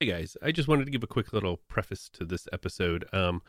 [0.00, 3.04] Hey guys, I just wanted to give a quick little preface to this episode.
[3.12, 3.42] Um,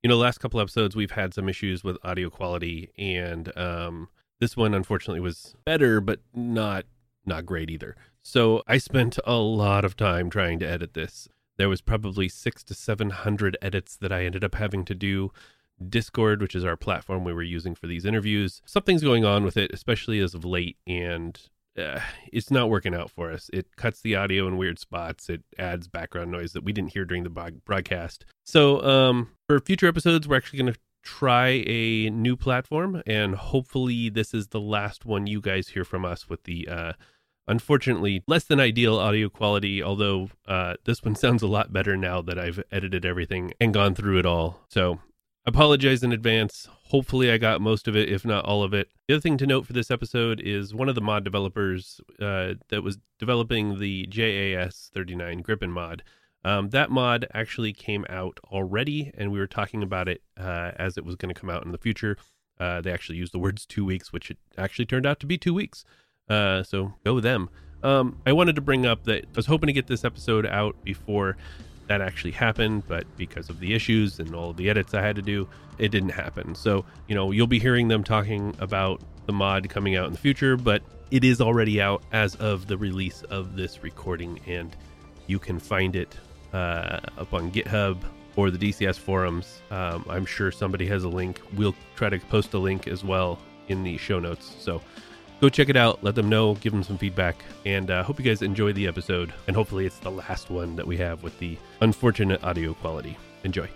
[0.00, 4.08] you know, last couple episodes we've had some issues with audio quality, and um,
[4.38, 6.84] this one unfortunately was better, but not
[7.26, 7.96] not great either.
[8.22, 11.26] So I spent a lot of time trying to edit this.
[11.56, 15.32] There was probably six to seven hundred edits that I ended up having to do.
[15.84, 19.56] Discord, which is our platform we were using for these interviews, something's going on with
[19.56, 21.40] it, especially as of late, and
[21.78, 22.00] uh,
[22.32, 23.50] it's not working out for us.
[23.52, 25.28] It cuts the audio in weird spots.
[25.28, 28.24] It adds background noise that we didn't hear during the broadcast.
[28.44, 34.08] So, um, for future episodes, we're actually going to try a new platform, and hopefully,
[34.08, 36.68] this is the last one you guys hear from us with the.
[36.68, 36.92] Uh,
[37.46, 42.20] unfortunately, less than ideal audio quality, although uh, this one sounds a lot better now
[42.22, 44.60] that I've edited everything and gone through it all.
[44.68, 45.00] So,
[45.48, 46.68] apologize in advance.
[46.90, 48.88] Hopefully, I got most of it, if not all of it.
[49.06, 52.54] The other thing to note for this episode is one of the mod developers uh,
[52.68, 56.02] that was developing the JAS 39 Gripen mod.
[56.44, 60.96] Um, that mod actually came out already, and we were talking about it uh, as
[60.96, 62.16] it was going to come out in the future.
[62.60, 65.38] Uh, they actually used the words two weeks, which it actually turned out to be
[65.38, 65.84] two weeks.
[66.28, 67.48] Uh, so go with them.
[67.82, 70.82] Um, I wanted to bring up that I was hoping to get this episode out
[70.84, 71.36] before
[71.88, 75.22] that actually happened, but because of the issues and all the edits I had to
[75.22, 76.54] do, it didn't happen.
[76.54, 80.18] So, you know, you'll be hearing them talking about the mod coming out in the
[80.18, 84.74] future, but it is already out as of the release of this recording, and
[85.26, 86.14] you can find it
[86.52, 87.98] uh, up on GitHub
[88.36, 89.60] or the DCS forums.
[89.70, 91.40] Um, I'm sure somebody has a link.
[91.54, 94.54] We'll try to post a link as well in the show notes.
[94.58, 94.80] So,
[95.40, 96.02] go check it out.
[96.02, 96.54] Let them know.
[96.56, 97.44] Give them some feedback.
[97.64, 99.32] And uh, hope you guys enjoy the episode.
[99.46, 103.16] And hopefully, it's the last one that we have with the unfortunate audio quality.
[103.44, 103.68] Enjoy.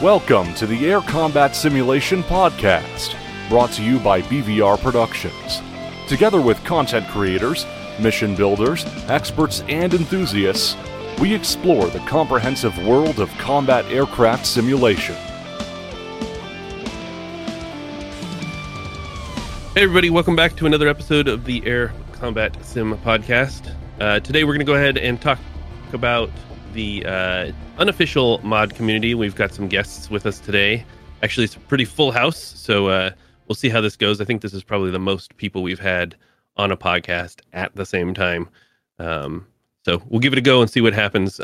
[0.00, 3.16] Welcome to the Air Combat Simulation Podcast,
[3.48, 5.60] brought to you by BVR Productions.
[6.08, 7.66] Together with content creators,
[8.00, 10.76] mission builders, experts, and enthusiasts,
[11.20, 15.14] we explore the comprehensive world of combat aircraft simulation.
[19.74, 23.74] Hey, everybody, welcome back to another episode of the Air Combat Sim podcast.
[24.00, 25.38] Uh, today, we're going to go ahead and talk
[25.94, 26.28] about
[26.74, 29.14] the uh, unofficial mod community.
[29.14, 30.84] We've got some guests with us today.
[31.22, 33.12] Actually, it's a pretty full house, so uh,
[33.48, 34.20] we'll see how this goes.
[34.20, 36.16] I think this is probably the most people we've had
[36.58, 38.50] on a podcast at the same time.
[38.98, 39.46] Um,
[39.86, 41.40] so we'll give it a go and see what happens.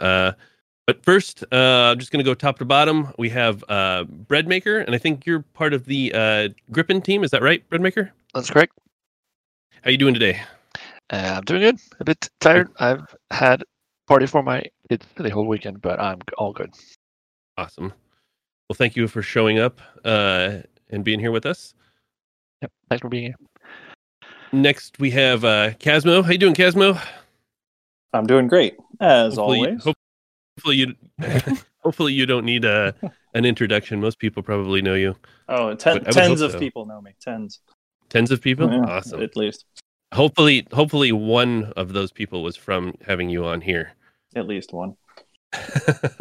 [0.88, 3.12] But first, uh, I'm just going to go top to bottom.
[3.18, 7.24] We have uh, Breadmaker, and I think you're part of the uh, Gripen team.
[7.24, 8.08] Is that right, Breadmaker?
[8.32, 8.72] That's correct.
[9.82, 10.40] How are you doing today?
[11.10, 11.78] Uh, I'm doing good.
[12.00, 12.70] A bit tired.
[12.78, 13.64] I've had
[14.06, 16.72] party for my kids the whole weekend, but I'm all good.
[17.58, 17.92] Awesome.
[18.70, 21.74] Well, thank you for showing up uh, and being here with us.
[22.62, 22.72] Yep.
[22.88, 23.36] Thanks for being here.
[24.52, 26.24] Next, we have uh, Casmo.
[26.24, 26.98] How you doing, Casmo?
[28.14, 29.84] I'm doing great, as hopefully, always.
[29.84, 29.97] Hope,
[30.58, 30.94] hopefully you,
[31.82, 32.94] hopefully you don't need a
[33.34, 34.00] an introduction.
[34.00, 35.14] Most people probably know you.
[35.48, 36.58] Oh, ten, tens of so.
[36.58, 37.14] people know me.
[37.20, 37.60] Tens.
[38.08, 38.70] Tens of people.
[38.70, 39.22] Yeah, awesome.
[39.22, 39.64] At least.
[40.12, 43.92] Hopefully, hopefully one of those people was from having you on here.
[44.34, 44.96] At least one.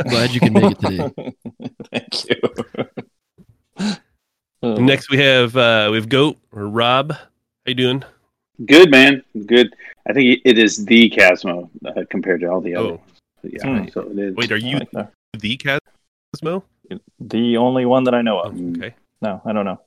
[0.09, 1.11] Glad you can make it today.
[2.19, 2.37] Thank you.
[4.83, 7.13] Next, we have uh, we have Goat or Rob.
[7.13, 7.19] How
[7.65, 8.03] you doing?
[8.65, 9.73] Good man, good.
[10.09, 12.93] I think it is the Casmo uh, compared to all the other.
[12.93, 13.01] Oh.
[13.51, 13.93] Yeah, mm.
[13.93, 14.35] so it is.
[14.35, 14.91] Wait, are you like
[15.33, 16.63] the Casmo?
[17.19, 18.55] The only one that I know of.
[18.55, 18.95] Oh, okay.
[19.21, 19.79] No, I don't know.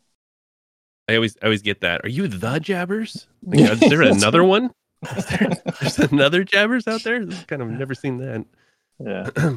[1.09, 2.03] I always I always get that.
[2.04, 3.26] Are you the Jabbers?
[3.43, 4.70] Like, is there another one?
[5.16, 5.50] Is There,
[5.81, 7.25] there's another Jabbers out there.
[7.25, 8.44] This kind of never seen that.
[8.99, 9.31] Yeah.
[9.37, 9.54] uh,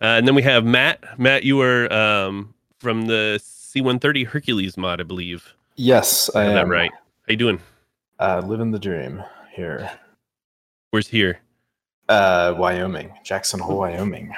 [0.00, 1.18] and then we have Matt.
[1.18, 5.54] Matt, you were um, from the C-130 Hercules mod, I believe.
[5.76, 6.54] Yes, I, I am.
[6.54, 6.90] That right?
[6.92, 7.60] How you doing?
[8.18, 9.22] Uh, living the dream
[9.52, 9.90] here.
[10.90, 11.38] Where's here?
[12.10, 14.34] Uh, Wyoming, Jackson Hole, Wyoming.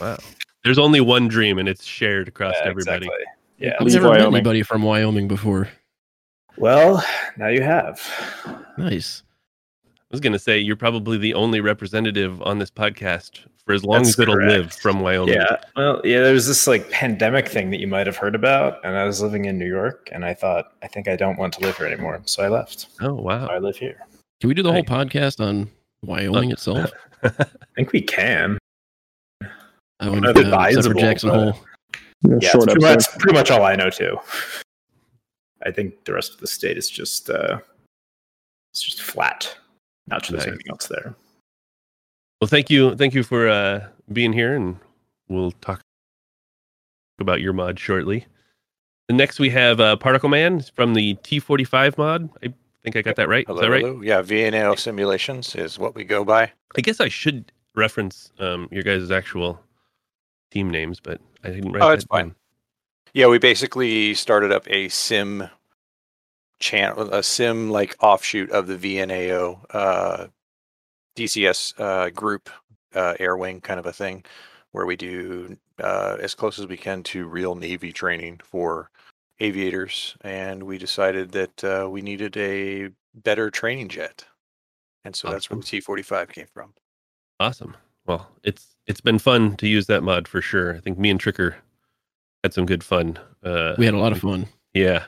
[0.00, 0.16] Wow.
[0.64, 3.06] There's only one dream, and it's shared across yeah, everybody.
[3.06, 3.24] Exactly.
[3.58, 4.24] Yeah, I've never Wyoming.
[4.24, 5.68] met anybody from Wyoming before.
[6.56, 7.04] Well,
[7.36, 8.00] now you have.
[8.78, 9.22] Nice.
[9.84, 13.84] I was going to say you're probably the only representative on this podcast for as
[13.84, 14.50] long That's as it'll correct.
[14.50, 15.34] live from Wyoming.
[15.34, 15.56] Yeah.
[15.76, 18.96] Well, yeah, there was this like pandemic thing that you might have heard about, and
[18.96, 21.60] I was living in New York, and I thought, I think I don't want to
[21.60, 22.86] live here anymore, so I left.
[23.02, 23.46] Oh wow!
[23.46, 24.06] So I live here.
[24.40, 25.70] Can we do the whole podcast on
[26.02, 26.90] Wyoming uh, itself?
[27.22, 27.30] I
[27.76, 28.58] think we can.
[30.00, 31.58] I wouldn't uh, except for Jackson Hole.
[32.22, 34.18] Yeah, yeah pretty much, pretty much all I know too.
[35.64, 37.58] I think the rest of the state is just uh,
[38.72, 39.56] it's just flat.
[40.06, 40.44] Not sure nice.
[40.44, 41.14] there's anything else there.
[42.40, 44.78] Well, thank you, thank you for uh, being here, and
[45.28, 45.80] we'll talk
[47.18, 48.26] about your mod shortly.
[49.08, 52.30] The next we have uh, Particle Man from the T45 mod.
[52.42, 53.46] I think I got that right.
[53.46, 53.82] Hello, is that right?
[53.82, 54.00] hello.
[54.02, 56.52] Yeah, VNAO simulations is what we go by.
[56.76, 59.60] I guess I should reference um, your guys' actual
[60.50, 62.28] team names, but I didn't write Oh, it's fine.
[62.28, 62.34] down.
[63.12, 65.48] Yeah, we basically started up a sim
[66.60, 70.26] channel, a sim like offshoot of the VNAO uh,
[71.16, 72.50] DCS uh, group,
[72.94, 74.24] uh, Air Wing kind of a thing,
[74.72, 78.90] where we do uh, as close as we can to real Navy training for
[79.40, 80.16] aviators.
[80.22, 84.24] And we decided that uh, we needed a better training jet.
[85.04, 86.74] And so that's where the T 45 came from.
[87.40, 87.76] Awesome.
[88.06, 90.74] Well, it's it's been fun to use that mod for sure.
[90.74, 91.54] I think me and Tricker
[92.44, 93.18] had some good fun.
[93.42, 94.46] Uh, We had a lot of fun.
[94.74, 95.04] yeah,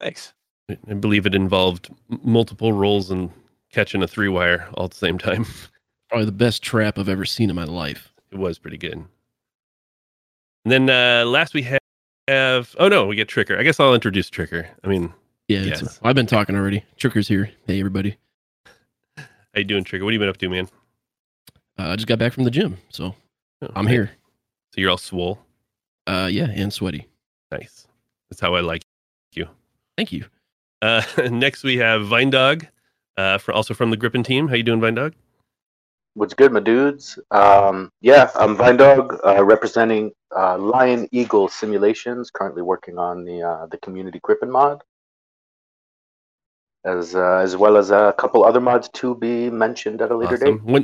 [0.00, 0.32] Thanks.
[0.70, 1.90] I I believe it involved
[2.22, 3.30] multiple rolls and
[3.72, 5.46] catching a three wire all at the same time.
[6.08, 8.12] Probably the best trap I've ever seen in my life.
[8.32, 9.04] It was pretty good.
[10.64, 11.78] And then uh, last we ha-
[12.32, 13.58] have oh no, we get Tricker.
[13.58, 14.66] I guess I'll introduce Tricker.
[14.84, 15.12] I mean,
[15.48, 15.98] Yeah, Yes.
[16.02, 16.84] I've been talking already.
[16.98, 17.50] Tricker's here.
[17.66, 18.16] Hey, everybody.
[19.16, 19.24] how
[19.56, 20.02] you doing, Tricker?
[20.04, 20.68] What have you been up to, man?
[21.78, 23.14] Uh, I just got back from the gym, so
[23.62, 24.10] Oh, I'm here.
[24.74, 25.38] So you're all swole.
[26.06, 27.06] Uh, yeah, and sweaty.
[27.50, 27.86] Nice.
[28.30, 28.82] That's how I like
[29.32, 29.48] you.
[29.96, 30.24] Thank you.
[30.82, 32.66] Uh, next we have Vine Dog,
[33.16, 34.48] uh, for also from the Gripen team.
[34.48, 35.14] How you doing, Vine Dog?
[36.18, 37.16] What's good, my dudes?
[37.30, 42.28] Um, yeah, I'm Vine Dog, uh, representing uh, Lion Eagle Simulations.
[42.32, 44.82] Currently working on the uh, the community Gripen mod,
[46.84, 50.34] as uh, as well as a couple other mods to be mentioned at a later
[50.34, 50.56] Awesome.
[50.58, 50.64] date.
[50.64, 50.82] When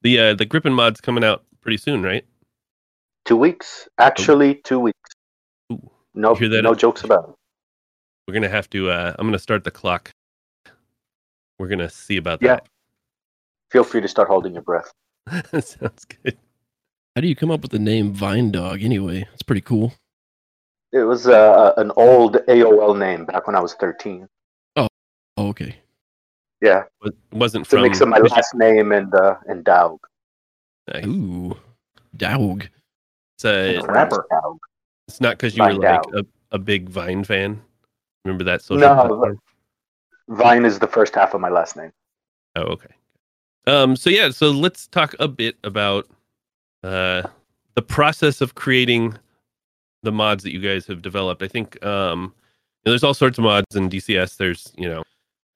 [0.00, 2.26] the uh, the Gripen mod's coming out pretty soon, right?
[3.24, 4.98] Two weeks, actually, two weeks.
[5.72, 5.88] Ooh.
[6.14, 7.34] No, no jokes about it.
[8.26, 8.90] We're gonna have to.
[8.90, 10.10] Uh, I'm gonna start the clock.
[11.60, 12.58] We're gonna see about Yeah.
[13.72, 14.92] Feel free to start holding your breath.
[15.26, 15.64] that.
[15.64, 16.36] Sounds good.
[17.16, 19.26] How do you come up with the name Vine Dog anyway?
[19.32, 19.94] It's pretty cool.
[20.92, 24.28] It was uh, an old AOL name back when I was 13.
[24.76, 24.88] Oh,
[25.38, 25.76] okay.
[26.60, 27.82] Yeah, It wasn't it's a from.
[27.82, 29.98] mix of my last name and uh, and Dog.
[30.92, 31.06] Nice.
[31.06, 31.56] Ooh,
[32.16, 32.68] Dog.
[33.36, 34.26] It's, uh, Rapper.
[34.30, 34.58] Dog.
[35.08, 37.60] it's not because you were like a, a big Vine fan.
[38.26, 39.38] Remember that social No, platform?
[40.28, 41.90] Vine is the first half of my last name.
[42.54, 42.90] Oh, okay.
[43.66, 46.08] Um, so yeah, so let's talk a bit about
[46.82, 47.22] uh,
[47.74, 49.16] the process of creating
[50.02, 51.42] the mods that you guys have developed.
[51.42, 52.26] I think um, you
[52.86, 54.36] know, there's all sorts of mods in DCS.
[54.36, 55.04] There's you know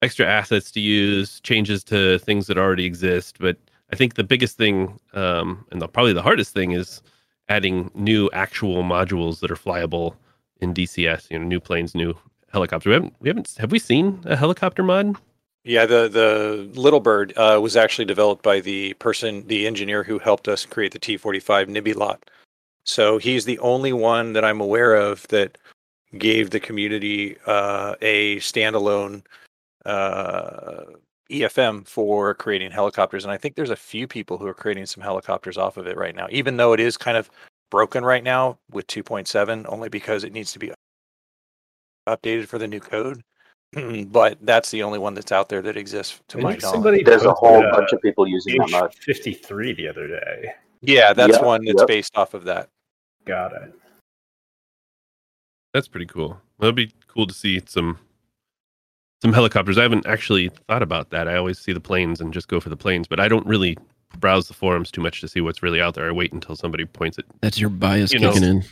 [0.02, 3.38] extra assets to use, changes to things that already exist.
[3.40, 3.56] But
[3.92, 7.02] I think the biggest thing, um, and the, probably the hardest thing, is
[7.48, 10.14] adding new actual modules that are flyable
[10.60, 11.30] in DCS.
[11.30, 12.14] You know, new planes, new
[12.52, 12.86] helicopters.
[12.86, 15.16] We haven't, we haven't, have we seen a helicopter mod?
[15.66, 20.20] Yeah, the the Little Bird uh, was actually developed by the person, the engineer who
[20.20, 22.18] helped us create the T45 Nibbylot.
[22.84, 25.58] So he's the only one that I'm aware of that
[26.18, 29.24] gave the community uh, a standalone
[29.84, 30.84] uh,
[31.32, 35.02] EFM for creating helicopters, and I think there's a few people who are creating some
[35.02, 36.28] helicopters off of it right now.
[36.30, 37.28] Even though it is kind of
[37.72, 40.70] broken right now with 2.7, only because it needs to be
[42.08, 43.24] updated for the new code.
[44.06, 46.62] but that's the only one that's out there that exists to I my knowledge.
[46.62, 48.94] somebody There's a whole uh, bunch of people using that mod.
[49.06, 50.52] H53 the other day.
[50.82, 51.88] Yeah, that's Yep, one that's yep.
[51.88, 52.68] based off of that.
[53.24, 53.72] Got it.
[55.74, 56.40] That's pretty cool.
[56.58, 57.98] That'd be cool to see some
[59.22, 59.78] some helicopters.
[59.78, 61.26] I haven't actually thought about that.
[61.26, 63.76] I always see the planes and just go for the planes, but I don't really
[64.18, 66.08] browse the forums too much to see what's really out there.
[66.08, 67.26] I wait until somebody points it.
[67.40, 68.32] That's your bias You know.
[68.32, 68.64] kicking in.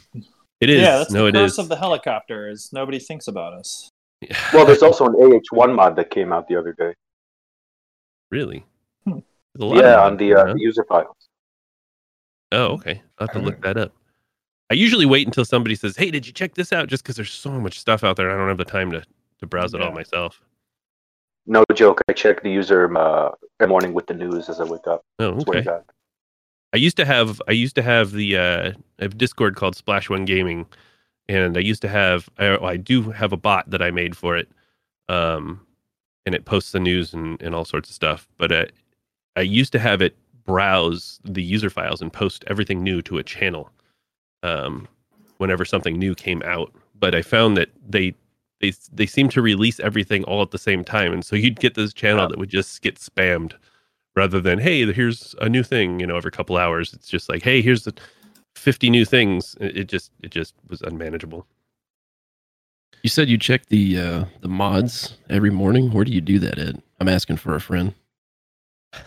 [0.60, 0.82] It is.
[0.82, 1.58] Yeah, that's no, the it curse is.
[1.58, 3.88] of the helicopter is nobody thinks about us.
[4.52, 6.94] Well, there's also an AH1 mod that came out the other day.
[8.30, 8.64] really.
[9.04, 9.18] Hmm.
[9.54, 10.54] There's a lot Yeah, on the uh, huh?
[10.56, 11.16] user files.
[12.52, 13.02] Oh, okay.
[13.18, 13.92] I'll have to look that up.
[14.70, 17.32] I usually wait until somebody says, "Hey, did you check this out?" Just because there's
[17.32, 19.02] so much stuff out there, I don't have the time to
[19.40, 20.40] to browse it all myself.
[21.46, 22.00] No joke.
[22.08, 25.02] I check the user uh, every morning with the news as I wake up.
[25.18, 25.64] Oh, okay.
[26.72, 29.76] I used to have I used to have the uh, I have a Discord called
[29.76, 30.66] Splash One Gaming,
[31.28, 34.36] and I used to have I, I do have a bot that I made for
[34.36, 34.48] it,
[35.08, 35.60] um,
[36.26, 38.28] and it posts the news and, and all sorts of stuff.
[38.38, 38.66] But uh,
[39.36, 43.22] I used to have it browse the user files and post everything new to a
[43.22, 43.70] channel,
[44.42, 44.86] um,
[45.38, 46.72] whenever something new came out.
[46.98, 48.14] But I found that they
[48.60, 51.74] they they seem to release everything all at the same time, and so you'd get
[51.74, 53.54] this channel that would just get spammed
[54.16, 57.42] rather than hey here's a new thing you know every couple hours it's just like
[57.42, 57.92] hey here's the
[58.56, 61.46] 50 new things it, it just it just was unmanageable
[63.02, 65.90] You said you check the uh, the mods every morning.
[65.92, 66.80] Where do you do that, Ed?
[67.00, 67.92] I'm asking for a friend.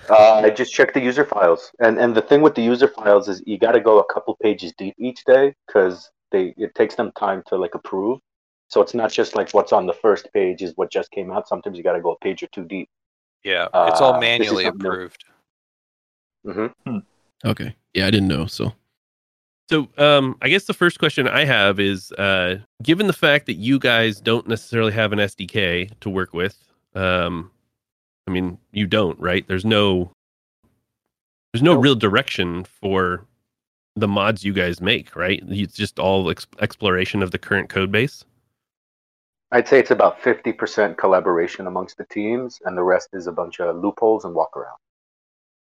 [0.10, 3.28] Uh, I just check the user files, and and the thing with the user files
[3.28, 6.94] is you got to go a couple pages deep each day because they it takes
[6.96, 8.20] them time to like approve.
[8.68, 11.48] So it's not just like what's on the first page is what just came out.
[11.48, 12.90] Sometimes you got to go a page or two deep.
[13.44, 15.26] Yeah, it's all Uh, this manually something that- approved.
[16.46, 17.00] hmm
[17.46, 17.76] Okay.
[17.96, 18.46] Yeah, I didn't know.
[18.46, 18.74] So
[19.70, 23.56] So, um, I guess the first question I have is, uh, given the fact that
[23.56, 26.58] you guys don't necessarily have an SDK to work with,
[26.96, 27.52] um,
[28.28, 29.46] I mean, you don't, right?
[29.46, 30.12] There's no,
[31.52, 33.26] there's no real direction for
[33.98, 35.44] the mods you guys make, right?
[35.48, 38.24] It's just all ex- exploration of the current code base.
[39.52, 43.60] I'd say it's about 50% collaboration amongst the teams, and the rest is a bunch
[43.60, 44.78] of loopholes and walk around.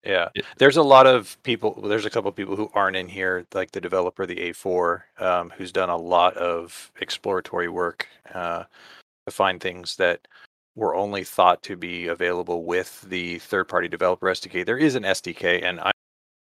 [0.04, 1.78] Yeah, there's a lot of people.
[1.82, 5.52] There's a couple of people who aren't in here, like the developer, the A4, um,
[5.56, 8.64] who's done a lot of exploratory work uh,
[9.26, 10.26] to find things that
[10.74, 14.64] were only thought to be available with the third-party developer SDK.
[14.64, 15.90] There is an SDK, and I,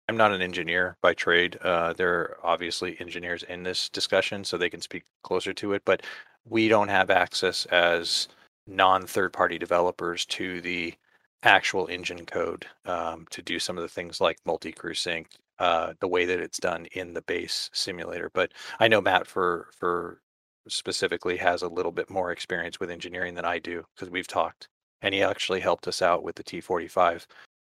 [0.09, 1.57] I'm not an engineer by trade.
[1.61, 5.81] Uh, there are obviously engineers in this discussion, so they can speak closer to it.
[5.85, 6.03] But
[6.45, 8.27] we don't have access as
[8.67, 10.93] non-third-party developers to the
[11.43, 15.29] actual engine code um, to do some of the things like multi-crew sync,
[15.59, 18.29] uh, the way that it's done in the base simulator.
[18.33, 20.21] But I know Matt for for
[20.67, 24.67] specifically has a little bit more experience with engineering than I do because we've talked,
[25.01, 27.25] and he actually helped us out with the T45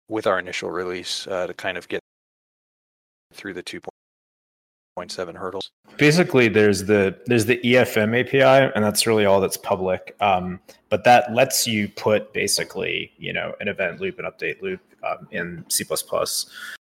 [0.09, 2.00] with our initial release uh, to kind of get
[3.33, 3.62] through the
[5.09, 5.71] 2.7 hurdles.
[5.97, 8.40] basically there's the there's the efm api
[8.75, 10.16] and that's really all that's public.
[10.21, 14.80] Um, but that lets you put basically you know an event loop an update loop
[15.02, 15.85] um, in c++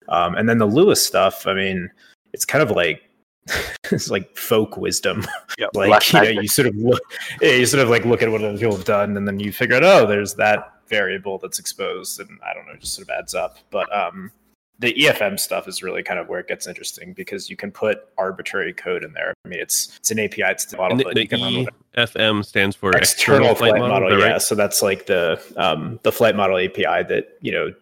[0.08, 1.90] um, and then the Lua stuff i mean
[2.32, 3.02] it's kind of like
[3.90, 5.24] it's like folk wisdom.
[5.58, 5.70] Yep.
[5.74, 7.02] like you know you sort of look
[7.42, 9.76] you sort of like look at what other people have done and then you figure
[9.76, 13.14] out oh there's that variable that's exposed and i don't know it just sort of
[13.18, 13.58] adds up.
[13.70, 14.32] But um
[14.78, 18.08] the EFM stuff is really kind of where it gets interesting because you can put
[18.18, 19.32] arbitrary code in there.
[19.44, 21.66] I mean, it's it's an API, it's the model, the, but the you can run
[21.96, 24.08] EFM stands for external flight model.
[24.08, 24.42] is that yeah, right?
[24.42, 27.72] so that's like the um, the flight model API that you know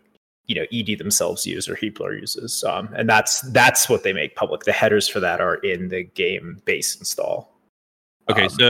[0.47, 4.35] you know ED themselves use or Heatblur uses, um, and that's that's what they make
[4.35, 4.65] public.
[4.65, 7.57] The headers for that are in the game base install.
[8.29, 8.69] Okay, Um, so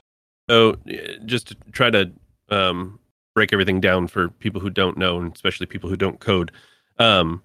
[0.49, 2.13] so uh, just to try to
[2.51, 2.99] um,
[3.35, 6.53] break everything down for people who don't know, and especially people who don't code,
[6.99, 7.43] um,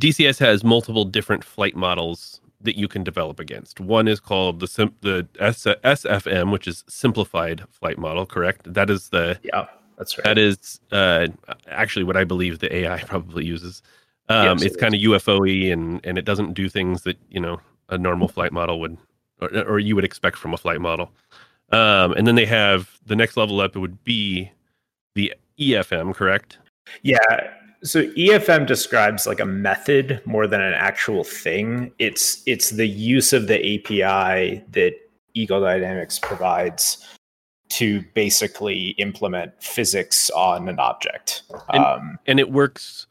[0.00, 3.80] DCS has multiple different flight models that you can develop against.
[3.80, 8.24] One is called the sim- the S- SFM, which is simplified flight model.
[8.26, 8.72] Correct?
[8.72, 9.66] That is the Yeah,
[9.98, 10.24] that's right.
[10.24, 11.28] that is uh,
[11.68, 13.82] actually what I believe the AI probably uses.
[14.28, 17.60] Um, Yes, it's kind of UFO-y and and it doesn't do things that you know
[17.88, 18.96] a normal flight model would
[19.40, 21.10] or, or you would expect from a flight model.
[21.72, 23.74] Um, and then they have the next level up.
[23.74, 24.50] It would be
[25.14, 26.58] the EFM, correct?
[27.02, 27.18] Yeah.
[27.84, 31.92] So EFM describes like a method more than an actual thing.
[31.98, 34.92] It's it's the use of the API that
[35.34, 37.04] Eagle Dynamics provides
[37.70, 41.42] to basically implement physics on an object.
[41.70, 43.06] And- um, And it works.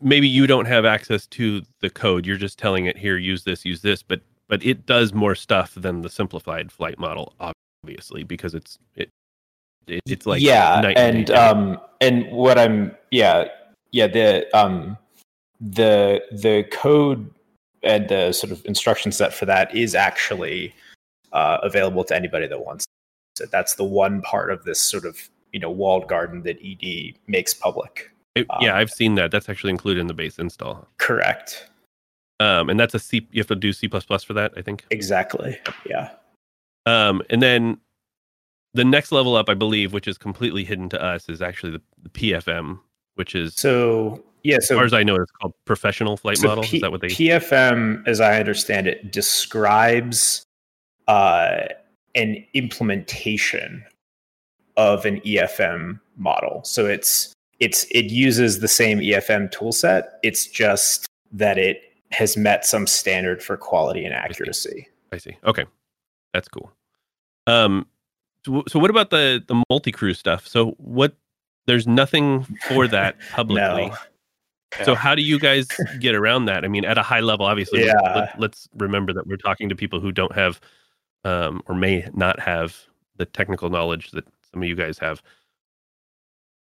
[0.00, 2.26] Maybe you don't have access to the code.
[2.26, 5.74] You're just telling it here, use this, use this, but but it does more stuff
[5.74, 7.34] than the simplified flight model,
[7.82, 9.10] obviously, because it's it,
[9.86, 13.48] it it's like yeah, and um, and what I'm yeah
[13.92, 14.96] yeah the um
[15.60, 17.30] the the code
[17.82, 20.74] and the sort of instruction set for that is actually
[21.32, 22.84] uh, available to anybody that wants
[23.40, 23.50] it.
[23.50, 25.18] That's the one part of this sort of
[25.52, 28.10] you know walled garden that ED makes public.
[28.34, 29.30] It- yeah, um, I've seen that.
[29.30, 30.86] That's actually included in the base install.
[30.98, 31.68] Correct.
[32.38, 33.26] Um, and that's a C.
[33.32, 34.84] You have to do C plus plus for that, I think.
[34.90, 35.58] Exactly.
[35.88, 36.10] Yeah.
[36.84, 37.78] Um, and then
[38.76, 41.82] the next level up, I believe, which is completely hidden to us, is actually the,
[42.02, 42.78] the PFM,
[43.14, 44.56] which is, So yeah.
[44.56, 46.64] as So far as I know, it's called professional flight So model.
[46.64, 47.08] P- is that what they?
[47.08, 50.44] PFM, as I understand it, describes
[51.08, 51.64] uh,
[52.14, 53.84] an implementation
[54.76, 56.62] of an EFM model.
[56.64, 60.04] So it's it's it uses the same EFM toolset.
[60.22, 64.88] It's just that it has met some standard for quality and accuracy.
[65.12, 65.36] I see.
[65.44, 65.64] Okay,
[66.34, 66.70] that's cool.
[67.46, 67.86] Um,
[68.46, 70.46] so, so what about the the multi crew stuff?
[70.46, 71.14] So what?
[71.66, 73.88] There's nothing for that publicly.
[73.88, 73.94] No.
[74.84, 75.68] So how do you guys
[76.00, 76.64] get around that?
[76.64, 77.84] I mean, at a high level, obviously.
[77.84, 77.94] Yeah.
[78.14, 80.60] Let, let's remember that we're talking to people who don't have,
[81.24, 82.76] um, or may not have
[83.16, 85.22] the technical knowledge that some of you guys have.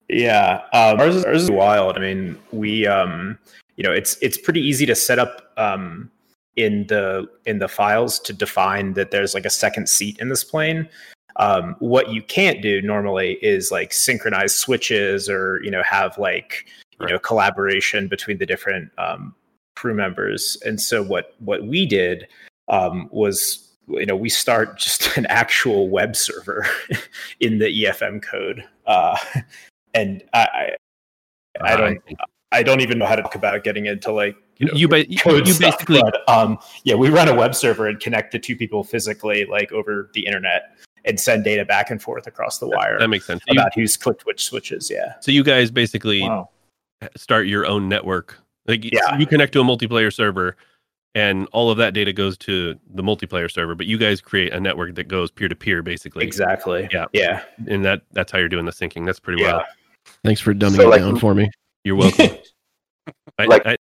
[0.07, 1.95] Yeah, um, ours, is, ours is wild.
[1.95, 3.37] I mean, we, um,
[3.75, 6.09] you know, it's it's pretty easy to set up um,
[6.55, 10.43] in the in the files to define that there's like a second seat in this
[10.43, 10.89] plane.
[11.39, 16.67] Um, what you can't do normally is like synchronize switches or you know have like
[16.99, 19.33] you know collaboration between the different um,
[19.75, 20.57] crew members.
[20.65, 22.27] And so what what we did
[22.67, 26.67] um, was you know we start just an actual web server
[27.39, 29.17] in the EFM code, uh,
[29.93, 30.75] and I
[31.61, 32.01] I, I don't
[32.51, 35.05] I don't even know how to talk about getting into like you, know, you, ba-
[35.19, 38.39] code you stuff, basically but, um yeah we run a web server and connect the
[38.39, 40.75] two people physically like over the internet
[41.05, 43.41] and send data back and forth across the wire that makes sense.
[43.47, 44.89] You- about who's clicked which switches.
[44.89, 45.13] Yeah.
[45.21, 46.49] so you guys basically Wow.
[47.15, 48.37] start your own network.
[48.67, 49.17] Like Yeah.
[49.17, 50.55] you connect to a multiplayer server
[51.15, 54.59] and all of that data goes to the multiplayer server, but you guys create a
[54.59, 56.23] network that goes peer to peer basically.
[56.25, 56.87] Exactly.
[56.91, 57.05] Yeah.
[57.13, 57.43] Yeah.
[57.67, 59.05] And that that's how you're doing the syncing.
[59.05, 59.53] That's pretty Yeah.
[59.53, 59.65] well.
[60.23, 61.49] Thanks for dumbing So, it like- down for me.
[61.83, 62.27] You're welcome.
[63.39, 63.77] I, Like- I,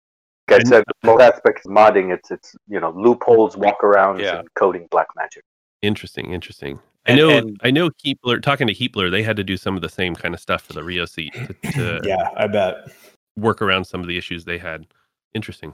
[0.49, 4.39] Like I said, most aspects of modding, it's it's you know loopholes, walkarounds, Yeah.
[4.39, 5.43] and coding black magic.
[5.83, 6.79] interesting, interesting.
[7.07, 9.81] I know and- I know Heatblur talking to Heatblur, they had to do some of
[9.81, 12.29] the same kind of stuff for the Rio seat to, to Yeah.
[12.37, 12.89] I bet.
[13.37, 14.85] work around some of the issues they had.
[15.33, 15.73] Interesting.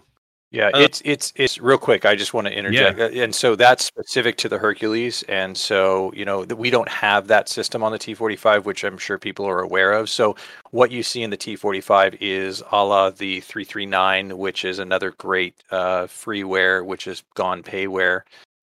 [0.52, 2.06] Yeah, Uh, it's it's it's real quick.
[2.06, 6.14] I just want to interject, Uh, and so that's specific to the Hercules, and so
[6.16, 9.46] you know that we don't have that system on the T45, which I'm sure people
[9.50, 10.10] are aware of.
[10.10, 10.36] So
[10.70, 15.56] what you see in the T45 is a la the 339, which is another great
[15.72, 18.22] uh, freeware, which is gone payware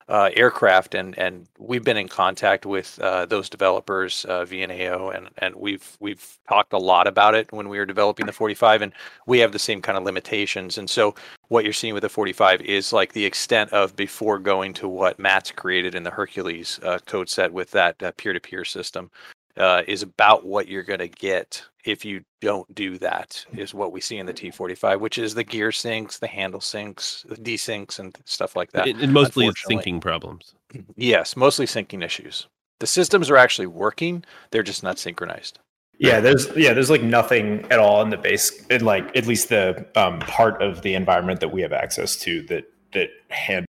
[0.08, 5.28] uh, aircraft, and and we've been in contact with uh, those developers, uh, VNAO, and
[5.38, 8.92] and we've we've talked a lot about it when we were developing the 45, and
[9.26, 11.14] we have the same kind of limitations, and so
[11.48, 15.18] what you're seeing with the 45 is like the extent of before going to what
[15.18, 19.10] Matt's created in the Hercules uh, code set with that peer-to-peer system
[19.56, 23.92] uh, is about what you're going to get if you don't do that is what
[23.92, 27.98] we see in the T45, which is the gear syncs, the handle syncs, the desyncs,
[27.98, 28.86] and stuff like that.
[28.86, 29.92] And, and mostly it's unfortunately.
[29.92, 30.54] syncing problems.
[30.96, 32.46] Yes, mostly syncing issues.
[32.80, 35.58] The systems are actually working; they're just not synchronized.
[35.98, 39.50] Yeah, there's yeah, there's like nothing at all in the base, in like at least
[39.50, 43.66] the um, part of the environment that we have access to that that handles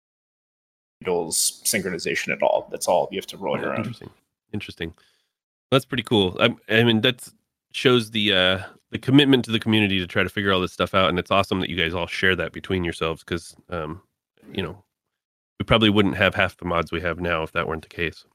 [1.66, 2.70] synchronization at all.
[2.72, 3.78] That's all you have to roll your own.
[3.78, 4.10] Interesting.
[4.54, 4.94] Interesting.
[5.72, 6.38] That's pretty cool.
[6.40, 7.28] I, I mean, that
[7.72, 8.60] shows the uh,
[8.92, 11.32] the commitment to the community to try to figure all this stuff out, and it's
[11.32, 14.02] awesome that you guys all share that between yourselves because, um,
[14.54, 14.84] you know,
[15.60, 18.26] we probably wouldn't have half the mods we have now if that weren't the case.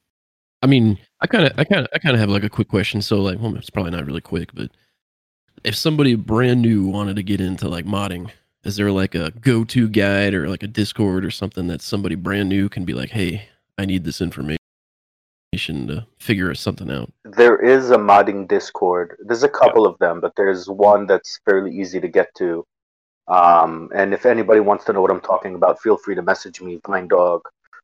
[0.63, 2.69] I mean, I kind of, I kind of, I kind of have like a quick
[2.69, 3.03] question.
[3.03, 4.71] So, like, well, it's probably not really quick, but
[5.63, 8.31] if somebody brand new wanted to get into like modding,
[8.65, 12.49] is there like a go-to guide or like a Discord or something that somebody brand
[12.49, 14.57] new can be like, hey, I need this information
[15.57, 17.13] to figure something out?
[17.25, 19.17] There is a modding Discord.
[19.21, 22.67] There's a couple of them, but there's one that's fairly easy to get to.
[23.29, 26.61] Um, and if anybody wants to know what I'm talking about, feel free to message
[26.61, 27.43] me, Vine Dog,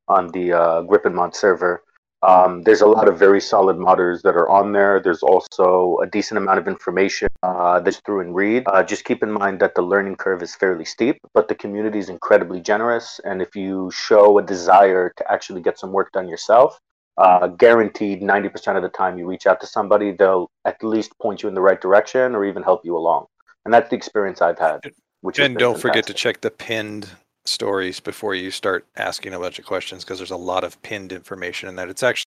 [0.08, 1.82] on the uh, Gripen Mod server.
[2.22, 5.00] Um, there's a lot of very solid modders that are on there.
[5.00, 8.62] There's also a decent amount of information uh, that's through and read.
[8.66, 11.98] Uh, just keep in mind that the learning curve is fairly steep, but the community
[11.98, 13.20] is incredibly generous.
[13.24, 16.78] And if you show a desire to actually get some work done yourself,
[17.18, 21.42] uh, guaranteed 90% of the time you reach out to somebody, they'll at least point
[21.42, 23.26] you in the right direction or even help you along.
[23.64, 24.80] And that's the experience I've had.
[25.20, 27.08] Which And don't forget to check the pinned
[27.44, 31.12] stories before you start asking a bunch of questions because there's a lot of pinned
[31.12, 31.88] information in that.
[31.88, 32.26] It's actually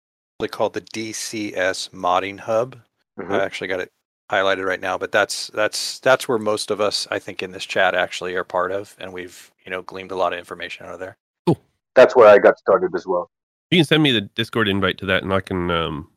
[0.50, 2.78] called the DCS Modding Hub.
[3.20, 3.32] Mhm.
[3.32, 3.92] I actually got it
[4.32, 7.66] highlighted right now, but that's that's that's where most of us, I think, in this
[7.66, 10.94] chat actually are part of, and we've you know gleaned a lot of information out
[10.94, 11.18] of there.
[11.46, 11.60] Cool.
[11.96, 13.30] That's where I got started as well.
[13.72, 16.10] You can send me the Discord invite to that, and I can um,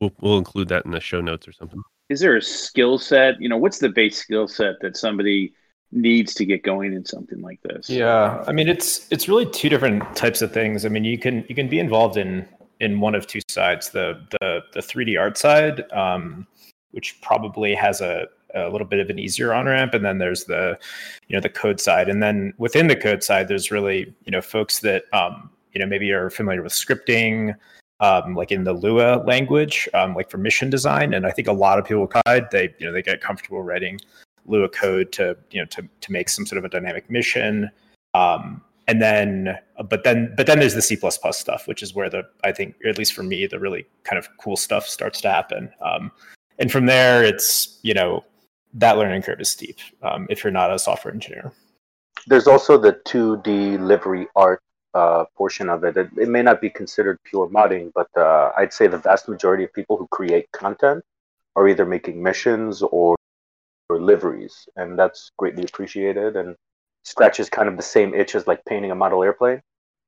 [0.00, 1.82] we'll we'll include that in the show notes or something.
[2.08, 3.40] Is there a skill set?
[3.40, 5.52] You know, what's the base skill set that somebody
[5.92, 7.88] needs to get going in something like this?
[7.88, 10.84] Yeah, I mean it's it's really two different types of things.
[10.84, 12.48] I mean you can you can be involved in
[12.80, 13.90] in one of two sides.
[13.90, 16.46] The the the 3D art side, um,
[16.90, 20.44] which probably has a a little bit of an easier on ramp, and then there's
[20.44, 20.78] the
[21.28, 24.40] you know the code side, and then within the code side, there's really you know
[24.40, 27.54] folks that um, you know maybe you're familiar with scripting.
[28.00, 31.52] Um, like in the Lua language, um, like for mission design, and I think a
[31.52, 32.08] lot of people
[32.52, 34.00] they you know they get comfortable writing
[34.46, 37.70] Lua code to you know to to make some sort of a dynamic mission.
[38.14, 39.58] Um, and then,
[39.90, 40.96] but then, but then there's the C
[41.32, 44.28] stuff, which is where the I think, at least for me, the really kind of
[44.38, 45.70] cool stuff starts to happen.
[45.82, 46.10] Um,
[46.58, 48.24] and from there, it's you know
[48.74, 51.52] that learning curve is steep um, if you're not a software engineer.
[52.26, 54.62] There's also the 2D livery art
[54.94, 55.96] uh, portion of it.
[55.96, 56.10] it.
[56.16, 59.72] It may not be considered pure modding, but uh, I'd say the vast majority of
[59.72, 61.04] people who create content
[61.56, 63.16] are either making missions or,
[63.88, 66.56] or liveries, and that's greatly appreciated and
[67.04, 69.60] scratches kind of the same itch as like painting a model airplane.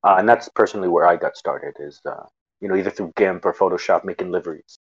[0.03, 2.25] Uh, and that's personally where I got started is, uh,
[2.61, 4.79] you know, either through GIMP or Photoshop making liveries.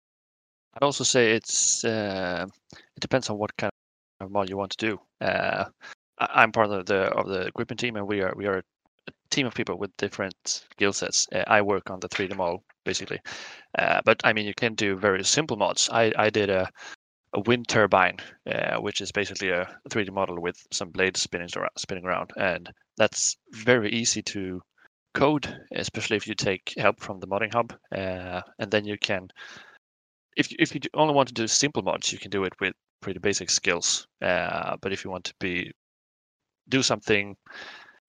[0.75, 3.73] I'd also say it's uh, it depends on what kind
[4.21, 5.01] of mod you want to do.
[5.21, 5.67] Uh,
[6.19, 8.63] I'm part of the of the Gripen team, and we are we are
[9.33, 11.27] team of people with different skill sets.
[11.35, 13.21] Uh, I work on the 3D model basically,
[13.79, 15.89] uh, but I mean you can do very simple mods.
[15.91, 16.69] I I did a
[17.35, 21.71] a wind turbine, uh, which is basically a 3D model with some blades spinning around,
[21.79, 24.61] spinning around, and that's very easy to
[25.15, 29.29] code, especially if you take help from the modding hub, uh, and then you can.
[30.37, 33.19] If if you only want to do simple mods, you can do it with pretty
[33.19, 34.07] basic skills.
[34.23, 35.73] Uh, but if you want to be
[36.69, 37.37] do something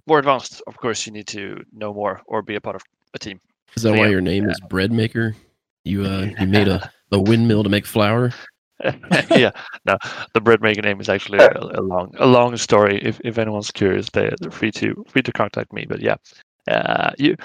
[0.07, 2.81] more advanced, of course, you need to know more or be a part of
[3.13, 3.39] a team.
[3.75, 4.11] Is that So, why yeah.
[4.11, 5.35] your name is Bread Maker?
[5.83, 8.31] You uh, you made a, a windmill to make flour.
[9.31, 9.51] yeah,
[9.85, 9.97] no,
[10.33, 12.99] the bread maker name is actually a, a long, a long story.
[13.01, 15.85] If if anyone's curious, they, they're free to free to contact me.
[15.87, 16.15] But yeah,
[16.67, 17.35] uh, you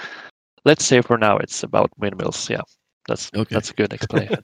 [0.65, 2.49] let's say for now it's about windmills.
[2.49, 2.61] Yeah,
[3.07, 3.53] that's Okay.
[3.55, 4.43] that's a good explanation.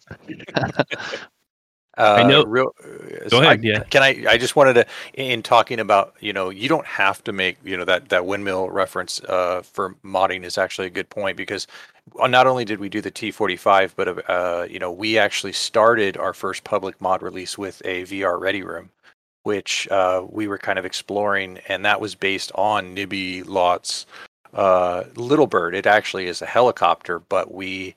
[1.97, 2.71] Uh, I know- Real,
[3.29, 3.83] Go I- ahead, yeah.
[3.83, 4.25] Can I?
[4.29, 7.77] I just wanted to, in talking about, you know, you don't have to make, you
[7.77, 11.67] know, that that windmill reference uh, for modding is actually a good point because
[12.19, 16.17] uh, not only did we do the T45, but uh, you know, we actually started
[16.17, 18.89] our first public mod release with a VR ready room,
[19.43, 24.05] which uh, we were kind of exploring, and that was based on Nibbylot's
[24.53, 25.73] uh, Little Bird.
[25.75, 27.95] It actually is a helicopter, but we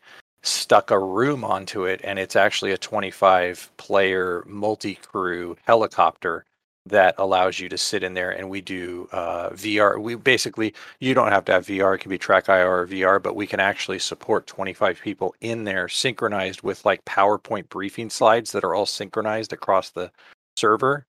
[0.48, 6.44] stuck a room onto it and it's actually a 25 player multi-crew helicopter
[6.86, 10.00] that allows you to sit in there and we do uh, VR.
[10.00, 13.22] We basically you don't have to have VR, it can be track IR or VR,
[13.22, 18.52] but we can actually support 25 people in there synchronized with like PowerPoint briefing slides
[18.52, 20.10] that are all synchronized across the
[20.56, 21.06] server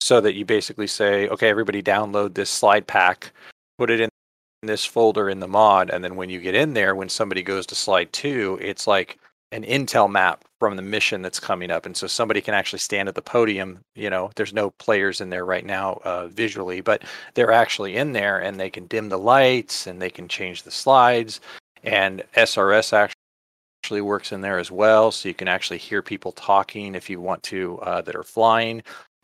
[0.00, 3.32] so that you basically say, okay, everybody download this slide pack,
[3.78, 4.10] put it in
[4.62, 7.66] this folder in the mod, and then when you get in there, when somebody goes
[7.66, 9.18] to slide two, it's like
[9.50, 13.08] an intel map from the mission that's coming up, and so somebody can actually stand
[13.08, 13.80] at the podium.
[13.94, 17.02] You know, there's no players in there right now uh, visually, but
[17.34, 20.70] they're actually in there, and they can dim the lights, and they can change the
[20.70, 21.40] slides,
[21.82, 26.94] and SRS actually works in there as well, so you can actually hear people talking
[26.94, 28.82] if you want to uh, that are flying.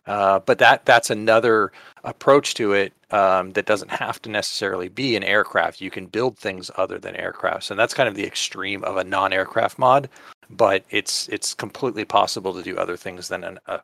[0.09, 1.71] Uh, but that that's another
[2.05, 5.81] approach to it um, that doesn't have to necessarily be an aircraft.
[5.81, 9.05] You can build things other than aircrafts, and that's kind of the extreme of a
[9.05, 10.09] non-aircraft mod.
[10.51, 13.81] But it's it's completely possible to do other things than an, a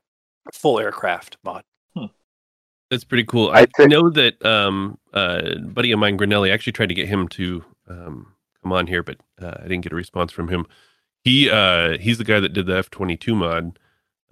[0.52, 1.62] full aircraft mod.
[2.90, 3.50] That's pretty cool.
[3.50, 6.90] I, I think- know that um, uh, a buddy of mine, Grinnelli, I actually tried
[6.90, 10.32] to get him to um, come on here, but uh, I didn't get a response
[10.32, 10.66] from him.
[11.22, 13.78] He uh, he's the guy that did the F twenty two mod.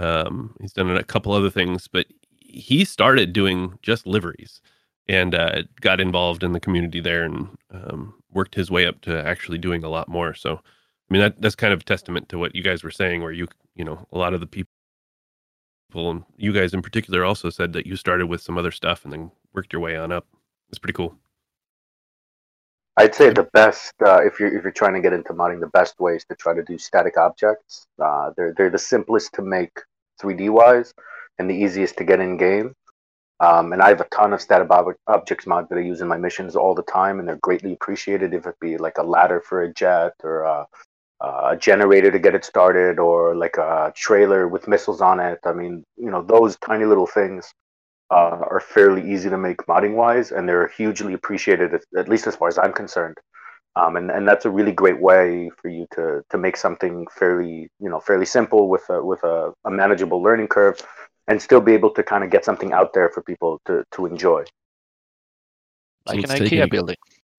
[0.02, 2.06] Um, he's done a couple other things, but
[2.38, 4.60] he started doing just liveries
[5.08, 9.26] and uh, got involved in the community there and um, worked his way up to
[9.26, 10.34] actually doing a lot more.
[10.34, 13.22] So, I mean, that that's kind of a testament to what you guys were saying,
[13.22, 14.68] where you you know a lot of the people
[15.94, 19.12] and you guys in particular also said that you started with some other stuff and
[19.12, 20.26] then worked your way on up.
[20.70, 21.16] It's pretty cool.
[22.96, 25.66] I'd say the best uh, if you're if you're trying to get into modding, the
[25.68, 27.86] best way is to try to do static objects.
[28.02, 29.78] Uh, they're they're the simplest to make
[30.22, 30.94] 3D wise
[31.38, 32.74] and the easiest to get in game.
[33.40, 36.08] Um, and I have a ton of static ob- objects mod that I use in
[36.08, 38.34] my missions all the time, and they're greatly appreciated.
[38.34, 40.66] If it be like a ladder for a jet or a,
[41.20, 45.40] a generator to get it started, or like a trailer with missiles on it.
[45.44, 47.52] I mean, you know, those tiny little things
[48.10, 52.26] uh, are fairly easy to make modding wise, and they're hugely appreciated, at, at least
[52.28, 53.18] as far as I'm concerned.
[53.74, 57.70] Um, and, and that's a really great way for you to, to make something fairly
[57.80, 60.80] you know fairly simple with a, with a, a manageable learning curve,
[61.28, 64.06] and still be able to kind of get something out there for people to, to
[64.06, 64.44] enjoy.
[66.06, 66.96] like an let's IKEA an- building.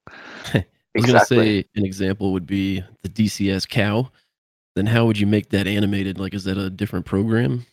[0.53, 0.65] I
[0.95, 4.11] was gonna say an example would be the DCS cow.
[4.75, 6.19] Then how would you make that animated?
[6.19, 7.65] Like, is that a different program?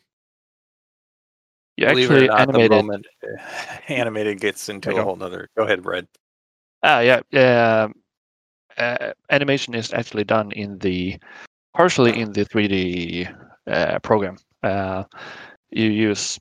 [1.77, 2.71] You Believe it actually or not, the animated.
[2.71, 3.07] moment
[3.89, 5.49] animated gets into a whole nother.
[5.57, 6.07] Go ahead, Brad.
[6.83, 7.21] Ah, yeah.
[7.31, 7.89] yeah.
[8.81, 11.19] Uh, animation is actually done in the
[11.75, 13.29] partially in the 3D
[13.67, 14.37] uh, program.
[14.63, 15.05] Uh,
[15.71, 16.39] you use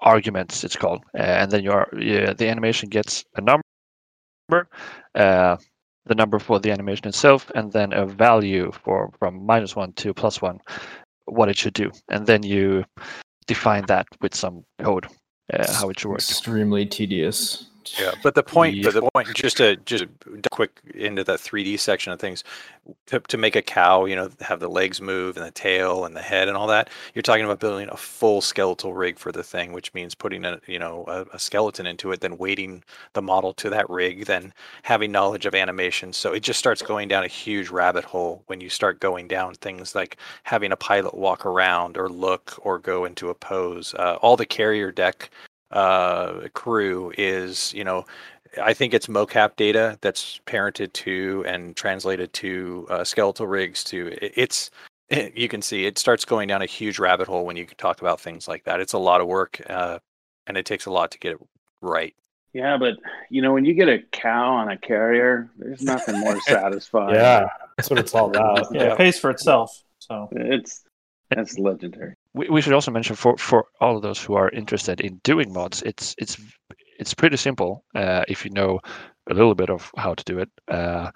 [0.00, 4.68] arguments, it's called, uh, and then your yeah, the animation gets a number,
[5.14, 5.56] uh,
[6.04, 10.12] the number for the animation itself, and then a value for from minus one to
[10.12, 10.60] plus one,
[11.24, 12.84] what it should do, and then you
[13.46, 15.06] define that with some code,
[15.54, 16.18] uh, how it should work.
[16.18, 17.70] Extremely tedious.
[17.96, 21.78] Yeah, but the point, but the point, just to just a quick into that 3D
[21.78, 22.44] section of things,
[23.06, 26.16] to, to make a cow, you know, have the legs move and the tail and
[26.16, 26.90] the head and all that.
[27.14, 30.60] You're talking about building a full skeletal rig for the thing, which means putting a
[30.66, 32.82] you know a, a skeleton into it, then weighting
[33.14, 36.12] the model to that rig, then having knowledge of animation.
[36.12, 39.54] So it just starts going down a huge rabbit hole when you start going down
[39.54, 43.94] things like having a pilot walk around or look or go into a pose.
[43.94, 45.30] Uh, all the carrier deck
[45.70, 48.04] uh, crew is, you know,
[48.62, 53.84] I think it's mocap data that's parented to and translated to uh, skeletal rigs.
[53.84, 54.70] To it's
[55.34, 58.20] you can see it starts going down a huge rabbit hole when you talk about
[58.20, 58.80] things like that.
[58.80, 59.98] It's a lot of work, uh,
[60.46, 61.38] and it takes a lot to get it
[61.80, 62.14] right.
[62.54, 62.96] Yeah, but
[63.30, 67.14] you know when you get a cow on a carrier, there's nothing more satisfying.
[67.14, 68.68] Yeah, that's what it's all about.
[68.72, 69.82] Yeah, it pays for itself.
[69.98, 70.84] So it's
[71.30, 72.14] that's legendary.
[72.38, 75.52] We, we should also mention for for all of those who are interested in doing
[75.52, 76.36] mods, it's it's
[77.00, 78.80] it's pretty simple uh, if you know
[79.30, 81.10] a little bit of how to do it uh,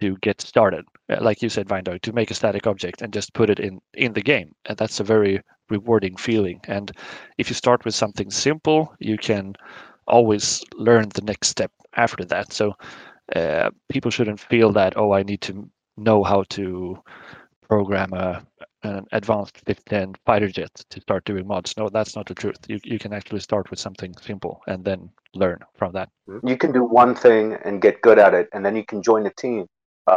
[0.00, 0.84] to get started.
[1.08, 3.58] Uh, like you said, Vine Dog, to make a static object and just put it
[3.60, 6.60] in in the game, and that's a very rewarding feeling.
[6.68, 6.92] And
[7.38, 9.54] if you start with something simple, you can
[10.06, 12.52] always learn the next step after that.
[12.52, 12.74] So
[13.34, 16.98] uh, people shouldn't feel that oh, I need to know how to
[17.70, 18.44] program a
[18.82, 21.76] an advanced 15 fighter jet to start doing mods.
[21.76, 22.56] No, that's not the truth.
[22.68, 26.08] You you can actually start with something simple and then learn from that.
[26.52, 29.26] You can do one thing and get good at it, and then you can join
[29.26, 29.66] a team.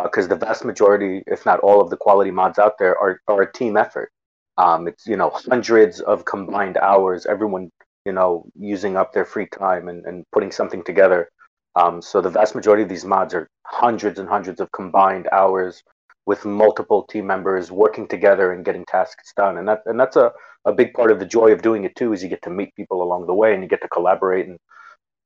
[0.04, 3.20] Because uh, the vast majority, if not all, of the quality mods out there are,
[3.28, 4.10] are a team effort.
[4.58, 7.70] Um, it's you know hundreds of combined hours, everyone
[8.08, 11.30] you know using up their free time and, and putting something together.
[11.76, 15.84] Um, so the vast majority of these mods are hundreds and hundreds of combined hours
[16.26, 19.58] with multiple team members working together and getting tasks done.
[19.58, 20.32] And that and that's a,
[20.66, 22.76] a big part of the joy of doing it too, is you get to meet
[22.76, 24.58] people along the way and you get to collaborate and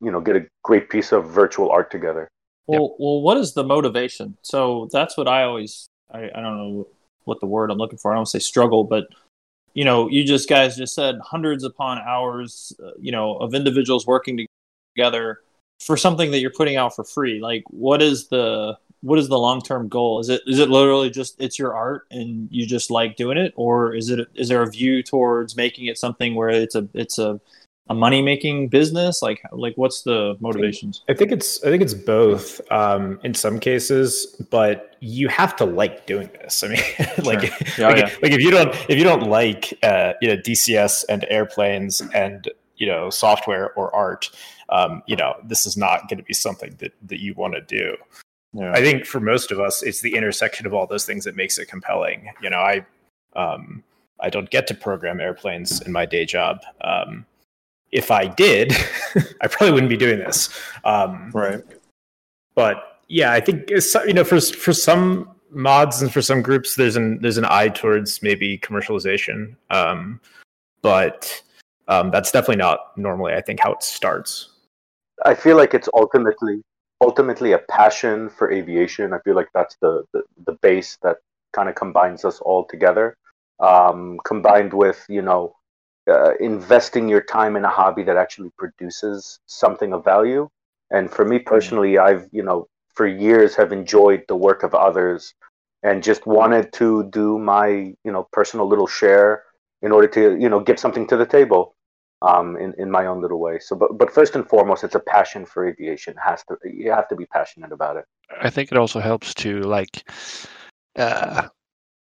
[0.02, 2.30] you know get a great piece of virtual art together.
[2.68, 2.92] Well, yep.
[3.00, 4.38] well, what is the motivation?
[4.42, 6.88] So that's what I always I, I don't know
[7.26, 8.12] what the word I'm looking for.
[8.12, 9.08] I don't say struggle, but
[9.74, 14.08] you know, you just guys just said hundreds upon hours, uh, you know, of individuals
[14.08, 14.48] working
[14.96, 15.42] together
[15.80, 17.40] for something that you're putting out for free.
[17.40, 20.20] Like, what is the what is the long term goal?
[20.20, 23.54] Is it is it literally just it's your art and you just like doing it,
[23.56, 27.20] or is it is there a view towards making it something where it's a it's
[27.20, 27.40] a
[27.90, 29.22] a money making business?
[29.22, 31.04] Like like what's the motivations?
[31.10, 35.66] I think it's I think it's both um, in some cases, but you have to
[35.66, 36.64] like doing this.
[36.64, 36.80] I mean,
[37.24, 37.44] like,
[37.78, 38.16] yeah, like, yeah.
[38.22, 42.50] like if you don't if you don't like uh, you know DCS and airplanes and
[42.78, 44.30] you know software or art,
[44.70, 47.62] um, you know this is not going to be something that that you want to
[47.62, 47.96] do.
[48.58, 48.72] Yeah.
[48.72, 51.60] I think for most of us, it's the intersection of all those things that makes
[51.60, 52.32] it compelling.
[52.42, 52.86] You know, I
[53.36, 53.84] um,
[54.20, 56.62] I don't get to program airplanes in my day job.
[56.82, 57.26] Um,
[57.92, 58.74] if I did,
[59.42, 60.50] I probably wouldn't be doing this.
[60.84, 61.62] Um, right.
[62.56, 66.96] But yeah, I think you know for for some mods and for some groups, there's
[66.96, 69.56] an there's an eye towards maybe commercialization.
[69.70, 70.20] Um,
[70.82, 71.42] but
[71.88, 74.50] um, that's definitely not normally, I think, how it starts.
[75.26, 76.64] I feel like it's ultimately
[77.02, 79.14] ultimately a passion for aviation.
[79.14, 81.18] I feel like that's the the, the base that
[81.54, 83.18] kind of combines us all together.
[83.60, 85.56] Um, combined with you know
[86.10, 90.50] uh, investing your time in a hobby that actually produces something of value.
[90.92, 95.34] And for me personally, I've you know for years have enjoyed the work of others
[95.84, 97.68] and just wanted to do my
[98.04, 99.44] you know personal little share
[99.82, 101.76] in order to you know give something to the table
[102.22, 103.60] um, in in my own little way.
[103.60, 106.14] So, but but first and foremost, it's a passion for aviation.
[106.14, 108.06] It has to you have to be passionate about it.
[108.42, 110.10] I think it also helps to like,
[110.96, 111.48] uh,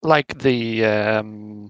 [0.01, 1.69] like the um,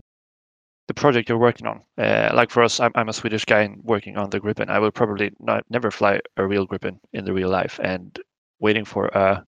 [0.88, 1.82] the project you're working on.
[1.97, 4.69] Uh, like for us, I'm, I'm a Swedish guy and working on the Gripen.
[4.69, 8.19] I will probably not never fly a real Gripen in the real life, and
[8.60, 9.43] waiting for a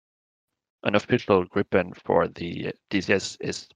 [0.83, 3.67] an official Gripen for the DCS is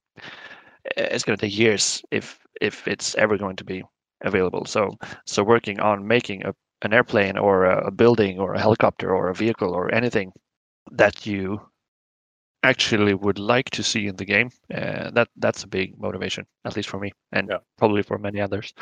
[0.96, 3.82] it's going to take years if if it's ever going to be
[4.22, 4.64] available.
[4.66, 9.14] So so working on making a, an airplane or a, a building or a helicopter
[9.14, 10.32] or a vehicle or anything
[10.92, 11.60] that you
[12.62, 16.76] actually would like to see in the game uh, that that's a big motivation at
[16.76, 17.58] least for me and Yeah.
[17.78, 18.74] probably for many others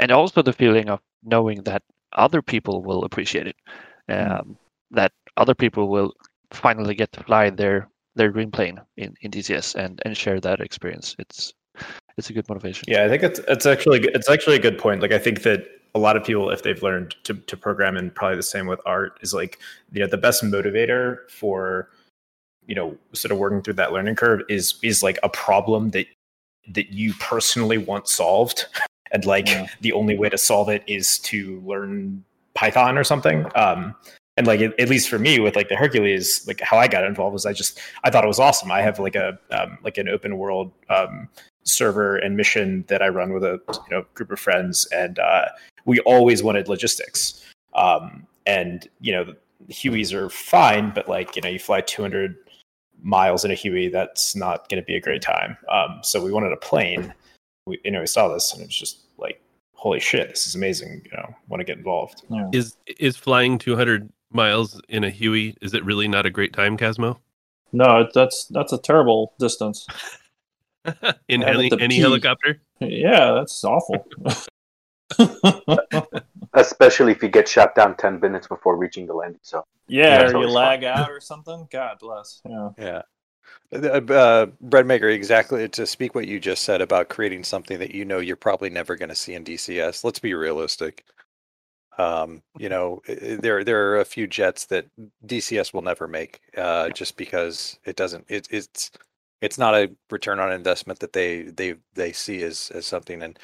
[0.00, 3.56] and also the feeling of knowing that other people will appreciate it
[4.08, 4.58] um,
[4.90, 6.12] that other people will
[6.50, 10.60] finally get to fly their their dream plane in, in DCS and and share that
[10.60, 11.52] experience it's
[12.20, 15.02] it's a good motivation Yeah, I think it's it's actually it's actually a good point.
[15.02, 18.14] Like I think that a lot of people, if they've learned to, to program, and
[18.14, 19.58] probably the same with art, is like
[19.92, 21.88] you know the best motivator for
[22.66, 26.06] you know sort of working through that learning curve is is like a problem that
[26.68, 28.66] that you personally want solved,
[29.12, 29.66] and like Yeah.
[29.80, 32.22] the only way to solve it is to learn
[32.54, 33.46] Python or something.
[33.54, 33.94] Um,
[34.36, 37.04] and like at, at least for me with like the Hercules, like how I got
[37.04, 38.70] involved was I just I thought it was awesome.
[38.70, 41.28] I have like a um, like an open world um,
[41.70, 45.46] server and mission that I run with a you know group of friends, and uh,
[45.84, 47.44] we always wanted logistics.
[47.74, 49.34] Um, and you know,
[49.68, 52.36] Hueys are fine, but like you know, you fly 200
[53.02, 55.56] miles in a Huey, that's not going to be a great time.
[55.70, 57.14] Um, so we wanted a plane.
[57.66, 59.40] We you know we saw this, and it was just like,
[59.74, 61.02] holy shit, this is amazing.
[61.04, 62.22] You know, want to get involved.
[62.28, 62.48] Yeah.
[62.52, 66.76] Is is flying 200 miles in a Huey, is it really not a great time,
[66.76, 67.18] Casmo?
[67.72, 69.86] No, that's that's a terrible distance.
[71.28, 72.00] in I have any, to pee.
[72.00, 72.60] helicopter?
[72.80, 74.06] Yeah, that's awful.
[76.54, 79.62] Especially if you get shot down ten minutes before reaching the landing zone.
[79.88, 80.88] yeah, That's or you lag fun.
[80.88, 81.68] out or something.
[81.70, 82.40] God bless.
[82.48, 82.68] Yeah.
[82.78, 83.02] Yeah.
[83.72, 87.94] Uh, uh, bread maker, exactly to speak what you just said about creating something that
[87.94, 90.02] you know you're probably never going to see in DCS.
[90.04, 91.04] Let's be realistic.
[91.98, 94.86] Um, you know, i- i- there there are a few jets that
[95.26, 98.24] DCS will never make, uh, just because it doesn't.
[98.28, 98.90] It, it's
[99.40, 103.22] it's not a return on investment that they they they see as as something.
[103.22, 103.38] And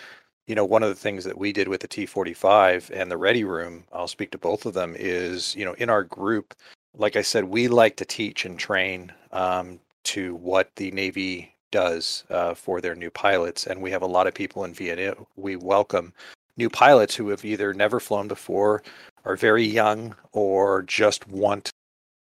[0.46, 3.44] you know, one of the things that we did with the T45 and the Ready
[3.44, 6.54] Room, I'll speak to both of them, is you know, in our group,
[6.96, 12.24] like I said, we like to teach and train um, to what the Navy does
[12.30, 13.66] uh, for their new pilots.
[13.66, 15.14] And we have a lot of people in Vienna.
[15.36, 16.12] We welcome
[16.56, 18.82] new pilots who have either never flown before,
[19.24, 21.72] are very young, or just want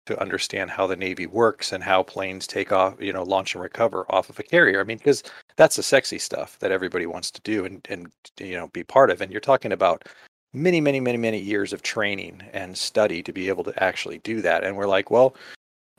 [0.05, 3.63] to understand how the Navy works and how planes take off, you know, launch and
[3.63, 4.81] recover off of a carrier.
[4.81, 5.23] I mean, because
[5.57, 9.11] that's the sexy stuff that everybody wants to do and, and you know, be part
[9.11, 9.21] of.
[9.21, 10.05] And you're talking about
[10.53, 14.41] many, many, many, many years of training and study to be able to actually do
[14.41, 14.63] that.
[14.63, 15.35] And we're like, well,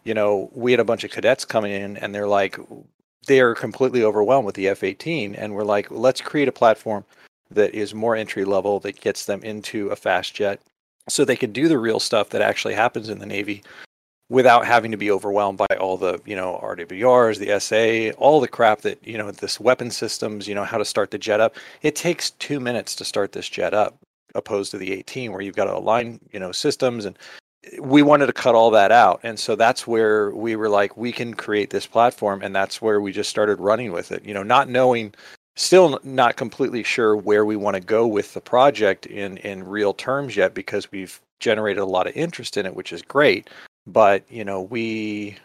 [0.04, 2.58] you know, we had a bunch of cadets coming in and they're like,
[3.28, 5.36] they're completely overwhelmed with the F 18.
[5.36, 7.04] And we're like, let's create a platform
[7.52, 10.60] that is more entry level that gets them into a fast jet
[11.08, 13.62] so they can do the real stuff that actually happens in the Navy
[14.32, 18.48] without having to be overwhelmed by all the, you know, RWRs, the SA, all the
[18.48, 21.54] crap that, you know, this weapon systems, you know, how to start the jet up.
[21.82, 23.94] It takes two minutes to start this jet up
[24.34, 27.18] opposed to the 18 where you've got to align, you know, systems and
[27.78, 31.12] we wanted to cut all that out and so that's where we were like we
[31.12, 34.42] can create this platform and that's where we just started running with it you know
[34.42, 35.14] not knowing
[35.54, 39.94] still not completely sure where we want to go with the project in in real
[39.94, 43.48] terms yet because we've generated a lot of interest in it which is great
[43.86, 45.36] but you know we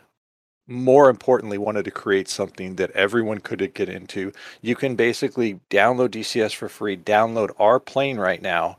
[0.67, 6.09] more importantly wanted to create something that everyone could get into you can basically download
[6.09, 8.77] dcs for free download our plane right now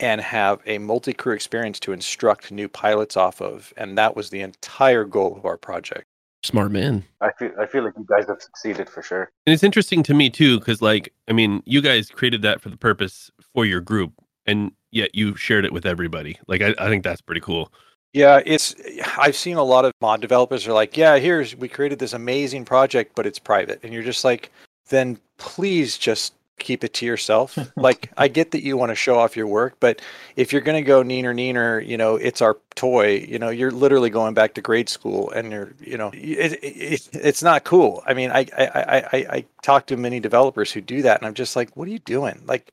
[0.00, 4.40] and have a multi-crew experience to instruct new pilots off of and that was the
[4.40, 6.04] entire goal of our project
[6.42, 7.04] Smart man.
[7.20, 9.30] I feel I feel like you guys have succeeded for sure.
[9.46, 12.70] And it's interesting to me too, because like, I mean, you guys created that for
[12.70, 14.14] the purpose for your group,
[14.46, 16.38] and yet you shared it with everybody.
[16.46, 17.70] Like, I, I think that's pretty cool.
[18.12, 18.74] Yeah it's
[19.18, 22.64] i've seen a lot of mod developers are like yeah here's we created this amazing
[22.64, 23.80] project but it's private.
[23.82, 24.50] And you're just like
[24.88, 27.58] then please just keep it to yourself.
[27.76, 30.02] Like i get that you want to show off your work but
[30.36, 33.70] if you're going to go neener neener you know it's our toy you know you're
[33.70, 37.64] literally going back to grade school and you're you know it, it, it, it's not
[37.64, 38.02] cool.
[38.06, 41.26] I mean I, I i i i talk to many developers who do that and
[41.26, 42.42] i'm just like what are you doing?
[42.46, 42.72] Like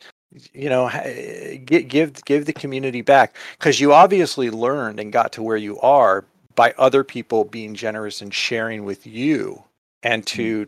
[0.53, 0.89] you know
[1.65, 5.79] give give give the community back because you obviously learned and got to where you
[5.79, 9.63] are by other people being generous and sharing with you
[10.03, 10.25] and mm.
[10.25, 10.67] to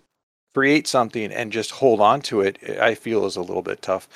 [0.55, 4.07] create something and just hold on to it i feel is a little bit tough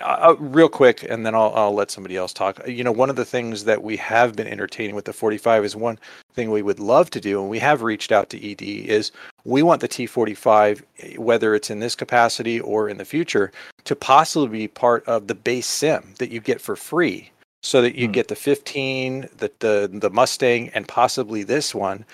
[0.00, 3.16] uh, real quick and then I'll, I'll let somebody else talk you know one of
[3.16, 5.98] the things that we have been entertaining with the 45 is one
[6.34, 9.10] thing we would love to do and we have reached out to ed is
[9.44, 13.50] we want the t45 eh, whether it's in this capacity or in the future
[13.84, 17.30] to possibly be part of the base sim that you get for free
[17.62, 18.12] so that you Hmm.
[18.12, 22.04] get the 15 the, the the mustang and possibly this one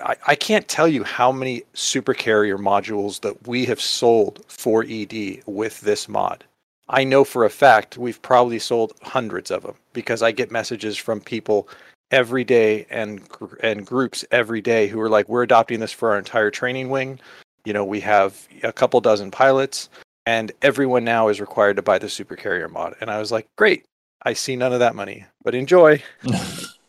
[0.00, 4.84] I, I can't tell you how many super carrier modules that we have sold for
[4.84, 6.44] ed with this mod.
[6.88, 10.96] I know for a fact we've probably sold hundreds of them because i get messages
[10.96, 11.68] from people
[12.10, 13.22] every day and
[13.60, 17.18] and groups every day who are like we're adopting this for our entire training wing.
[17.64, 19.88] You know we have a couple dozen pilots
[20.26, 22.94] and everyone now is required to buy the super carrier mod.
[23.00, 23.84] And i was like great.
[24.24, 26.02] I see none of that money but enjoy.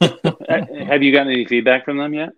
[0.02, 2.34] Uh, Have you gotten any feedback from them yet?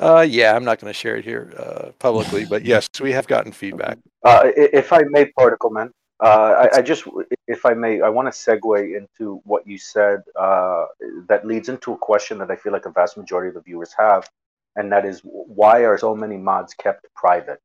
[0.00, 3.26] Uh yeah i'm not going to share it here uh, publicly but yes we have
[3.26, 5.90] gotten feedback Uh, if I may, Particle Man,
[6.22, 7.04] uh, I, I just,
[7.48, 10.22] if I may, I want to segue into what you said.
[10.38, 10.86] Uh,
[11.28, 13.92] that leads into a question that I feel like a vast majority of the viewers
[13.98, 14.28] have,
[14.76, 17.58] and that is, why are so many mods kept private?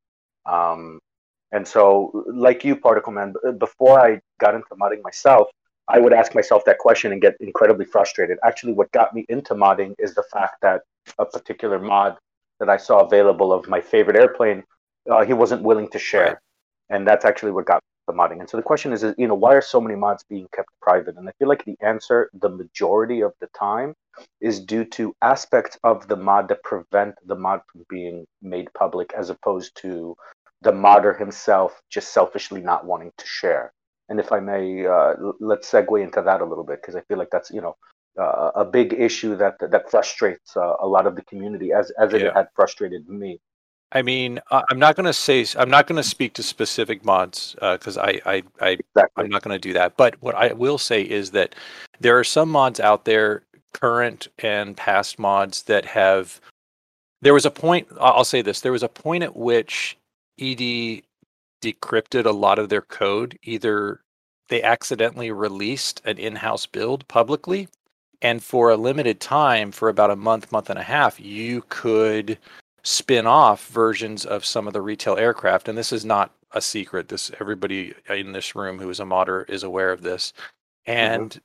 [0.47, 0.97] Um,
[1.51, 5.47] and so, like you, Particle Man, before I got into modding myself,
[5.87, 8.39] I would ask myself that question and get incredibly frustrated.
[8.43, 10.81] Actually, what got me into modding is the fact that
[11.19, 12.17] a particular mod
[12.59, 14.63] that I saw available of my favorite airplane,
[15.11, 16.37] uh, he wasn't willing to share Right.
[16.89, 18.39] and that's actually what got the modding.
[18.41, 20.69] And so the question is, is, you know, why are so many mods being kept
[20.81, 21.17] private?
[21.17, 23.95] And I feel like the answer, the majority of the time,
[24.41, 29.13] is due to aspects of the mod that prevent the mod from being made public,
[29.17, 30.15] as opposed to
[30.63, 33.73] the modder himself just selfishly not wanting to share.
[34.09, 37.19] And if I may, uh, let's segue into that a little bit because I feel
[37.19, 37.75] like that's you know
[38.17, 42.13] uh, a big issue that that frustrates uh, a lot of the community, as as
[42.13, 42.33] it Yeah.
[42.33, 43.39] had frustrated me.
[43.93, 47.55] I mean, I'm not going to say I'm not going to speak to specific mods
[47.61, 49.23] because I, I I Exactly.
[49.23, 49.95] I'm not going to do that.
[49.95, 51.55] But what I will say is that
[52.01, 53.43] there are some mods out there,
[53.73, 56.41] current and past mods, that have.
[57.21, 57.87] There was a point.
[57.99, 59.97] I'll say this: there was a point at which
[60.39, 61.01] ED
[61.63, 63.39] decrypted a lot of their code.
[63.43, 64.01] Either
[64.49, 67.67] they accidentally released an in-house build publicly,
[68.21, 72.37] and for a limited time, for about a month, month and a half, you could
[72.83, 75.67] spin off versions of some of the retail aircraft.
[75.67, 77.09] And this is not a secret.
[77.09, 80.33] This everybody in this room who is a modder is aware of this.
[80.87, 81.13] Mm-hmm.
[81.13, 81.41] And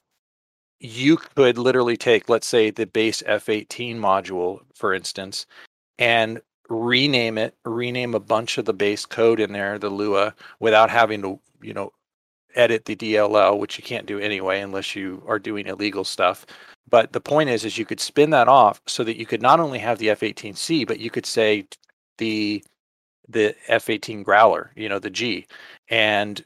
[0.82, 5.46] you could literally take let's say the base f18 module for instance
[5.98, 10.90] and rename it rename a bunch of the base code in there the lua without
[10.90, 11.92] having to you know
[12.54, 16.46] edit the dll which you can't do anyway unless you are doing illegal stuff
[16.92, 19.60] but the point is, is you could spin that off so that you could not
[19.60, 21.64] only have the F-18C, but you could say
[22.18, 22.62] the
[23.28, 25.46] the F-18 Growler, you know, the G,
[25.88, 26.44] and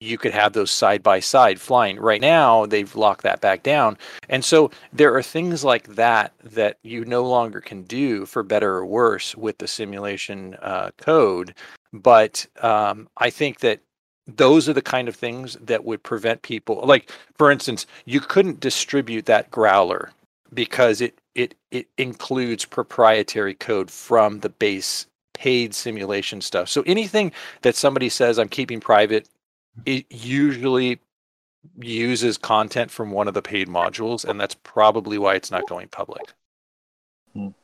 [0.00, 1.98] you could have those side by side flying.
[2.00, 3.98] Right now, they've locked that back down,
[4.30, 8.76] and so there are things like that that you no longer can do for better
[8.76, 11.54] or worse with the simulation uh, code.
[11.92, 13.80] But um, I think that
[14.26, 18.60] those are the kind of things that would prevent people like for instance you couldn't
[18.60, 20.10] distribute that growler
[20.52, 26.68] because it it it includes proprietary code from the base paid simulation stuff.
[26.68, 29.28] So anything that somebody says i'm keeping private
[29.86, 31.00] it usually
[31.78, 35.88] uses content from one of the paid modules and that's probably why it's not going
[35.88, 36.32] public.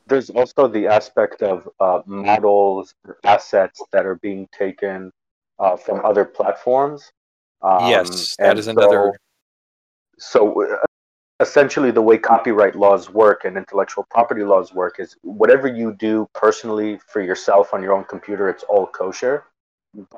[0.07, 2.95] There's also the aspect of uh, models,
[3.25, 5.13] assets that are being taken
[5.59, 7.13] uh, from other platforms.
[7.63, 9.13] Um, yes that is another
[10.19, 10.77] So, so uh,
[11.41, 16.29] essentially, the way copyright laws work and intellectual property laws work is whatever you do
[16.35, 19.45] personally for yourself on your own computer, it's all kosher.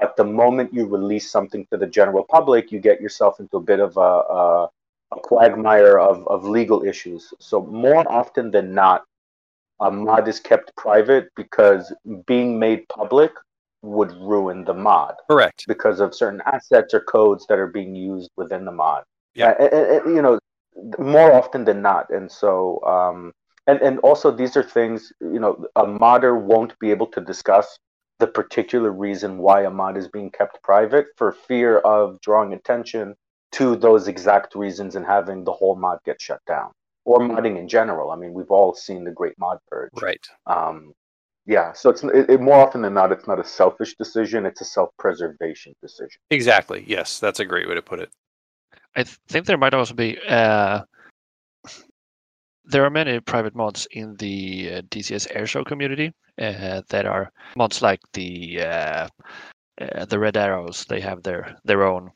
[0.01, 3.61] But the moment you release something to the general public, you get yourself into a
[3.61, 4.71] bit of a, a,
[5.13, 7.33] a quagmire of, of legal issues.
[7.39, 9.05] So, more often than not,
[9.81, 11.93] a mod is kept private because
[12.27, 13.33] being made public
[13.83, 18.31] would ruin the mod correct because of certain assets or codes that are being used
[18.37, 19.05] within the mod.
[19.35, 19.51] Yeah.
[19.51, 20.39] Uh, and- and, you know,
[20.99, 22.11] more often than not.
[22.11, 23.33] And so, um,
[23.67, 27.79] and and also these are things you know a modder won't be able to discuss
[28.19, 33.15] the particular reason why a mod is being kept private for fear of drawing attention
[33.53, 36.71] to those exact reasons and having the whole mod get shut down
[37.05, 38.11] or modding in general.
[38.11, 39.91] I mean, we've all seen the Great Mod Purge.
[40.03, 40.93] right Um,
[41.49, 44.61] yeah, so it's it, it, more often than not, it's not a selfish decision; it's
[44.61, 46.21] a self-preservation decision.
[46.31, 48.11] exactly yes that's a great way to put it
[48.97, 50.19] I th- think there might also be.
[50.29, 50.83] Uh,
[52.65, 57.81] there are many private mods in the uh, DCS Airshow community uh, that are mods
[57.81, 59.09] like the uh,
[59.81, 60.85] uh, the Red Arrows.
[60.89, 62.11] They have their their own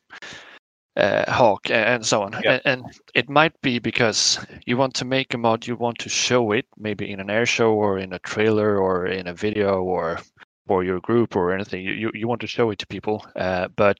[0.96, 2.38] uh, Hawk and so on.
[2.42, 2.60] Yeah.
[2.64, 2.84] And,
[3.14, 6.66] it might be because you want to make a mod, you want to show it
[6.78, 10.18] maybe in an air show or in a trailer or in a video or
[10.66, 11.84] for your group or anything.
[11.84, 13.98] You you, you want to show it to people, uh, but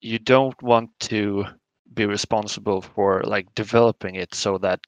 [0.00, 1.46] you don't want to
[1.94, 4.80] be responsible for like developing it so that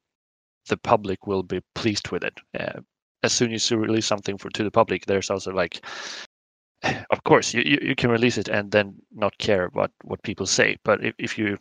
[0.69, 2.39] the public will be pleased with it.
[2.59, 2.81] Uh,
[3.23, 5.85] as soon as you release something for to the public, there's also like,
[7.11, 10.77] of course, you, you, can release it and then not care about what people say.
[10.85, 11.59] But if, if you,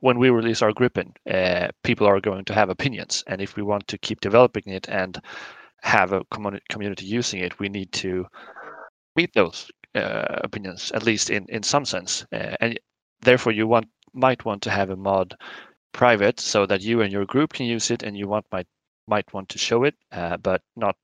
[0.00, 3.62] when we release our Gripen, uh, people are going to have opinions, and if we
[3.62, 5.20] want to keep developing it and
[5.82, 8.26] have a communi- community using it, we need to
[9.16, 12.78] meet those uh, opinions at least in in some sense, uh, and
[13.22, 15.34] therefore you want might want to have a mod
[15.92, 18.66] private so that you and your group can use it and you want might
[19.06, 20.96] might want to show it uh, but not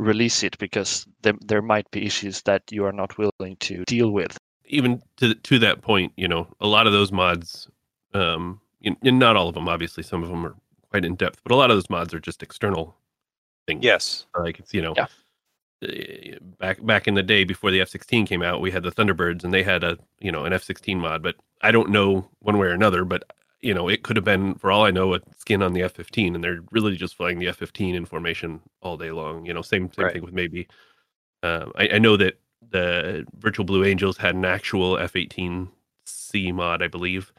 [0.00, 4.10] release it because there, there might be issues that you are not willing to deal
[4.10, 4.36] with
[4.66, 7.68] even to to that point, you know, a lot of those mods,
[8.14, 10.54] um, and and not all of them, obviously, some of them are
[10.90, 12.96] quite in depth, but a lot of those mods are just external
[13.66, 13.84] things.
[13.84, 15.06] yes like it's you know, Yeah.
[15.82, 18.92] uh, back back in the day before the F sixteen came out, we had the
[18.92, 22.28] Thunderbirds, and they had a you know an F sixteen mod, but I don't know
[22.38, 23.24] one way or another, but
[23.62, 25.92] you know, it could have been for all I know a skin on the F
[25.92, 29.46] fifteen, and they're really just flying the F fifteen in formation all day long.
[29.46, 30.14] You know, same same Right.
[30.14, 30.68] thing with maybe.
[31.42, 32.40] Um, I, I know that
[32.70, 35.70] the Virtual Blue Angels had an actual F eighteen
[36.06, 37.32] C mod, I believe,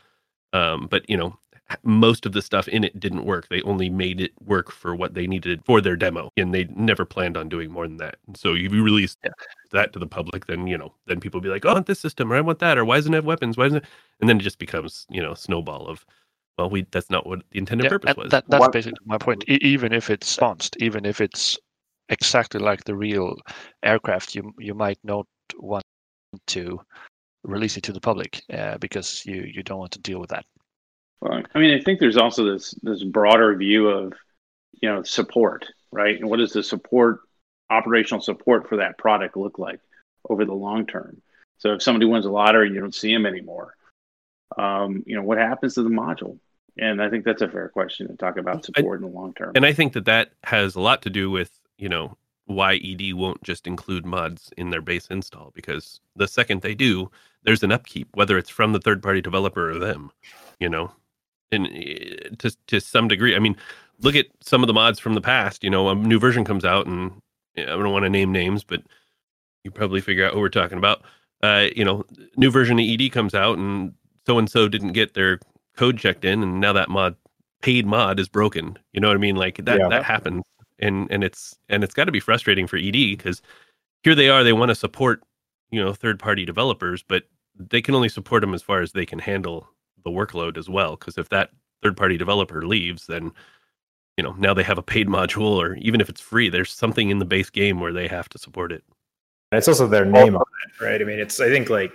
[0.53, 1.39] um, but you know,
[1.83, 3.47] most of the stuff in it didn't work.
[3.49, 7.05] They only made it work for what they needed for their demo, and they never
[7.05, 8.17] planned on doing more than that.
[8.27, 9.31] And so if you release Yeah.
[9.71, 11.99] that to the public, then you know, then people be like, "Oh, I want this
[11.99, 13.57] system, or I want that, or why doesn't it have weapons?
[13.57, 16.05] Why doesn't it?" And then it just becomes you know, snowball of
[16.57, 18.29] well, we that's not what the intended Yeah, purpose was.
[18.31, 19.43] that, that's One- basically my point.
[19.49, 21.57] E- even if it's sponsored, even if it's
[22.09, 23.35] exactly like the real
[23.83, 25.25] aircraft, you you might not
[25.57, 25.83] want
[26.47, 26.79] to
[27.43, 30.45] release it to the public uh, because you you don't want to deal with that.
[31.21, 34.13] Well, I mean, I think there's also this this broader view of
[34.81, 36.19] you know support, right?
[36.19, 37.19] And what does the support,
[37.69, 39.79] operational support for that product look like
[40.29, 41.21] over the long term?
[41.59, 43.75] So if somebody wins a lottery and you don't see them anymore,
[44.57, 46.39] um, you know what happens to the module?
[46.77, 49.51] And I think that's a fair question to talk about support in the long term.
[49.55, 53.13] And I think that that has a lot to do with, you know, why ED
[53.13, 57.11] won't just include mods in their base install because the second they do,
[57.43, 60.11] there's an upkeep, whether it's from the third party developer or them,
[60.59, 60.91] you know.
[61.51, 63.55] And eh, to to some degree, I mean,
[63.99, 66.65] look at some of the mods from the past, you know, a new version comes
[66.65, 67.11] out and
[67.57, 68.81] eh, I don't want to name names, but
[69.63, 71.03] you probably figure out who we're talking about.
[71.43, 72.05] Uh, you know,
[72.37, 73.93] new version of ED comes out and
[74.27, 75.39] so and so didn't get their
[75.77, 77.15] code checked in and now that mod
[77.61, 78.77] paid mod is broken.
[78.93, 79.35] You know what I mean?
[79.35, 79.89] Like that Yeah.
[79.89, 80.43] that happens,
[80.79, 83.41] and and it's and it's got to be frustrating for ED because
[84.03, 85.23] here they are, they want to support
[85.71, 87.23] you know third party developers, but
[87.57, 89.67] they can only support them as far as they can handle
[90.03, 90.95] the workload as well.
[90.95, 91.51] Because if that
[91.83, 93.31] third party developer leaves, then
[94.17, 97.09] you know now they have a paid module, or even if it's free, there's something
[97.09, 98.83] in the base game where they have to support it.
[99.51, 101.01] And it's also their name on it, right?
[101.01, 101.91] I mean, it's I think like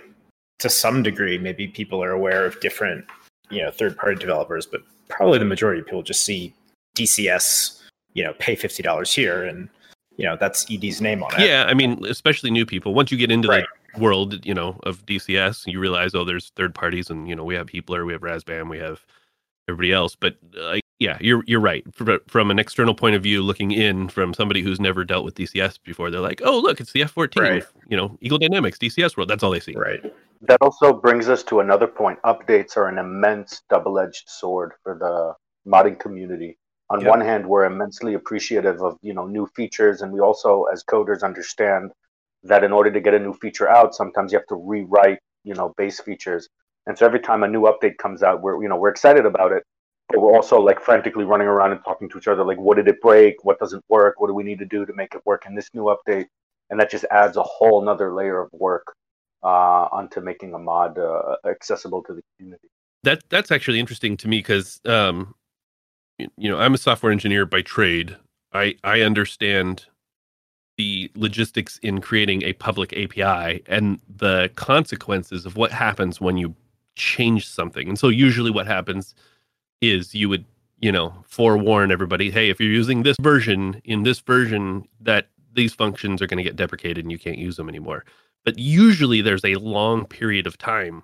[0.59, 3.05] to some degree, maybe people are aware of different,
[3.49, 6.53] you know, third party developers, but probably the majority of people just see
[6.95, 7.81] DCS,
[8.13, 9.69] you know, pay fifty dollars here, and
[10.17, 11.47] you know that's ED's name on it.
[11.47, 12.93] Yeah, I mean, especially new people.
[12.93, 13.65] Once you get into Right.
[13.97, 17.55] World, you know, of DCS, you realize, oh, there's third parties, and you know, we
[17.55, 19.05] have Heatblur, we have Razbam, we have
[19.69, 20.15] everybody else.
[20.15, 21.83] But like, yeah, you're you're right.
[21.93, 25.35] From, from an external point of view, looking in from somebody who's never dealt with
[25.35, 27.55] DCS before, they're like, oh, look, it's the F14, Right.
[27.55, 29.29] with, you know, Eagle Dynamics, DCS world.
[29.29, 29.75] That's all they see.
[29.75, 30.01] right.
[30.41, 32.19] That also brings us to another point.
[32.23, 35.33] Updates are an immense double edged sword for the
[35.69, 36.57] modding community.
[36.91, 37.09] On Yep.
[37.09, 41.23] one hand, we're immensely appreciative of you know new features, and we also, as coders,
[41.23, 41.91] understand
[42.43, 45.53] that in order to get a new feature out, sometimes you have to rewrite you
[45.53, 46.49] know base features.
[46.85, 49.51] And so every time a new update comes out, we're you know we're excited about
[49.51, 49.63] it,
[50.09, 52.87] but we're also like frantically running around and talking to each other, like what did
[52.87, 53.43] it break?
[53.43, 54.19] What doesn't work?
[54.19, 56.25] What do we need to do to make it work in this new update?
[56.69, 58.93] And that just adds a whole another layer of work
[59.43, 62.67] uh, onto making a mod uh, accessible to the community.
[63.03, 65.35] That that's actually interesting to me because um,
[66.17, 68.17] you know, I'm a software engineer by trade.
[68.53, 69.85] I I understand
[70.77, 76.55] the logistics in creating a public API and the consequences of what happens when you
[76.95, 77.87] change something.
[77.89, 79.15] And so usually what happens
[79.81, 80.45] is you would,
[80.79, 85.73] you know, forewarn everybody, hey, if you're using this version in this version that these
[85.73, 88.05] functions are going to get deprecated and you can't use them anymore.
[88.45, 91.03] But usually there's a long period of time.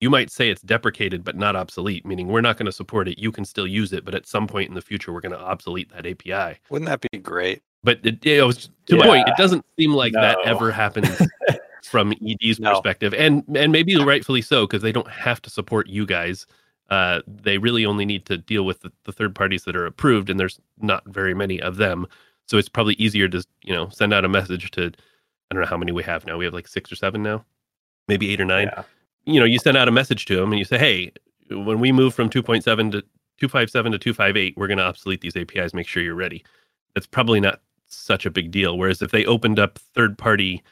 [0.00, 3.18] You might say it's deprecated but not obsolete, meaning we're not going to support it.
[3.18, 5.40] You can still use it, but at some point in the future we're going to
[5.40, 6.60] obsolete that API.
[6.68, 7.62] Wouldn't that be great?
[7.84, 9.04] But it, to my Yeah.
[9.04, 9.28] point.
[9.28, 11.08] It doesn't seem like that ever happens
[11.84, 12.70] from ED's No.
[12.72, 16.46] perspective, and and maybe rightfully so because they don't have to support you guys.
[16.90, 20.28] Uh, they really only need to deal with the, the third parties that are approved,
[20.30, 22.06] and there's not very many of them.
[22.46, 24.86] So it's probably easier to you know send out a message to
[25.50, 26.36] I don't know how many we have now.
[26.38, 27.44] We have like six or seven now,
[28.08, 28.82] maybe eight or nine Yeah.
[29.26, 31.12] you know, you send out a message to them and you say, hey,
[31.50, 33.02] when we move from 2.7 to
[33.38, 35.74] 257 to 258, we're going to obsolete these APIs.
[35.74, 36.42] Make sure you're ready.
[36.94, 37.60] That's probably not
[37.94, 38.76] such a big deal.
[38.76, 40.62] Whereas if they opened up third party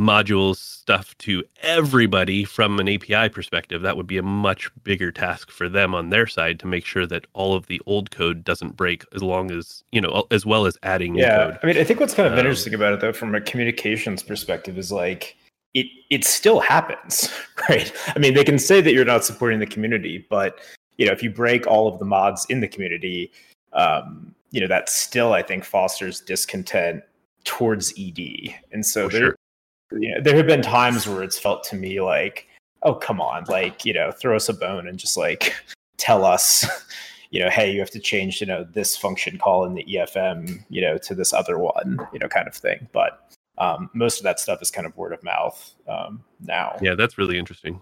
[0.00, 5.50] modules stuff to everybody from an API perspective, that would be a much bigger task
[5.50, 8.76] for them on their side to make sure that all of the old code doesn't
[8.76, 11.58] break as long as, you know, as well as adding new Yeah, code.
[11.62, 14.22] I mean, I think what's kind of Um, interesting about it, though, from a communications
[14.22, 15.36] perspective, is like
[15.74, 17.28] it it still happens,
[17.68, 17.92] right?
[18.14, 20.58] I mean, they can say that you're not supporting the community, but
[20.96, 23.32] you know, if you break all of the mods in the community,
[23.72, 27.02] um, you know, that still I think fosters discontent
[27.42, 30.00] towards ED, and so Oh, there, sure.
[30.00, 32.46] you know, there have been times where it's felt to me like,
[32.84, 35.54] oh, come on, like you know, throw us a bone and just like
[35.96, 36.64] tell us
[37.30, 40.64] you know, hey, you have to change, you know, this function call in the EFM,
[40.68, 42.88] you know, to this other one, you know, kind of thing.
[42.92, 43.28] But
[43.58, 46.78] um, most of that stuff is kind of word of mouth um, now.
[46.80, 47.80] Yeah, that's really interesting.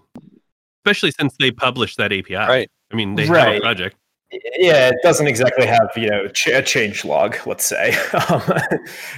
[0.83, 2.33] Especially since they published that API.
[2.33, 2.71] Right.
[2.91, 3.95] I mean, they have a project.
[4.57, 7.95] Yeah, it doesn't exactly have, you know, ch- a change log, let's say.
[8.29, 8.41] Um,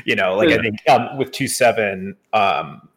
[0.05, 2.87] you know, like I think um, with 2.7, um,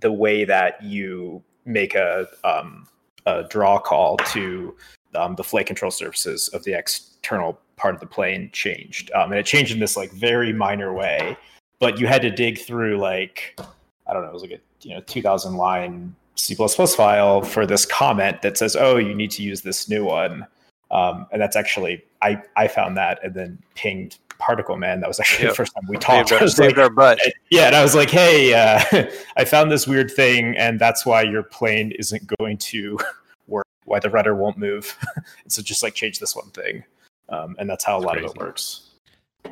[0.00, 2.86] the way that you make a, um,
[3.26, 4.74] a draw call to
[5.14, 9.10] um, the flight control surfaces of the external part of the plane changed.
[9.12, 11.36] Um, and it changed in this like very minor way,
[11.80, 13.58] but you had to dig through like,
[14.06, 17.84] I don't know, it was like a, you know, 2000 line C++ file for this
[17.84, 20.46] comment that says, oh, you need to use this new one
[20.90, 25.00] Um, and that's actually I I found that and then pinged Particle Man.
[25.00, 25.52] That was actually Yep.
[25.52, 26.30] the first time we talked.
[26.30, 27.18] Saved our, saved like, our butt.
[27.50, 31.22] yeah, and I was like, hey, uh, I found this weird thing, and that's why
[31.22, 32.98] your plane isn't going to
[33.48, 33.66] work.
[33.84, 34.96] Why the rudder won't move.
[35.48, 36.84] so just like change this one thing,
[37.28, 38.90] um, and that's how a That's lot of it works.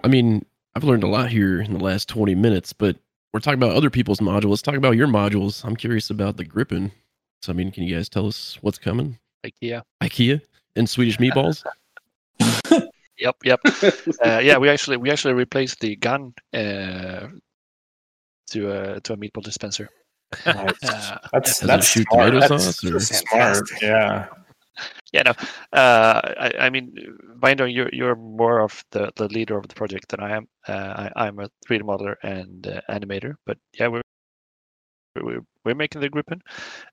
[0.04, 2.96] I mean, I've learned a lot here in the last 20 minutes, but
[3.32, 4.50] we're talking about other people's modules.
[4.50, 5.64] Let's talk about your modules.
[5.64, 6.90] I'm curious about the Gripen.
[7.42, 9.18] So, I mean, can you guys tell us what's coming?
[9.44, 9.82] IKEA.
[10.02, 10.40] IKEA
[10.76, 11.64] and Swedish meatballs?
[13.18, 13.60] Yep, yep.
[14.22, 17.28] uh, yeah, we actually we actually replaced the gun uh,
[18.50, 19.88] to a to a meatball dispenser.
[20.44, 20.72] Nice.
[20.84, 22.32] Uh, That's Does it that's shoot smart.
[22.32, 23.70] tomato That's sauce, or- smart.
[23.80, 24.26] Yeah.
[25.14, 25.30] yeah, no.
[25.72, 26.94] Uh, I, I mean,
[27.40, 30.46] Bindo, you're you're more of the, the leader of the project than I am.
[30.68, 34.02] Uh, I, I'm a 3D modeler and uh, animator, but yeah, we're
[35.22, 36.40] we're we're making the Gripen,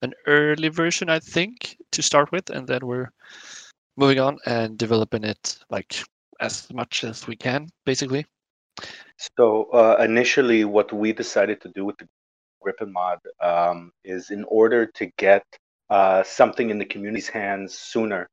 [0.01, 3.09] an early version, I think, to start with, and then we're
[3.97, 6.03] moving on and developing it like
[6.39, 8.25] as much as we can, basically.
[9.37, 12.07] So uh, initially, what we decided to do with the
[12.63, 15.43] Gripen mod um, is in order to get
[15.89, 18.29] uh, something in the community's hands sooner.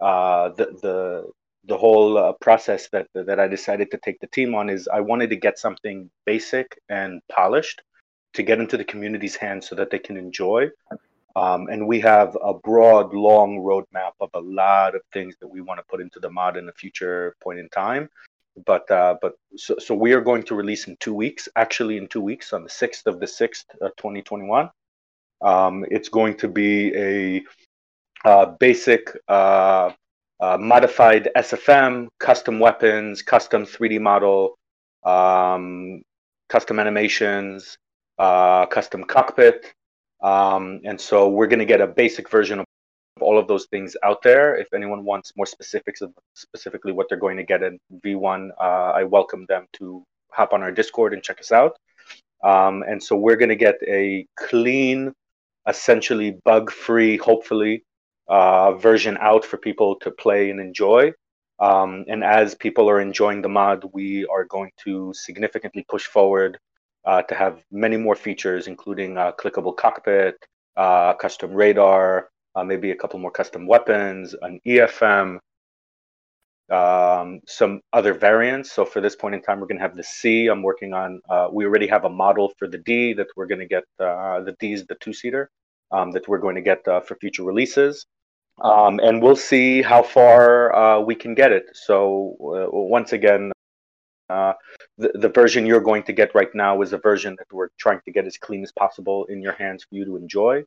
[0.00, 1.30] Uh, the the
[1.66, 5.00] the whole uh, process that that I decided to take the team on is I
[5.00, 7.82] wanted to get something basic and polished
[8.34, 10.68] to get into the community's hands so that they can enjoy.
[11.36, 15.60] Um, and we have a broad, long roadmap of a lot of things that we
[15.60, 18.08] want to put into the mod in a future point in time.
[18.66, 22.06] But uh, but so, so we are going to release in two weeks actually in
[22.06, 24.70] two weeks on the 6th of the 6th uh, 2021
[25.42, 27.42] um, it's going to be a
[28.24, 29.90] uh, basic uh,
[30.40, 34.56] uh, modified sfm custom weapons custom 3d model
[35.04, 36.02] um,
[36.48, 37.76] custom animations
[38.18, 39.74] uh, custom cockpit
[40.24, 42.64] um, and so we're going to get a basic version of
[43.20, 44.56] all of those things out there.
[44.56, 48.92] If anyone wants more specifics of specifically what they're going to get in V1, uh,
[48.96, 51.76] I welcome them to hop on our Discord and check us out.
[52.42, 55.12] Um, and so we're going to get a clean,
[55.68, 57.84] essentially bug free, hopefully,
[58.26, 61.12] uh, version out for people to play and enjoy.
[61.58, 66.58] Um, and as people are enjoying the mod, we are going to significantly push forward
[67.04, 70.36] uh, to have many more features, including uh, clickable cockpit,
[70.76, 72.28] uh, custom radar,
[72.64, 75.38] maybe a couple more custom weapons, an EFM,
[76.70, 78.72] um, some other variants.
[78.72, 80.46] So for this point in time, we're going to have the C.
[80.46, 81.20] I'm working on.
[81.52, 83.84] We already have a model for the D that we're going to get.
[83.98, 85.50] The D is the two-seater
[85.90, 88.06] um, that we're going to get for future releases.
[88.62, 91.64] Um, and we'll see how far uh, we can get it.
[91.72, 93.50] So uh, once again,
[94.30, 94.54] uh,
[94.98, 98.00] the, the version you're going to get right now is a version that we're trying
[98.04, 100.64] to get as clean as possible in your hands for you to enjoy.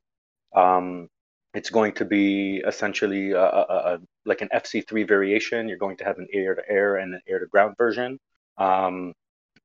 [0.54, 1.08] Um,
[1.54, 3.62] it's going to be essentially a, a,
[3.94, 5.68] a, like an FC3 variation.
[5.68, 8.18] You're going to have an air to air and an air to ground version.
[8.58, 9.14] Um,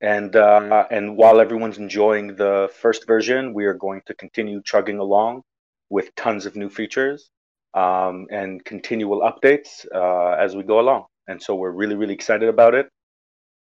[0.01, 4.97] and uh, and while everyone's enjoying the first version, we are going to continue chugging
[4.99, 5.43] along
[5.89, 7.29] with tons of new features
[7.73, 11.05] um, and continual updates uh, as we go along.
[11.27, 12.89] And so we're really really excited about it.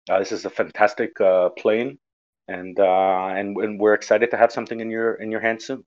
[0.10, 1.98] Uh, this is a fantastic uh, plane,
[2.48, 5.84] and uh, and and we're excited to have something in your in your hands soon.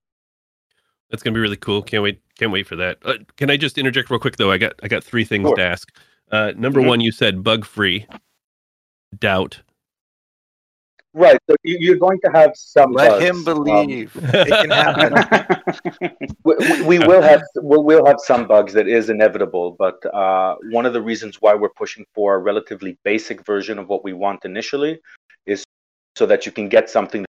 [1.11, 1.83] That's gonna be really cool.
[1.83, 2.21] Can't wait.
[2.39, 2.99] Can't wait for that.
[3.05, 4.51] Uh, can I just interject real quick though?
[4.51, 5.57] I got I got three things Sure.
[5.57, 5.91] to ask.
[6.31, 6.87] Uh, number Mhm.
[6.87, 8.07] one, you said bug free.
[9.19, 9.61] Doubt.
[11.17, 11.39] Right.
[11.49, 12.93] So you, you're going to have some.
[12.93, 13.25] Let bugs.
[13.25, 14.13] him Um, believe.
[14.23, 16.17] it can happen.
[16.45, 20.57] we, we- we will have we'll, we'll have some bugs that is inevitable but uh,
[20.71, 24.13] one of the reasons why we're pushing for a relatively basic version of what we
[24.13, 25.01] want initially
[25.47, 25.65] is
[26.17, 27.25] so that you can get something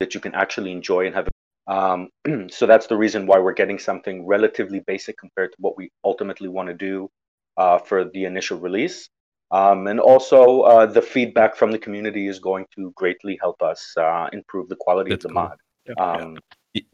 [0.00, 1.28] that you can actually enjoy and have
[1.68, 2.08] um,
[2.50, 6.48] so that's the reason why we're getting something relatively basic compared to what we ultimately
[6.48, 7.08] want to do
[7.56, 9.08] uh, for the initial release
[9.52, 13.94] um, and also uh, the feedback from the community is going to greatly help us
[13.96, 15.50] uh, improve the quality That's of the cool.
[15.98, 16.36] mod um,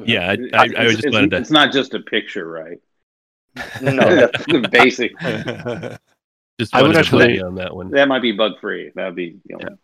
[0.05, 1.37] Yeah, I, I, I It's- just it's, wanted to.
[1.39, 2.79] it's not just a picture, right?
[3.81, 5.13] no that's the basic.
[6.61, 7.89] Just I would wanted to actually- on that one.
[7.93, 8.91] That might be bug free.
[8.97, 9.37] That would be.
[9.49, 9.77] You know,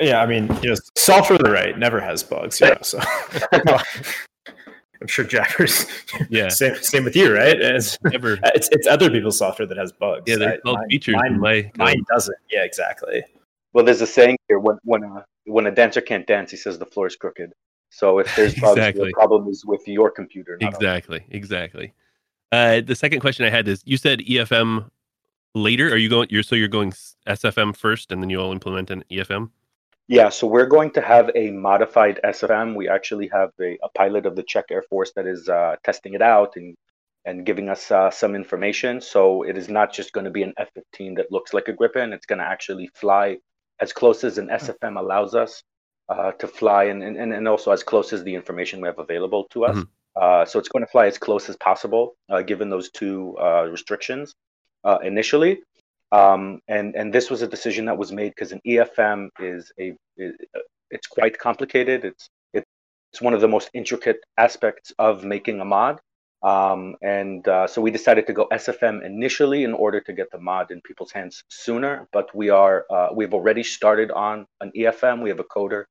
[0.00, 2.60] Yeah, I mean, you know, software the right never has bugs.
[2.60, 3.00] Yeah, so
[5.00, 5.86] I'm sure Jackers.
[6.30, 6.48] Yeah.
[6.50, 7.60] Same, same with you, right?
[7.60, 8.38] It's, Never.
[8.54, 10.22] it's it's other people's software that has bugs.
[10.26, 11.14] Yeah, they're called mine- features.
[11.16, 12.36] Mine, in my mine doesn't.
[12.50, 13.22] Yeah, exactly.
[13.72, 16.78] Well, there's a saying here: when when a when a dancer can't dance, he says
[16.78, 17.52] the floor is crooked.
[17.90, 19.08] So if there's bugs, Exactly.
[19.08, 20.56] the problem is with your computer.
[20.60, 20.76] Not ours.
[20.82, 21.24] Exactly.
[21.30, 21.94] Exactly.
[22.52, 24.88] Uh, the second question I had is: you said EFM
[25.54, 25.88] later.
[25.92, 26.28] Are you going?
[26.30, 26.92] You're so you're going
[27.26, 29.50] SFM first, and then you'll implement an EFM.
[30.06, 32.74] Yeah, so we're going to have a modified SFM.
[32.74, 36.14] We actually have a, a pilot of the Czech Air Force that is uh, testing
[36.14, 36.76] it out and
[37.26, 39.00] and giving us uh, some information.
[39.00, 42.12] So it is not just going to be an F-15 that looks like a Gripen.
[42.12, 43.38] It's going to actually fly
[43.80, 45.62] as close as an SFM allows us
[46.10, 49.44] uh, to fly, and, and and also as close as the information we have available
[49.52, 49.76] to us.
[49.76, 49.88] Mhm.
[50.16, 53.64] Uh, so it's going to fly as close as possible, uh, given those two uh,
[53.70, 54.34] restrictions
[54.84, 55.62] uh, initially.
[56.12, 59.94] Um, and and this was a decision that was made because an EFM is a
[60.16, 60.34] is,
[60.90, 62.04] it's quite complicated.
[62.04, 62.28] It's
[63.14, 66.00] it's one of the most intricate aspects of making a mod.
[66.42, 70.38] Um, and uh, so we decided to go SFM initially in order to get the
[70.38, 72.08] mod in people's hands sooner.
[72.12, 75.22] But we are uh, we've already started on an EFM.
[75.22, 75.84] We have a coder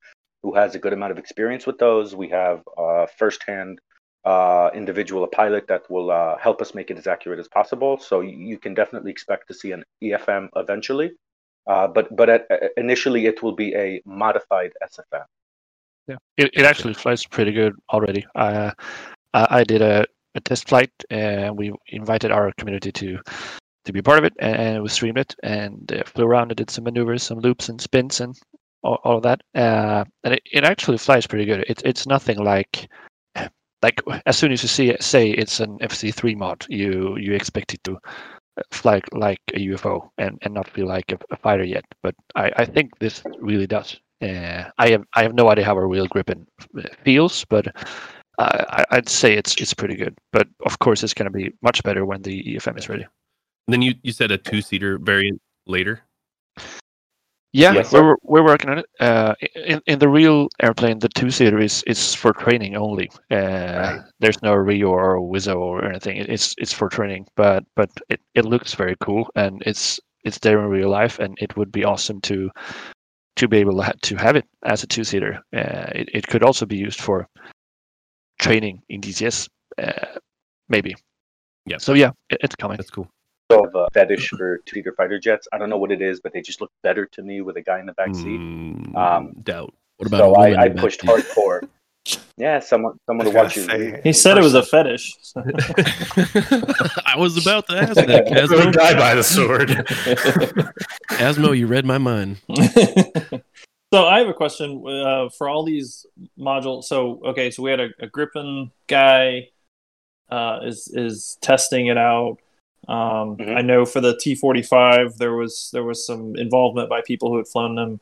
[0.44, 2.14] who has a good amount of experience with those.
[2.14, 3.80] We have uh, firsthand
[4.26, 7.98] uh, individual, a pilot that will uh, help us make it as accurate as possible.
[7.98, 11.12] So you, can definitely expect to see an EFM eventually.
[11.68, 12.48] Uh, but but at,
[12.78, 15.24] initially it will be a modified SFM.
[16.08, 18.26] Yeah, it, it actually flies pretty good already.
[18.36, 18.72] Uh,
[19.34, 20.06] I, I did a,
[20.36, 23.20] a test flight, and we invited our community to
[23.86, 26.70] to be part of it, and, we streamed it and uh, flew around and did
[26.70, 28.38] some maneuvers, some loops and spins, and
[28.82, 29.42] all, all of that.
[29.56, 31.66] Uh, and it, it actually flies pretty good.
[31.68, 32.90] It's it's nothing like
[33.84, 37.74] like as soon as you see it, say it's an FC3 mod, you you expect
[37.74, 38.00] it to
[38.72, 41.86] fly like a UFO and, and not feel like a, a fighter yet.
[42.02, 44.00] But I, I think this really does.
[44.22, 46.46] Uh, I have I have no idea how a real Gripen
[47.04, 47.68] feels, but
[48.40, 50.18] uh, I, I'd say it's it's pretty good.
[50.32, 53.06] But of course, it's going to be much better when the EFM is ready.
[53.68, 56.02] And then you, you said a two seater variant later.
[57.54, 58.86] Yeah, Yes, we're we're working on it.
[59.00, 63.12] Uh, in in the real airplane, the two seater is is for training only.
[63.30, 66.18] Uh, There's no Rio or Wizzo or anything.
[66.18, 70.60] It's it's for training, but but it, it looks very cool and it's it's there
[70.60, 72.50] in real life, and it would be awesome to
[73.36, 75.36] to be able to have it as a two seater.
[75.56, 77.28] Uh, it it could also be used for
[78.40, 79.48] training in DCS,
[79.78, 80.20] uh,
[80.70, 80.96] maybe.
[81.68, 81.78] Yeah.
[81.78, 82.78] So yeah, it, it's coming.
[82.78, 83.08] That's cool.
[83.52, 85.48] So of a fetish for two-seater fighter jets.
[85.54, 87.62] I don't know what it is, but they just look better to me with a
[87.62, 88.40] guy in the back seat.
[88.40, 89.74] Mm, Um, doubt.
[89.98, 91.10] What about a So I, I pushed seat?
[91.10, 91.68] hardcore.
[92.36, 93.62] Yeah, someone someone to watch you.
[93.64, 95.14] say, He said it was a fetish.
[95.38, 98.74] I was about to ask that, Casmo.
[98.74, 99.70] die by the sword.
[101.20, 102.42] Asmo, you read my mind.
[103.94, 106.06] so I have a question uh, for all these
[106.38, 106.86] modules.
[106.86, 109.50] So okay, so we had a, a Gripen guy
[110.30, 112.38] uh, is is testing it out.
[112.88, 113.56] Um, Mhm.
[113.58, 117.30] I know for the T forty five there was there was some involvement by people
[117.30, 118.00] who had flown them.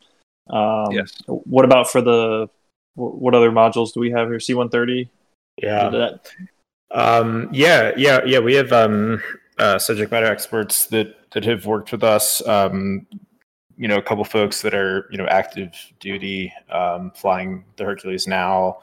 [0.49, 1.13] Um, Yes.
[1.27, 2.49] What about for the
[2.95, 4.39] what other modules do we have here?
[4.39, 5.09] C one thirty.
[5.57, 6.09] yeah.
[6.91, 8.39] Um, yeah, yeah, yeah.
[8.39, 9.21] We have um,
[9.57, 12.45] uh, subject matter experts that that have worked with us.
[12.47, 13.07] Um,
[13.77, 18.27] you know, a couple folks that are you know active duty um, flying the Hercules
[18.27, 18.79] now.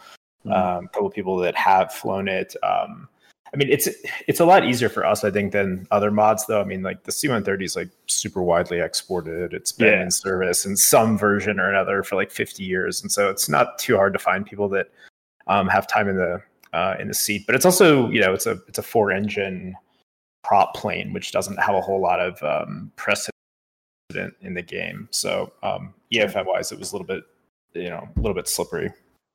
[0.46, 0.52] Mhm.
[0.52, 2.54] Um, a couple people that have flown it.
[2.62, 3.08] Um,
[3.52, 3.88] I mean, it's
[4.26, 6.44] it's a lot easier for us, I think, than other mods.
[6.46, 9.54] Though, I mean, like the C-130 is like super widely exported.
[9.54, 10.02] It's been Yeah.
[10.02, 13.78] in service in some version or another for like 50 years, and so it's not
[13.78, 14.90] too hard to find people that
[15.46, 16.42] um, have time in the
[16.74, 17.44] uh, in the seat.
[17.46, 19.74] But it's also, you know, it's a it's a four engine
[20.44, 23.32] prop plane, which doesn't have a whole lot of um, precedent
[24.42, 25.08] in the game.
[25.10, 27.24] So um, EFM wise, it was a little bit,
[27.74, 28.90] you know, a little bit slippery.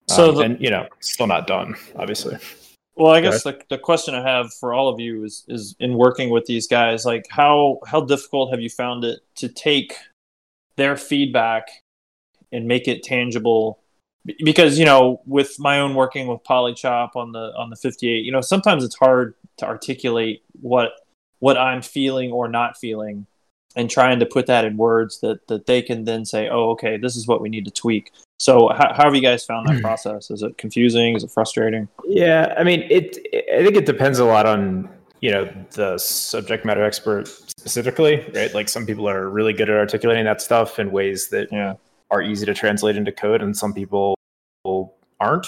[0.07, 2.38] So Um, the- and you know, still not done, obviously.
[2.96, 5.96] Well, I guess the, the question I have for all of you is is in
[5.96, 9.96] working with these guys, like how how difficult have you found it to take
[10.76, 11.70] their feedback
[12.52, 13.80] and make it tangible?
[14.44, 18.32] Because you know, with my own working with Polychop on the on the 58, you
[18.32, 20.91] know, sometimes it's hard to articulate what
[21.39, 23.26] what I'm feeling or not feeling,
[23.76, 26.98] and trying to put that in words that that they can then say, oh, okay,
[26.98, 28.12] this is what we need to tweak.
[28.39, 30.29] So, how, how have you guys found that process?
[30.29, 31.15] Is it confusing?
[31.15, 31.88] Is it frustrating?
[32.05, 33.17] Yeah, I mean, it.
[33.53, 34.89] I think it depends a lot on
[35.21, 38.53] you know the subject matter expert specifically, right?
[38.53, 41.75] Like some people are really good at articulating that stuff in ways that Yeah.
[42.11, 44.15] are easy to translate into code, and some people
[45.19, 45.47] aren't.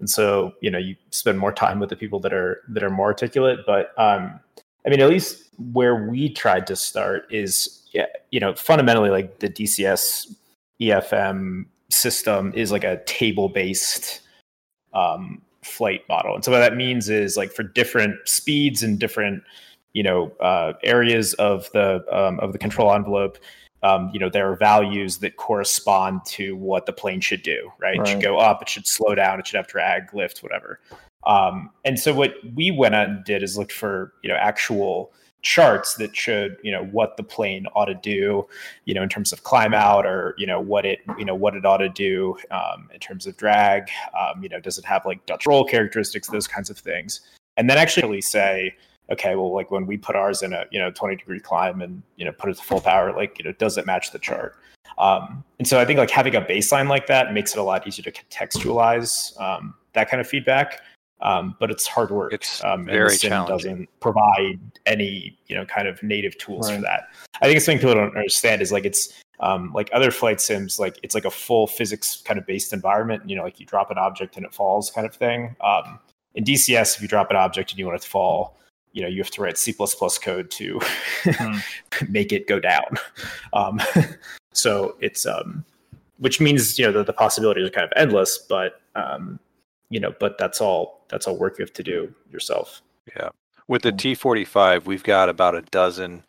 [0.00, 2.90] And so, you know, you spend more time with the people that are that are
[2.90, 3.60] more articulate.
[3.66, 4.38] But um,
[4.84, 9.38] I mean, at least where we tried to start is, yeah, you know, fundamentally like
[9.38, 10.34] the DCS
[10.82, 14.20] EFM system is like a table based
[14.92, 16.34] um, flight model.
[16.34, 19.42] And so what that means is like for different speeds and different,
[19.92, 23.38] you know, uh, areas of the um, of the control envelope,
[23.82, 27.70] um, you know, there are values that correspond to what the plane should do.
[27.78, 27.98] Right?
[28.00, 28.62] It should go up.
[28.62, 29.40] It should slow down.
[29.40, 30.80] It should have drag, lift, whatever.
[31.26, 35.12] Um, and so what we went out and did is looked for you know actual
[35.44, 38.46] charts that showed you know what the plane ought to do
[38.86, 41.54] you know in terms of climb out or you know what it you know what
[41.54, 43.88] it ought to do um, in terms of drag
[44.18, 47.20] um, you know does it have like dutch roll characteristics those kinds of things
[47.56, 48.74] and then actually say
[49.10, 52.02] okay, well, like when we put ours in a you know 20 degree climb and
[52.16, 54.56] you know put it to full power, like you know, does it match the chart?
[54.98, 57.86] Um, and so I think like having a baseline like that makes it a lot
[57.86, 60.80] easier to contextualize um, that kind of feedback.
[61.24, 62.32] Um, but it's hard work.
[62.32, 63.56] It's um, very and challenging.
[63.56, 67.08] doesn't provide any you know kind of native tools for that.
[67.40, 70.78] I think it's something people don't understand is like it's um, like other flight sims,
[70.78, 73.28] like it's like a full physics kind of based environment.
[73.28, 75.56] You know, like you drop an object and it falls kind of thing.
[75.60, 75.98] Um,
[76.34, 78.58] in DCS, if you drop an object and you want it to fall,
[78.92, 79.74] you know, you have to write C
[80.22, 80.80] code to
[81.24, 81.56] Hmm.
[82.08, 82.98] make it go down.
[83.52, 83.80] Um,
[84.52, 85.64] so it's um,
[86.18, 89.38] which means you know the, the possibilities are kind of endless, but um,
[89.94, 92.82] you know, but that's all that's all work you have to do yourself.
[93.16, 93.28] Yeah.
[93.68, 96.24] With the T45, we've got about a dozen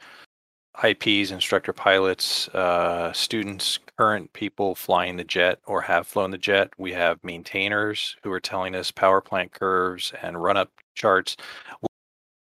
[0.83, 6.69] IPs, instructor pilots, uh, students, current people flying the jet or have flown the jet.
[6.77, 11.35] We have maintainers who are telling us power plant curves and run up charts.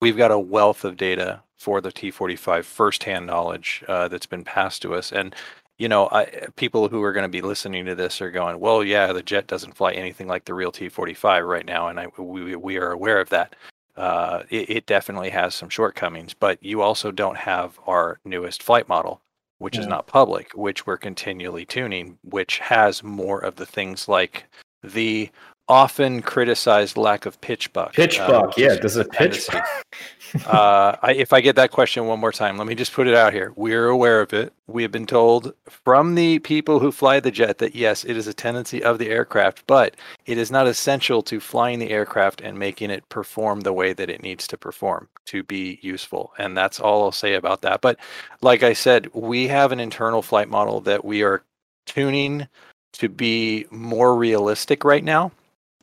[0.01, 4.83] We've got a wealth of data for the T45 firsthand knowledge uh, that's been passed
[4.83, 5.12] to us.
[5.12, 5.37] And,
[5.79, 8.85] you know, I, people who are going to be listening to this are going, well,
[8.85, 11.89] yeah, the jet doesn't fly anything like the real T45 right now.
[11.89, 13.57] And I, we, we are aware of that
[13.97, 18.89] uh, it, it definitely has some shortcomings, but you also don't have our newest flight
[18.89, 19.20] model,
[19.59, 24.45] which is not public, which we're continually tuning, which has more of the things like
[24.83, 25.31] the
[25.68, 27.92] often criticized lack of pitch buck.
[27.92, 28.72] Pitch uh, buck, yeah.
[28.72, 29.58] is Does a pitch dependency.
[30.46, 33.14] uh, I, if I get that question one more time, let me just put it
[33.14, 33.52] out here.
[33.54, 34.52] We're aware of it.
[34.66, 38.26] We have been told from the people who fly the jet that yes, it is
[38.26, 39.94] a tendency of the aircraft, but
[40.24, 44.08] it is not essential to flying the aircraft and making it perform the way that
[44.08, 46.32] it needs to perform to be useful.
[46.38, 47.82] And that's all I'll say about that.
[47.82, 47.98] But
[48.40, 51.42] like I said, we have an internal flight model that we are
[51.84, 52.48] tuning
[52.94, 55.32] to be more realistic right now.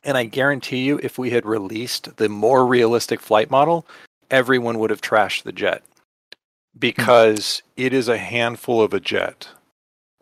[0.04, 3.86] And I guarantee you, if we had released the more realistic flight model,
[4.30, 5.82] everyone would have trashed the jet
[6.78, 9.48] because it is a handful of a jet.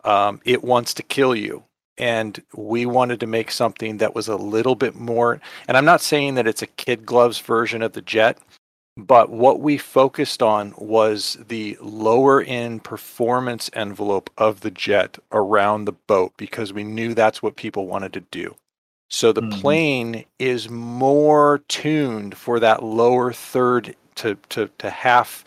[0.03, 1.63] Um, it wants to kill you.
[1.97, 5.41] And we wanted to make something that was a little bit more.
[5.67, 8.37] And I'm not saying that it's a kid gloves version of the jet,
[8.95, 15.85] but what we focused on was the lower end performance envelope of the jet around
[15.85, 18.55] the boat because we knew that's what people wanted to do.
[19.09, 19.51] So the Mhm.
[19.61, 25.43] plane is more tuned for that lower third to, to, to half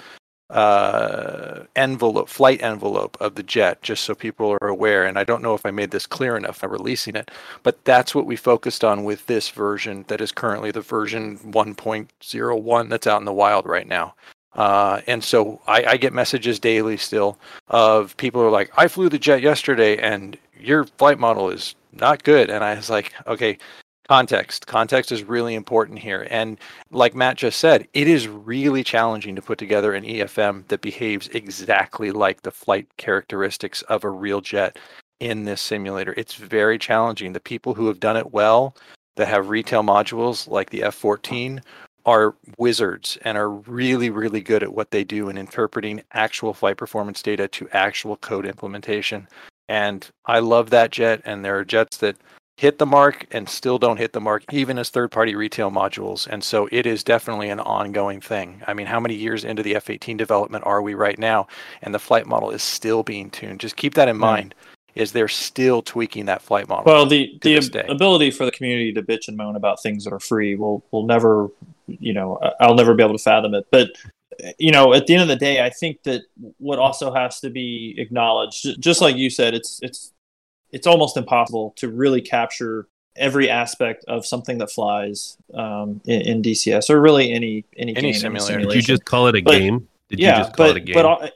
[0.50, 5.04] uh, envelope, flight envelope of the jet, just so people are aware.
[5.06, 7.30] And I don't know if I made this clear enough by releasing it,
[7.62, 12.88] but that's what we focused on with this version that is currently the version 1.01
[12.90, 14.14] that's out in the wild right now.
[14.54, 17.38] Uh, and so I, I get messages daily still
[17.68, 22.22] of people are like, I flew the jet yesterday and your flight model is not
[22.22, 22.50] good.
[22.50, 23.58] And I was like, okay,
[24.08, 24.66] context.
[24.66, 26.26] Context is really important here.
[26.30, 26.58] And
[26.90, 31.28] like Matt just said, it is really challenging to put together an EFM that behaves
[31.28, 34.78] exactly like the flight characteristics of a real jet
[35.20, 36.14] in this simulator.
[36.16, 37.32] It's very challenging.
[37.32, 38.76] The people who have done it well,
[39.16, 41.62] that have retail modules like the F 14,
[42.04, 46.76] are wizards and are really, really good at what they do in interpreting actual flight
[46.76, 49.28] performance data to actual code implementation.
[49.68, 51.22] And I love that jet.
[51.24, 52.16] And there are jets that
[52.56, 56.26] hit the mark and still don't hit the mark, even as third party retail modules.
[56.26, 58.62] And so it is definitely an ongoing thing.
[58.66, 61.48] I mean, how many years into the F 18 development are we right now?
[61.82, 63.60] And the flight model is still being tuned.
[63.60, 64.22] Just keep that in hmm.
[64.22, 64.54] mind.
[64.94, 66.84] Is they're still tweaking that flight model?
[66.84, 70.12] Well, the the ab- ability for the community to bitch and moan about things that
[70.12, 71.48] are free will will never,
[71.86, 73.66] you know, I- I'll never be able to fathom it.
[73.70, 73.90] But
[74.58, 76.22] you know, at the end of the day, I think that
[76.58, 80.12] what also has to be acknowledged, just like you said, it's it's
[80.72, 86.42] it's almost impossible to really capture every aspect of something that flies um, in, in
[86.42, 88.60] DCS or really any any, Any game, simulator.
[88.60, 89.86] Did you just call it a But- game?
[90.08, 90.94] Did yeah, you just call but it a game?
[90.94, 91.30] but I,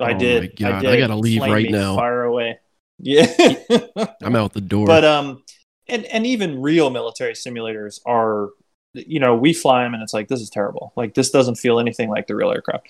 [0.00, 0.42] I Oh did.
[0.42, 1.96] my God, I I gotta leave Flame right now.
[1.96, 2.58] Fire away.
[2.98, 3.26] Yeah.
[4.22, 4.86] I'm out the door.
[4.86, 5.42] but um
[5.88, 8.50] and and even real military simulators are
[8.94, 10.92] you know we fly them and it's like this is terrible.
[10.96, 12.86] Like this doesn't feel anything like the real aircraft.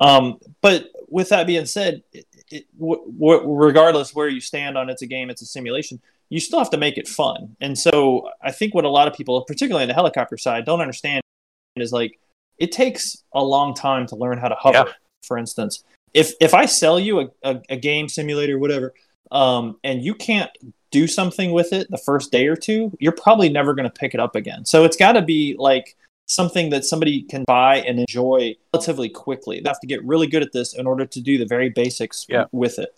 [0.00, 4.90] Um but with that being said it, it, w- w- regardless where you stand on
[4.90, 6.00] it's a game it's a simulation
[6.30, 7.56] you still have to make it fun.
[7.60, 10.80] And so i think what a lot of people particularly in the helicopter side don't
[10.80, 11.22] understand
[11.76, 12.18] is like
[12.58, 14.92] it takes a long time to learn how to hover Yeah.
[15.22, 15.84] for instance.
[16.12, 18.92] If if i sell you a, a, a game simulator whatever
[19.30, 20.50] um, and you can't
[20.94, 24.14] do something with it the first day or two, you're probably never going to pick
[24.14, 24.64] it up again.
[24.64, 25.96] So it's got to be like
[26.28, 29.58] something that somebody can buy and enjoy relatively quickly.
[29.60, 32.26] They have to get really good at this in order to do the very basics
[32.28, 32.44] Yeah.
[32.52, 32.94] with it.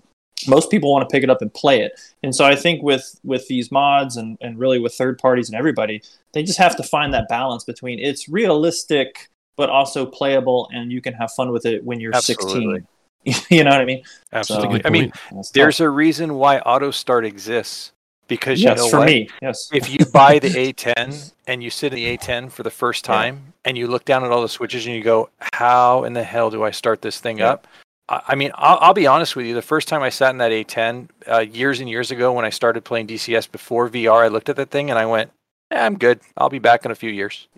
[0.46, 1.92] Most people want to pick it up and play it.
[2.22, 5.56] And so I think with with these mods and, and really with third parties and
[5.56, 6.02] everybody,
[6.34, 11.00] they just have to find that balance between it's realistic but also playable, and you
[11.00, 12.74] can have fun with it when you're Absolutely.
[12.74, 12.86] 16.
[13.50, 14.02] you know what I mean?
[14.32, 14.78] Absolutely.
[14.78, 15.12] good I mean,
[15.52, 15.84] there's tough.
[15.86, 17.92] a reason why auto start exists
[18.28, 19.06] because yes you know for what?
[19.06, 19.28] me.
[19.42, 19.68] Yes.
[19.72, 23.14] if you buy the A10 and you sit in the A10 for the first Yeah.
[23.14, 26.22] time and you look down at all the switches and you go, "How in the
[26.24, 27.50] hell do I start this thing Yeah.
[27.50, 27.66] up?"
[28.08, 29.54] I I mean, I'll, I'll be honest with you.
[29.54, 32.50] The first time I sat in that A10 uh, years and years ago when I
[32.50, 35.30] started playing DCS before VR, I looked at that thing and I went,
[35.72, 36.20] eh, "I'm good.
[36.36, 37.48] I'll be back in a few years."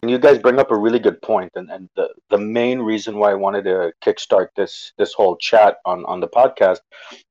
[0.00, 3.18] And you guys bring up a really good point, and, and the, the main reason
[3.18, 6.78] why I wanted to kickstart this this whole chat on, on the podcast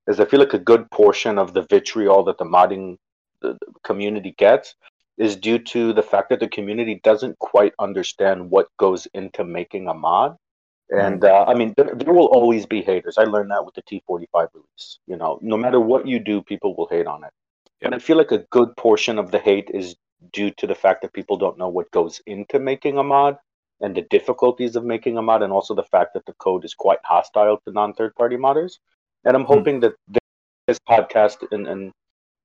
[0.07, 2.97] is I feel like a good portion of the vitriol that the modding
[3.83, 4.75] community gets
[5.17, 9.87] is due to the fact that the community doesn't quite understand what goes into making
[9.87, 10.35] a mod.
[10.89, 13.17] And uh, I mean, there, there will always be haters.
[13.17, 14.99] I learned that with the T45 release.
[15.07, 17.31] You know, no matter what you do, people will hate on it.
[17.81, 19.95] And I feel like a good portion of the hate is
[20.33, 23.37] due to the fact that people don't know what goes into making a mod
[23.81, 26.73] and the difficulties of making a mod, and also the fact that the code is
[26.73, 28.79] quite hostile to non-third party modders.
[29.23, 29.93] And I'm hoping that
[30.67, 31.91] this podcast and, and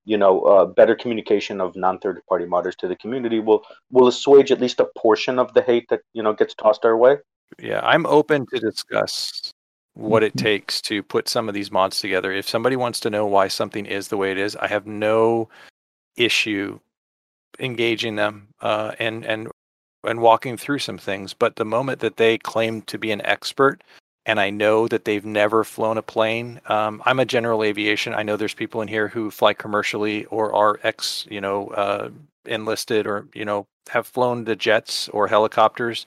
[0.04, 4.52] you know uh, better communication of non-third party modders to the community will will assuage
[4.52, 7.16] at least a portion of the hate that you know gets tossed our way.
[7.58, 9.52] Yeah, I'm open to discuss
[9.94, 10.42] what it Mhm.
[10.42, 12.32] takes to put some of these mods together.
[12.32, 15.48] If somebody wants to know why something is the way it is, I have no
[16.16, 16.80] issue
[17.58, 19.48] engaging them uh, and and
[20.04, 21.34] and walking through some things.
[21.34, 23.82] But the moment that they claim to be an expert,
[24.26, 28.14] and I know that they've never flown a plane, um, I'm a general aviation.
[28.14, 32.10] I know there's people in here who fly commercially or are ex, you know, uh,
[32.46, 36.06] enlisted or you know have flown the jets or helicopters.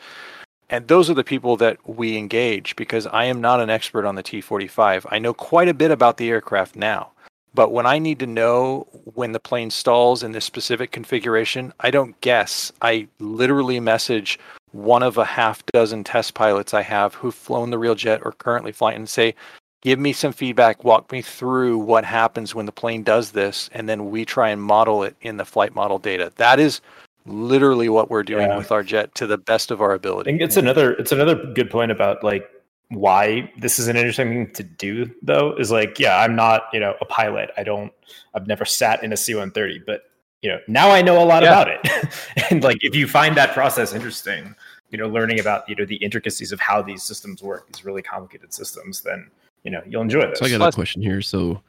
[0.70, 4.16] And those are the people that we engage because I am not an expert on
[4.16, 5.06] the T 45.
[5.12, 7.12] I know quite a bit about the aircraft now.
[7.56, 11.90] But when I need to know when the plane stalls in this specific configuration, I
[11.90, 12.72] don't guess.
[12.82, 14.38] I literally message
[14.74, 18.34] one of a half dozen test pilots I have who've flown the real jet or
[18.34, 19.34] currently flying and say,
[19.82, 23.88] give me some feedback, walk me through what happens when the plane does this, and
[23.88, 26.34] then we try and model it in the flight model data.
[26.36, 26.82] That is
[27.26, 28.58] literally what we're doing Yeah.
[28.58, 30.30] with our jet to the best of our I ability.
[30.30, 32.50] think it's another it's another good point about like
[32.90, 36.80] why this is an interesting thing to do though is like yeah I'm not you
[36.80, 37.92] know a pilot I don't
[38.34, 40.04] I've never sat in a C-130 but
[40.42, 41.50] you know now I know a lot Yeah.
[41.62, 42.14] about it
[42.52, 44.56] and like if you find that process interesting
[44.92, 48.04] you know learning about you know the intricacies of how these systems work these really
[48.04, 49.30] complicated systems then
[49.64, 51.22] you know you'll enjoy this So I got a question here.
[51.24, 51.62] So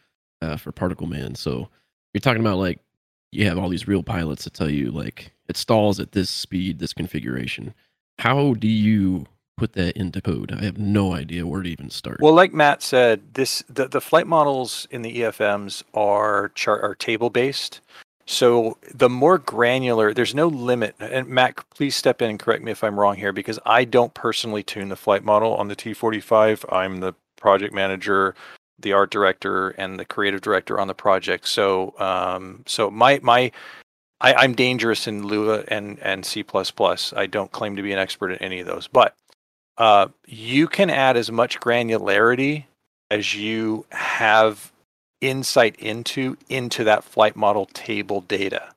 [0.42, 1.68] uh, for Particle Man, so
[2.12, 2.78] you're talking about like
[3.32, 6.78] you have all these real pilots that tell you like it stalls at this speed,
[6.78, 7.72] this configuration.
[8.18, 9.24] How do you
[9.56, 10.52] put that into code?
[10.52, 12.20] I have no idea where to even start.
[12.20, 16.94] Well, like Matt said, this the, the flight models in the EFMs are chart are
[16.94, 17.80] table based.
[18.26, 20.96] So the more granular, there's no limit.
[20.98, 24.12] And Matt, please step in and correct me if I'm wrong here, because I don't
[24.14, 26.64] personally tune the flight model on the T45.
[26.72, 28.34] I'm the project manager,
[28.80, 31.46] the art director, and the creative director on the project.
[31.48, 33.52] So, um, so my my
[34.20, 36.44] I, I'm dangerous in Lua and and C++.
[37.16, 39.14] I don't claim to be an expert in any of those, but
[39.78, 42.64] uh, you can add as much granularity
[43.10, 44.72] as you have
[45.20, 48.72] insight into into that flight model table data.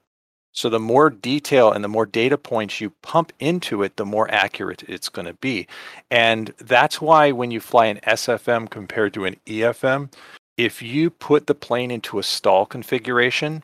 [0.52, 4.30] So the more detail and the more data points you pump into it, the more
[4.32, 5.68] accurate it's going to be.
[6.10, 10.12] And that's why when you fly an SFM compared to an EFM,
[10.58, 13.64] if you put the plane into a stall configuration,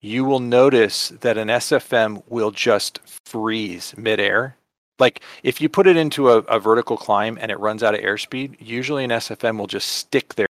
[0.00, 4.56] you will notice that an SFM will just freeze midair.
[4.98, 8.00] Like if you put it into a, a vertical climb and it runs out of
[8.00, 10.46] airspeed, usually an SFM will just stick there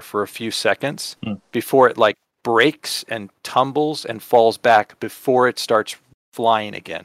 [0.00, 1.34] for a few seconds Hmm.
[1.52, 5.96] before it like breaks and tumbles and falls back before it starts
[6.32, 7.04] flying again.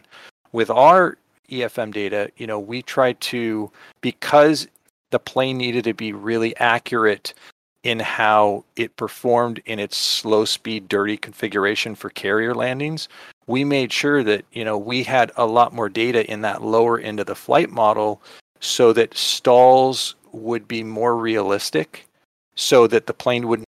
[0.51, 1.17] With our
[1.49, 3.71] EFM data, you know, we tried to
[4.01, 4.67] because
[5.11, 7.33] the plane needed to be really accurate
[7.85, 13.07] in how it performed in its slow speed dirty configuration for carrier landings.
[13.45, 16.99] We made sure that you know we had a lot more data in that lower
[16.99, 18.21] end of the flight model
[18.59, 22.07] so that stalls would be more realistic
[22.55, 23.67] so that the plane wouldn't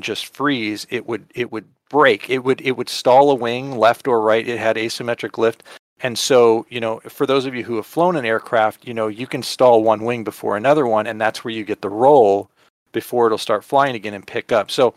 [0.00, 0.86] just freeze.
[0.88, 2.30] It would it would break.
[2.30, 4.48] It would it would stall a wing left or right.
[4.48, 5.62] It had asymmetric lift.
[6.00, 9.08] And so you know for those of you who have flown an aircraft you know
[9.08, 12.50] you can stall one wing before another one and that's where you get the roll
[12.92, 14.94] before it'll start flying again and pick up so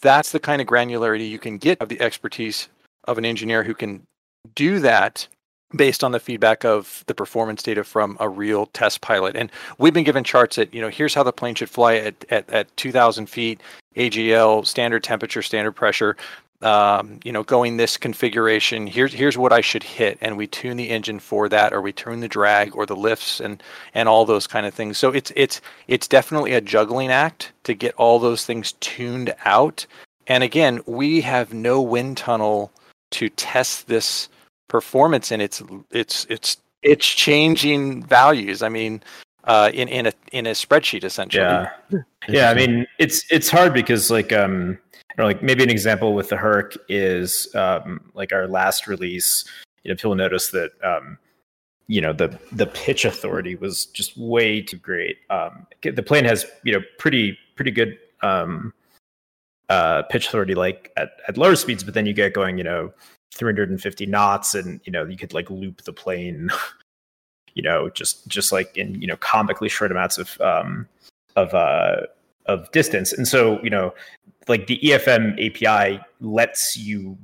[0.00, 2.68] that's the kind of granularity you can get of the expertise
[3.04, 4.02] of an engineer who can
[4.54, 5.26] do that
[5.74, 9.36] based on the feedback of the performance data from a real test pilot.
[9.36, 12.24] And we've been given charts that, you know, here's how the plane should fly at,
[12.30, 13.60] at, at 2,000 feet,
[13.96, 16.16] AGL, standard temperature, standard pressure.
[16.62, 18.86] Um, you know, going this configuration.
[18.86, 21.92] Here's here's what I should hit, and we tune the engine for that, or we
[21.92, 23.62] tune the drag or the lifts and
[23.94, 24.98] and all those kind of things.
[24.98, 29.86] So it's it's it's definitely a juggling act to get all those things tuned out.
[30.26, 32.72] And again, we have no wind tunnel
[33.12, 34.28] to test this
[34.68, 38.62] performance and It's it's it's it's changing values.
[38.62, 39.02] I mean,
[39.44, 41.44] uh, in in a in a spreadsheet essentially.
[41.44, 41.70] Yeah,
[42.28, 42.50] yeah.
[42.50, 44.78] I mean, it's it's hard because like um,
[45.24, 49.44] like maybe an example with the Herc is um, like our last release.
[49.82, 51.18] You know, people notice that um,
[51.86, 55.18] you know the the pitch authority was just way too great.
[55.30, 58.74] Um, the plane has you know pretty pretty good um,
[59.68, 62.92] uh, pitch authority like at, at lower speeds, but then you get going you know
[63.32, 66.50] 350 knots, and you know you could like loop the plane.
[67.54, 70.86] you know, just just like in you know comically short amounts of um,
[71.36, 72.02] of uh,
[72.48, 73.92] of distance, and so you know
[74.48, 77.18] like the EFM API lets you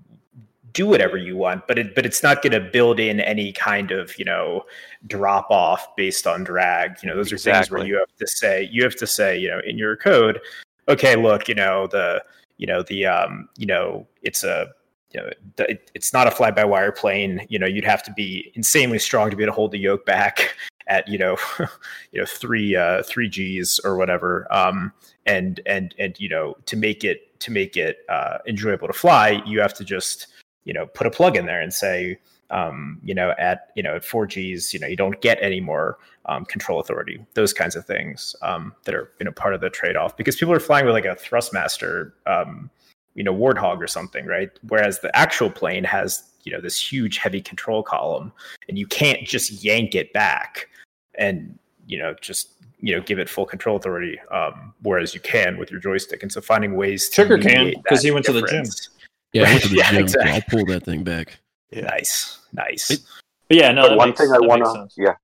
[0.72, 3.90] do whatever you want, but it but it's not going to build in any kind
[3.90, 4.64] of you know
[5.06, 6.96] drop off based on drag.
[7.02, 9.48] You know, those are things where you have to say you have to say you
[9.48, 10.40] know in your code,
[10.88, 12.22] okay, look, you know the
[12.58, 14.68] you know the um you know it's a
[15.12, 15.30] you know,
[15.68, 17.44] it, it's not a fly by wire plane.
[17.50, 20.06] You know, you'd have to be insanely strong to be able to hold the yoke
[20.06, 20.56] back
[20.86, 21.36] at you know
[22.12, 24.92] you know three uh three g's or whatever um
[25.26, 29.42] and and and you know to make it to make it uh enjoyable to fly
[29.46, 30.28] you have to just
[30.64, 32.18] you know put a plug in there and say
[32.50, 35.60] um you know at you know at four g's you know you don't get any
[35.60, 39.60] more um, control authority those kinds of things um that are you know part of
[39.60, 42.70] the trade-off because people are flying with like a thrustmaster um
[43.14, 47.18] you know warthog or something right whereas the actual plane has you know this huge
[47.18, 48.32] heavy control column
[48.68, 50.68] and you can't just yank it back
[51.16, 55.56] and you know just you know give it full control authority um, whereas you can
[55.56, 56.22] with your joystick.
[56.22, 58.50] And so finding ways to Tricker can because he went difference.
[58.50, 58.90] to
[59.32, 59.42] the gym.
[59.42, 60.30] yeah, I went to the yeah gym, exactly.
[60.32, 61.38] i'll pull that thing back.
[61.70, 61.82] Yeah.
[61.82, 62.88] nice nice.
[63.48, 65.14] But yeah no one makes, thing i want to yeah.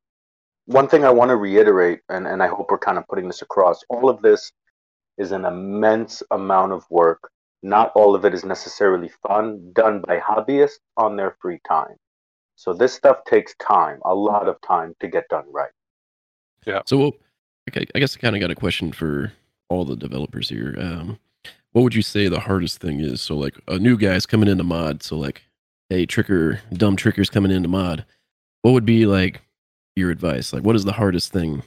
[0.67, 3.43] One thing i want to reiterate and, and i hope we're kind of putting this
[3.43, 4.53] across all of this
[5.19, 7.31] is an immense amount of work.
[7.63, 11.97] Not all of it is necessarily fun done by hobbyists on their free time.
[12.55, 15.73] So this stuff takes time a lot of time to get done right
[16.67, 16.83] yeah.
[16.87, 17.17] So,
[17.69, 19.33] okay, I guess I kind of got a question for
[19.69, 20.77] all the developers here.
[20.79, 21.19] Um,
[21.73, 23.21] what would you say the hardest thing is?
[23.21, 25.03] So, like a new guy's coming into mod.
[25.03, 25.43] So, like,
[25.89, 28.05] hey, tricker, dumb trickers coming into mod.
[28.63, 29.43] What would be like
[29.97, 30.53] your advice?
[30.53, 31.63] Like, what is the hardest thing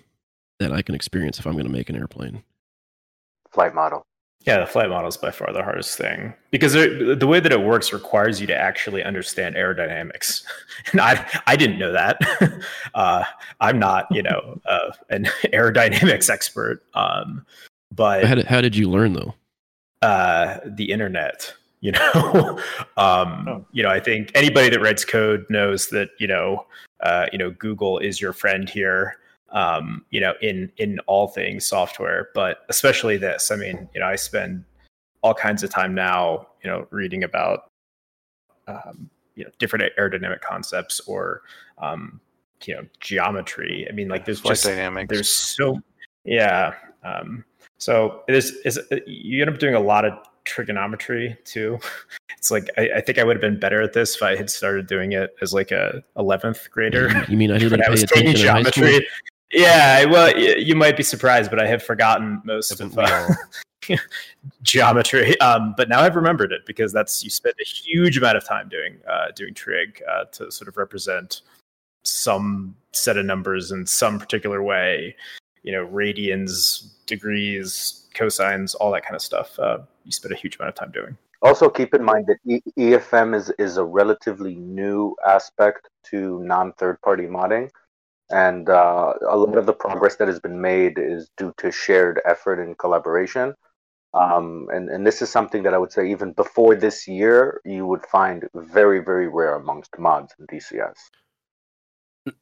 [0.60, 2.44] that I can experience if I'm going to make an airplane?
[3.52, 4.06] Flight model.
[4.44, 7.62] Yeah, the flight model is by far the hardest thing because the way that it
[7.62, 10.44] works requires you to actually understand aerodynamics,
[10.92, 12.20] and I I didn't know that.
[12.96, 13.24] uh,
[13.60, 17.46] I'm not you know uh, an aerodynamics expert, um,
[17.92, 19.36] but how did, how did you learn though?
[20.02, 21.54] Uh, the internet.
[21.84, 22.60] You know,
[22.98, 23.66] um, oh.
[23.72, 23.90] you know.
[23.90, 26.68] I think anybody that writes code knows that you know,
[27.00, 29.18] uh, you know, Google is your friend here
[29.52, 33.52] um, you know, in in all things software, but especially this.
[33.52, 34.64] I mean, you know, I spend
[35.22, 37.70] all kinds of time now, you know, reading about
[38.68, 41.42] um, you know different aerodynamic concepts or
[41.80, 42.20] um,
[42.64, 43.86] you know geometry.
[43.90, 45.10] I mean, like there's Flight just dynamics.
[45.10, 45.80] there's so
[46.24, 46.74] yeah.
[47.04, 47.44] Um,
[47.78, 50.14] so it is is you end up doing a lot of
[50.46, 51.80] trigonometry too.
[52.38, 54.50] It's like I, I, think I would have been better at this if I had
[54.50, 57.24] started doing it as like a eleventh grader.
[57.30, 59.08] You mean I didn't pay attention geometry?
[59.54, 63.28] Yeah, well, you might be surprised, but I have forgotten most of uh,
[64.62, 65.40] geometry.
[65.42, 68.70] Um, but now I've remembered it because that's you spend a huge amount of time
[68.70, 71.42] doing uh, doing trig uh, to sort of represent
[72.04, 75.16] some set of numbers in some particular way.
[75.64, 79.60] You know, radians, degrees, cosines, all that kind of stuff.
[79.60, 81.18] Uh, you spend a huge amount of time doing.
[81.44, 86.72] Also, keep in mind that e- EFM is is a relatively new aspect to non
[86.74, 87.70] third party modding
[88.32, 92.22] and uh, a lot of the progress that has been made is due to shared
[92.26, 93.54] effort and collaboration.
[94.14, 97.86] Um, and, and this is something that I would say even before this year, you
[97.86, 100.96] would find very, very rare amongst mods in DCS.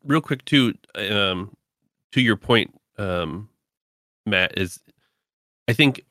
[0.04, 1.56] Real quick, too, um,
[2.12, 3.50] to your point, um,
[4.26, 4.80] Matt, is
[5.68, 6.02] I think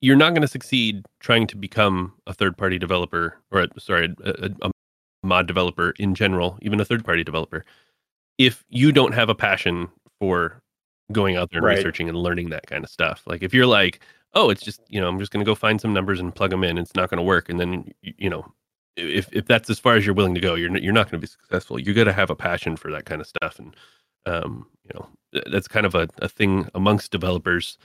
[0.00, 4.14] you're not going to succeed trying to become a third party developer or, a, sorry,
[4.24, 4.70] a, a
[5.22, 7.64] mod developer in general, even a third party developer
[8.38, 9.88] if you don't have a passion
[10.20, 10.60] for
[11.12, 11.76] going out there and right.
[11.76, 13.22] researching and learning that kind of stuff.
[13.26, 14.00] Like if you're like,
[14.34, 16.50] oh, it's just you know, I'm just going to go find some numbers and plug
[16.50, 16.78] them in.
[16.78, 18.44] It's not going to work, and then you know,
[18.96, 21.26] if if that's as far as you're willing to go, you're you're not going to
[21.26, 21.78] be successful.
[21.78, 23.76] You got to have a passion for that kind of stuff, and
[24.26, 27.78] um, you know, that's kind of a, a thing amongst developers.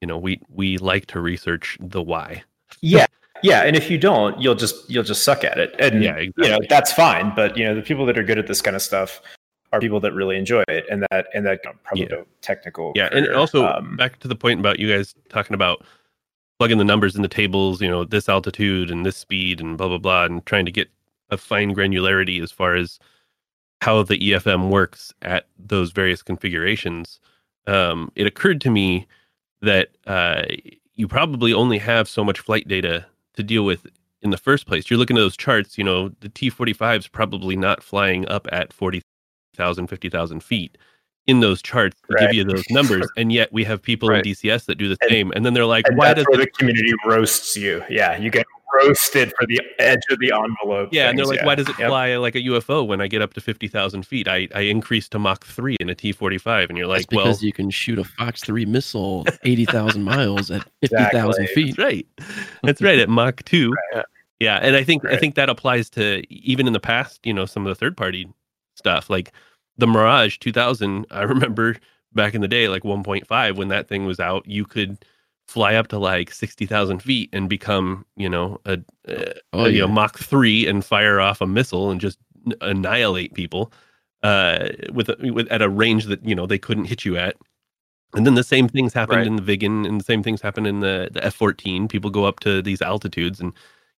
[0.00, 2.44] You know, we we like to research the why.
[2.80, 3.06] Yeah,
[3.42, 6.32] Yeah, and if you don't, you'll just you'll just suck at it, and Yeah, you
[6.38, 7.34] know that's fine.
[7.34, 9.20] But you know the people that are good at this kind of stuff
[9.72, 12.22] are people that really enjoy it, and that and that probably Yeah.
[12.40, 12.92] technical.
[12.94, 15.84] Yeah, and also Um, back to the point about you guys talking about
[16.58, 19.88] plugging the numbers in the tables, you know, this altitude and this speed and blah
[19.88, 20.88] blah blah, and trying to get
[21.30, 22.98] a fine granularity as far as
[23.82, 27.20] how the EFM works at those various configurations.
[27.66, 29.06] Um, it occurred to me
[29.60, 30.44] that uh,
[30.94, 33.86] you probably only have so much flight data to deal with
[34.22, 34.88] in the first place.
[34.88, 38.72] You're looking at those charts, you know, the T45 is probably not flying up at
[39.56, 40.78] 40,000, 50,000 feet
[41.26, 43.08] in those charts to give you those numbers.
[43.16, 44.18] And yet we have people Right.
[44.24, 45.32] in DCS that do the And- same.
[45.34, 47.82] And then they're like, why does where the community roasts you.
[47.90, 48.46] Yeah, you get
[48.84, 50.90] roasted for the edge of the envelope.
[50.92, 51.88] Yeah, and they're things, like, why does it Yep.
[51.88, 54.28] fly like a UFO when I get up to fifty thousand feet?
[54.28, 57.16] I I increase to Mach three in a T forty five, and you're That's like,
[57.16, 61.46] well, because you can shoot a Fox 3 missile 80,000 miles at 50,000 Exactly.
[61.54, 61.76] feet.
[61.76, 62.06] that's right,
[62.62, 63.72] that's right at Mach two.
[63.94, 64.04] Right.
[64.38, 67.46] Yeah, and I think I think that applies to even in the past, you know,
[67.46, 68.28] some of the third party
[68.86, 69.32] stuff like
[69.78, 71.06] the Mirage two thousand.
[71.10, 71.76] I remember
[72.14, 74.98] back in the day, like one point five, when that thing was out, you could
[75.48, 79.78] fly up to like sixty thousand feet and become, you know, a, a Oh, you
[79.78, 79.80] yeah.
[79.80, 82.18] know Mach three and fire off a missile and just
[82.60, 83.72] annihilate people
[84.22, 87.36] uh, with, a, with at a range that you know they couldn't hit you at.
[88.14, 89.26] And then the same things happened Right.
[89.26, 91.88] in the Viggen, and the same things happened in the the F fourteen.
[91.88, 93.52] People go up to these altitudes, and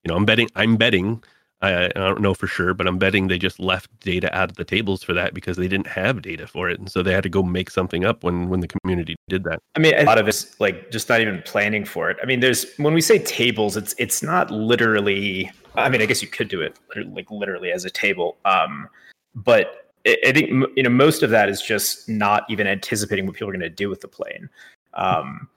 [0.05, 1.23] you know I'm betting I'm betting
[1.61, 4.57] I, I don't know for sure, but I'm betting they just left data out of
[4.57, 7.25] the tables for that because they didn't have data for it, and so they had
[7.25, 9.61] to go make something up when when the community did that.
[9.75, 12.17] I mean, a lot of it's like just not even planning for it.
[12.23, 15.51] I mean, there's when we say tables, it's it's not literally.
[15.75, 16.79] I mean, I guess you could do it
[17.13, 18.89] like literally as a table, um,
[19.35, 23.35] but I, I think you know most of that is just not even anticipating what
[23.35, 24.49] people are going to do with the plane,
[24.95, 25.49] um,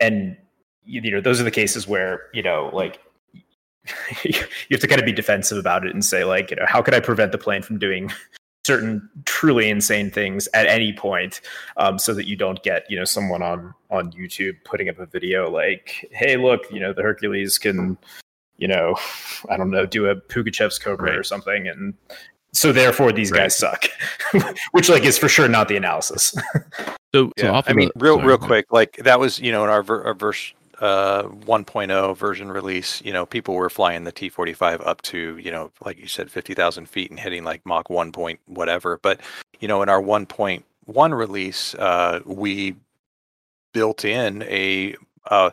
[0.00, 0.38] and
[0.86, 3.00] you, you know those are the cases where you know like
[4.24, 4.34] you
[4.70, 6.94] have to kind of be defensive about it and say like you know how could
[6.94, 8.10] I prevent the plane from doing
[8.66, 11.40] certain truly insane things at any point
[11.76, 15.06] um, so that you don't get you know someone on on YouTube putting up a
[15.06, 17.98] video like, hey, look, you know the Hercules can,
[18.58, 18.94] you know,
[19.48, 21.94] I don't know, do a Pugachev's Cobra or something, and
[22.52, 23.86] so therefore these guys suck,
[24.72, 26.34] which like is for sure not the analysis.
[27.14, 29.70] So So off I mean, real sorry, real quick, like that was you know in
[29.70, 34.86] our, ver- our verse uh 1.0 version release, you know, people were flying the T45
[34.86, 38.40] up to you know like you said 50,000 feet and hitting like Mach 1 point
[38.46, 38.98] whatever.
[39.02, 39.20] But
[39.60, 40.62] you know, in our 1.1
[41.16, 42.76] release, uh, we
[43.72, 44.96] built in a
[45.26, 45.50] uh,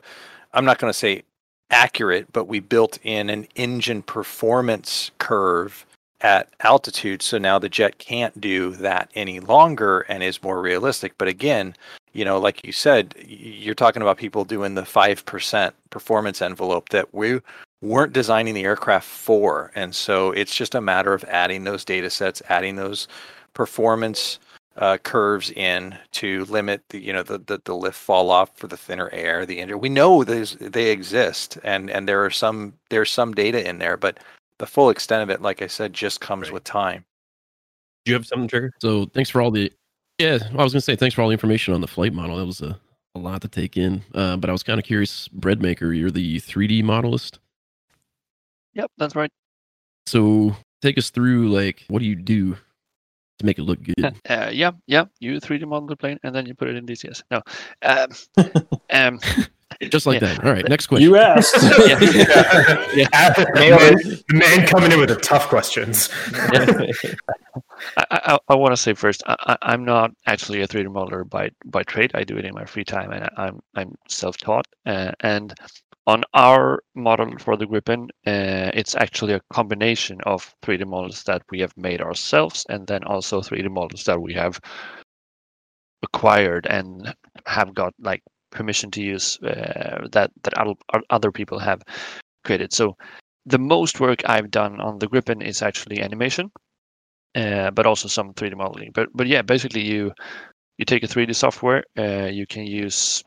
[0.54, 1.24] I'm not going to say
[1.70, 5.86] accurate, but we built in an engine performance curve
[6.22, 7.22] at altitude.
[7.22, 11.14] So now the jet can't do that any longer and is more realistic.
[11.18, 11.76] But again,
[12.18, 17.14] you know, like you said, you're talking about people doing the 5% performance envelope that
[17.14, 17.40] we
[17.82, 19.72] weren't designing the aircraft for.
[19.76, 23.08] And so it's just a matter of adding those data sets, adding those
[23.54, 24.40] performance
[24.78, 28.68] uh, curves in to limit the you know the, the the lift fall off for
[28.68, 32.72] the thinner air the engine we know those they exist and and there are some
[32.92, 34.20] there's some data in there but
[34.60, 36.54] the full extent of it like i said just comes Right.
[36.54, 37.04] with time
[38.06, 38.70] do you have something Tricker?
[38.80, 39.74] So thanks for all the
[40.20, 40.40] yeah.
[40.52, 42.38] I was gonna say thanks for all the information on the flight model.
[42.38, 42.80] That was a,
[43.16, 44.04] a lot to take in.
[44.14, 45.98] Uh, but I was kind of curious, Breadmaker.
[45.98, 47.40] You're the 3D modelist.
[48.74, 49.32] Yep, that's right.
[50.06, 52.54] So take us through like what do you do
[53.40, 54.16] to make it look good?
[54.30, 55.06] Uh, yeah, yeah.
[55.20, 57.24] You 3D model the plane and then you put it in DCS.
[57.32, 57.42] No,
[57.82, 58.10] um,
[58.92, 59.20] um,
[59.82, 60.34] Just like yeah.
[60.34, 60.46] that.
[60.46, 60.68] All right.
[60.68, 61.10] Next question.
[61.10, 61.56] You asked.
[62.98, 63.34] Yeah.
[63.34, 66.10] the, man, the man coming in with the tough questions.
[67.98, 71.30] I, I, I want to say first, I, I, I'm not actually a 3D modeler
[71.30, 72.12] by by trade.
[72.16, 74.68] I do it in my free time, and I'm I'm self-taught.
[74.86, 75.54] Uh, and
[76.08, 81.44] on our model for the Gripen, uh, it's actually a combination of 3D models that
[81.52, 84.60] we have made ourselves, and then also 3D models that we have
[86.04, 87.14] acquired and
[87.46, 90.54] have got like permission to use uh, that that
[91.10, 91.82] other, people have
[92.44, 92.74] created.
[92.74, 92.96] So
[93.46, 96.52] the most work I've done on the Gripen is actually animation
[97.36, 98.92] uh, but also some 3D modeling.
[98.94, 100.12] But but yeah, basically you
[100.78, 101.84] you take a 3D software.
[101.98, 103.24] Uh, you can use.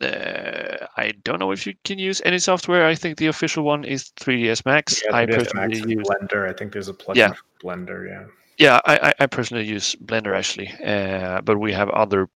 [0.00, 2.86] Uh, I don't know if you can use any software.
[2.86, 5.02] I think the official one is 3ds Max.
[5.04, 6.08] Yeah, I 3ds personally Max use.
[6.08, 6.48] Blender.
[6.48, 7.32] I think there's a plugin Yeah.
[7.32, 8.08] for Blender.
[8.08, 8.24] Yeah.
[8.58, 12.28] Yeah, I, I- I personally use Blender actually, uh, but we have other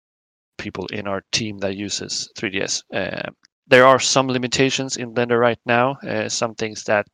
[0.57, 2.83] people in our team that uses 3ds.
[2.93, 3.29] Uh,
[3.67, 5.95] there are some limitations in Blender right now.
[6.07, 7.07] Uh, some things that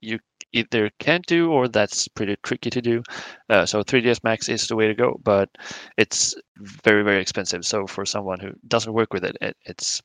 [0.00, 0.18] you
[0.52, 3.02] either can't do or that's pretty tricky to do.
[3.48, 5.48] Uh, so 3ds Max is the way to go, but
[5.96, 7.64] it's very very expensive.
[7.64, 10.02] So for someone who doesn't work with it, it it's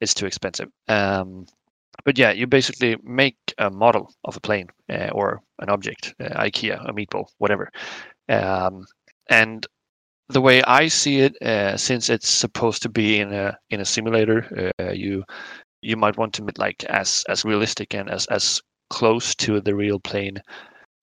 [0.00, 0.68] it's too expensive.
[0.88, 1.46] Um,
[2.04, 6.42] but yeah, you basically make a model of a plane uh, or an object, uh,
[6.44, 7.70] IKEA, a meatball, whatever.
[8.28, 8.84] Um,
[9.28, 9.66] and
[10.28, 13.84] the way I see it, uh, since it's supposed to be in a in a
[13.84, 15.24] simulator, uh, you
[15.82, 18.60] you might want to make like as as realistic and as as
[18.90, 20.38] close to the real plane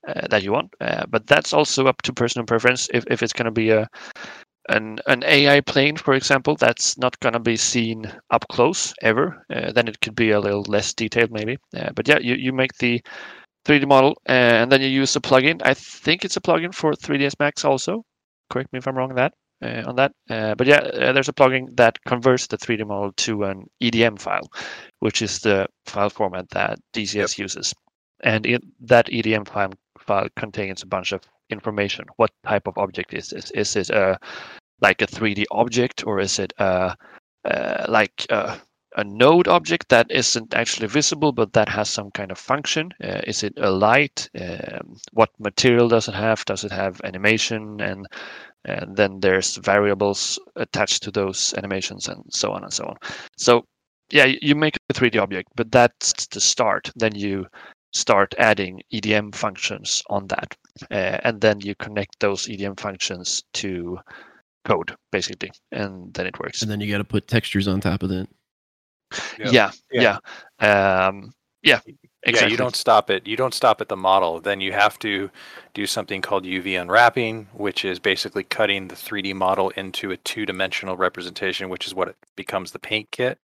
[0.08, 0.74] uh, that you want.
[0.82, 2.88] Uh, but that's also up to personal preference.
[2.94, 3.88] If if it's going to be a
[4.70, 9.44] an an AI plane, for example, that's not going to be seen up close ever.
[9.54, 11.58] Uh, then it could be a little less detailed, maybe.
[11.76, 13.02] Uh, but yeah, you, you make the
[13.66, 15.62] 3D model and then you use a plugin.
[15.64, 18.04] I think it's a plugin for 3ds Max also.
[18.50, 19.34] Correct me if I'm wrong on that.
[19.64, 23.14] Uh, on that, uh, but yeah, uh, there's a plugin that converts the 3D model
[23.14, 24.50] to an EDM file,
[25.00, 27.38] which is the file format that DCS yep.
[27.38, 27.74] uses.
[28.22, 32.06] And in that EDM file, file contains a bunch of information.
[32.18, 33.50] What type of object is this?
[33.52, 34.20] Is it a
[34.82, 36.96] like a 3D object, or is it a,
[37.46, 38.58] uh, like a,
[38.96, 42.92] a, node object that isn't actually visible but that has some kind of function?
[43.04, 44.30] Uh, is it a light?
[44.40, 46.44] Um, what material does it have?
[46.46, 47.82] Does it have animation?
[47.82, 48.08] And
[48.66, 52.98] and then there's variables attached to those animations and so on and so on.
[53.38, 53.66] So
[54.12, 56.92] yeah, you make a 3D object, but that's the start.
[56.96, 57.48] Then you
[57.94, 60.56] start adding EDM functions on that.
[60.92, 63.98] Uh, and then you connect those EDM functions to
[64.66, 66.62] code, basically, and then it works.
[66.62, 68.28] And then you got to put textures on top of that.
[69.40, 70.18] Yeah, yeah,
[70.62, 71.08] yeah.
[71.08, 71.34] Um,
[71.64, 71.80] yeah.
[72.28, 72.48] Exactly.
[72.48, 73.28] Yeah, you don't stop it.
[73.28, 74.42] You don't stop at the model.
[74.42, 75.30] Then you have to
[75.76, 80.98] do something called UV unwrapping, which is basically cutting the 3D model into a two-dimensional
[80.98, 83.38] representation, which is what it becomes the paint kit.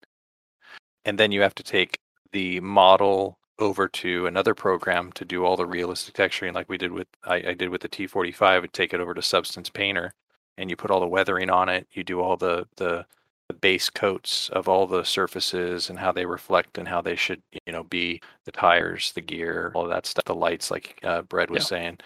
[1.04, 2.00] And then you have to take
[2.32, 6.94] the model over to another program to do all the realistic texturing like we did
[6.94, 10.14] with I, I did with the T45 and take it over to Substance Painter
[10.58, 11.88] and you put all the weathering on it.
[11.92, 13.06] You do all the, the
[13.50, 17.42] the base coats of all the surfaces and how they reflect and how they should
[17.66, 21.50] you know be the tires the gear all that stuff the lights like uh, brett
[21.50, 21.68] was yeah.
[21.68, 21.98] saying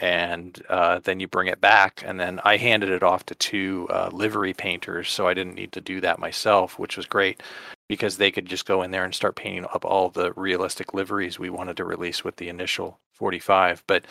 [0.00, 3.86] and uh, then you bring it back and then i handed it off to two
[3.90, 7.40] uh, livery painters so i didn't need to do that myself which was great
[7.88, 11.38] because they could just go in there and start painting up all the realistic liveries
[11.38, 13.84] we wanted to release with the initial 45.
[13.86, 14.04] But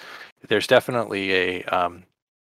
[0.48, 2.04] there's definitely a um,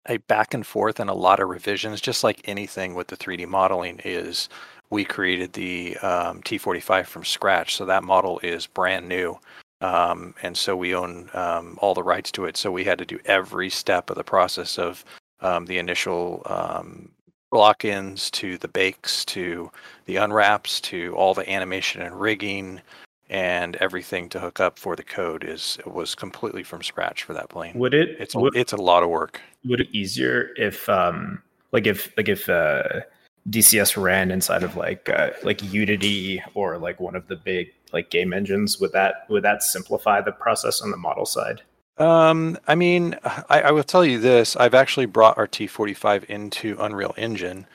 [0.09, 3.47] a back and forth and a lot of revisions, just like anything with the 3D
[3.47, 4.49] modeling is.
[4.89, 9.39] We created the um, T45 from scratch, so that model is brand new.
[9.81, 12.57] Um, and so we own um, all the rights to it.
[12.57, 15.05] So we had to do every step of the process of
[15.41, 17.09] um, the initial um,
[17.51, 19.71] lock-ins to the bakes to
[20.05, 22.81] the unwraps to all the animation and rigging
[23.29, 27.49] and everything to hook up for the code is was completely from scratch for that
[27.49, 27.77] plane.
[27.77, 28.15] Would it?
[28.19, 29.41] It's would, it's a lot of work.
[29.65, 31.41] Would it easier if um
[31.71, 33.01] like if like if uh
[33.49, 38.09] DCS ran inside of like uh, like Unity or like one of the big like
[38.09, 38.79] game engines?
[38.79, 41.61] Would that would that simplify the process on the model side?
[41.97, 43.17] Um, I mean,
[43.49, 47.65] I, I will tell you this: I've actually brought our T45 into Unreal Engine,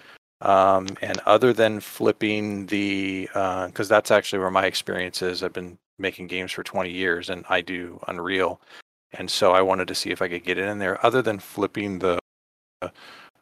[0.45, 5.43] um, and other than flipping the, because uh, that's actually where my experience is.
[5.43, 8.61] I've been making games for 20 years, and I do Unreal,
[9.12, 11.05] and so I wanted to see if I could get it in there.
[11.05, 12.19] Other than flipping the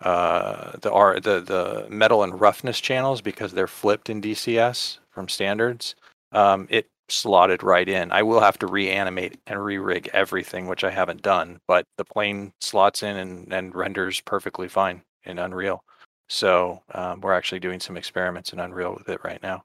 [0.00, 5.94] uh, the the the metal and roughness channels because they're flipped in DCS from standards.
[6.32, 8.10] Um, it slotted right in.
[8.12, 12.52] I will have to reanimate and re-rig everything, which I haven't done, but the plane
[12.60, 15.84] slots in and, and renders perfectly fine in Unreal.
[16.32, 19.64] So um, we're actually doing some experiments in Unreal with it right now.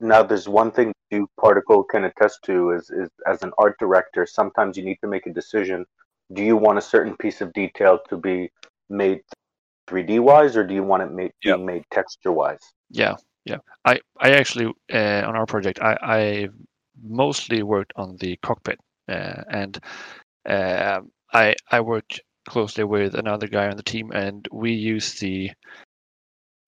[0.00, 4.24] Now, there's one thing you particle can attest to is, is as an art director,
[4.24, 5.84] sometimes you need to make a decision.
[6.32, 8.50] Do you want a certain piece of detail to be
[8.88, 9.20] made
[9.88, 11.56] 3D wise, or do you want it made, yep.
[11.56, 12.62] being made texture wise?
[12.90, 13.58] Yeah, yeah.
[13.84, 16.48] I I actually uh, on our project I I
[17.02, 19.78] mostly worked on the cockpit uh, and
[20.48, 21.00] uh,
[21.34, 25.50] I I worked closely with another guy on the team and we use the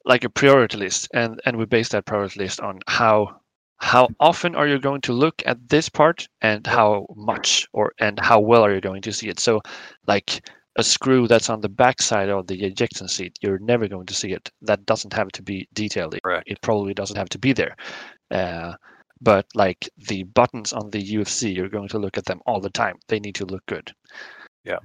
[0.05, 3.41] like a priority list and and we base that priority list on how
[3.79, 8.19] how often are you going to look at this part and how much or and
[8.21, 9.61] how well are you going to see it so
[10.07, 10.43] like
[10.77, 14.15] a screw that's on the back side of the ejection seat, you're never going to
[14.15, 14.51] see it.
[14.63, 16.19] That doesn't have to be detailed.
[16.25, 16.43] Right.
[16.47, 17.77] It probably doesn't have to be there.
[18.31, 18.75] Uh,
[19.21, 22.71] but like the buttons on the UFC, you're going to look at them all the
[22.71, 22.97] time.
[23.09, 23.93] They need to look good.
[24.65, 24.79] Yeah.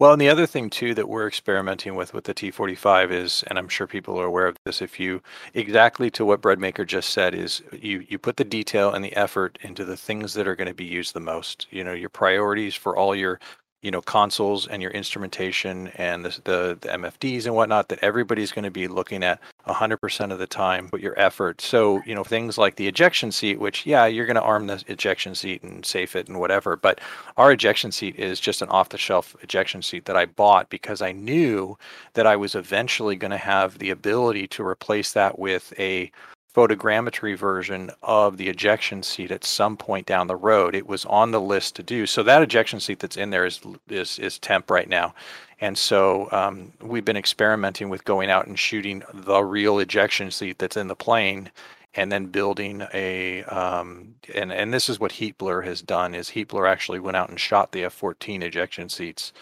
[0.00, 3.56] Well, and the other thing too that we're experimenting with with the T45 is, and
[3.58, 5.22] I'm sure people are aware of this, if you
[5.54, 9.56] exactly to what Breadmaker just said is you you put the detail and the effort
[9.62, 11.68] into the things that are going to be used the most.
[11.70, 13.38] You know, your priorities for all your
[13.84, 18.50] you know consoles and your instrumentation and the, the, the mfds and whatnot that everybody's
[18.50, 19.38] going to be looking at
[19.68, 21.60] 100% of the time put your effort.
[21.60, 24.82] So you know things like the ejection seat which yeah you're going to arm the
[24.88, 27.00] ejection seat and safe it and whatever but
[27.36, 31.02] our ejection seat is just an off the shelf ejection seat that i bought because
[31.02, 31.76] i knew
[32.14, 36.10] that i was eventually going to have the ability to replace that with a
[36.54, 40.74] photogrammetry version of the ejection seat at some point down the road.
[40.74, 42.06] It was on the list to do.
[42.06, 45.14] So that ejection seat that's in there is is is temp right now,
[45.60, 50.58] and so um, we've been experimenting with going out and shooting the real ejection seat
[50.58, 51.50] that's in the plane.
[51.96, 56.28] And then building a, um, and and this is what heat HeatBlur has done is
[56.28, 59.32] heat HeatBlur actually went out and shot the F-14 ejection seats,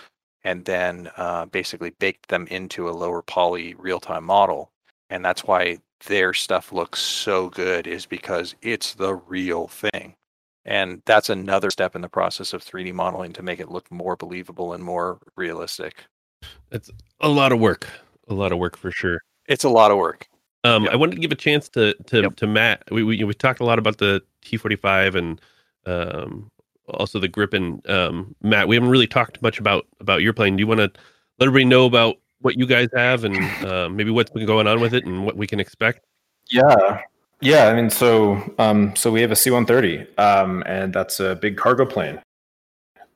[0.44, 4.70] and then uh, basically baked them into a lower poly real-time model,
[5.08, 10.14] and that's why their stuff looks so good is because it's the real thing.
[10.64, 14.16] And that's another step in the process of 3D modeling to make it look more
[14.16, 16.04] believable and more realistic.
[16.70, 17.88] It's a lot of work.
[18.28, 19.20] A lot of work for sure.
[19.48, 20.28] It's a lot of work.
[20.64, 20.92] Um, yep.
[20.92, 22.36] I wanted to give a chance to to, Yep.
[22.36, 22.84] to Matt.
[22.92, 25.40] We, we we talked a lot about the T45 and
[25.86, 26.50] um,
[26.88, 27.88] also the Gripen.
[27.90, 30.56] Um, Matt, we haven't really talked much about about your plane.
[30.56, 30.90] Do you want to
[31.38, 33.36] let everybody know about what you guys have and
[33.66, 36.04] uh, maybe what's been going on with it and what we can expect?
[36.50, 37.00] Yeah.
[37.40, 41.56] Yeah, I mean, so um, so we have a C-130, um, and that's a big
[41.56, 42.20] cargo plane.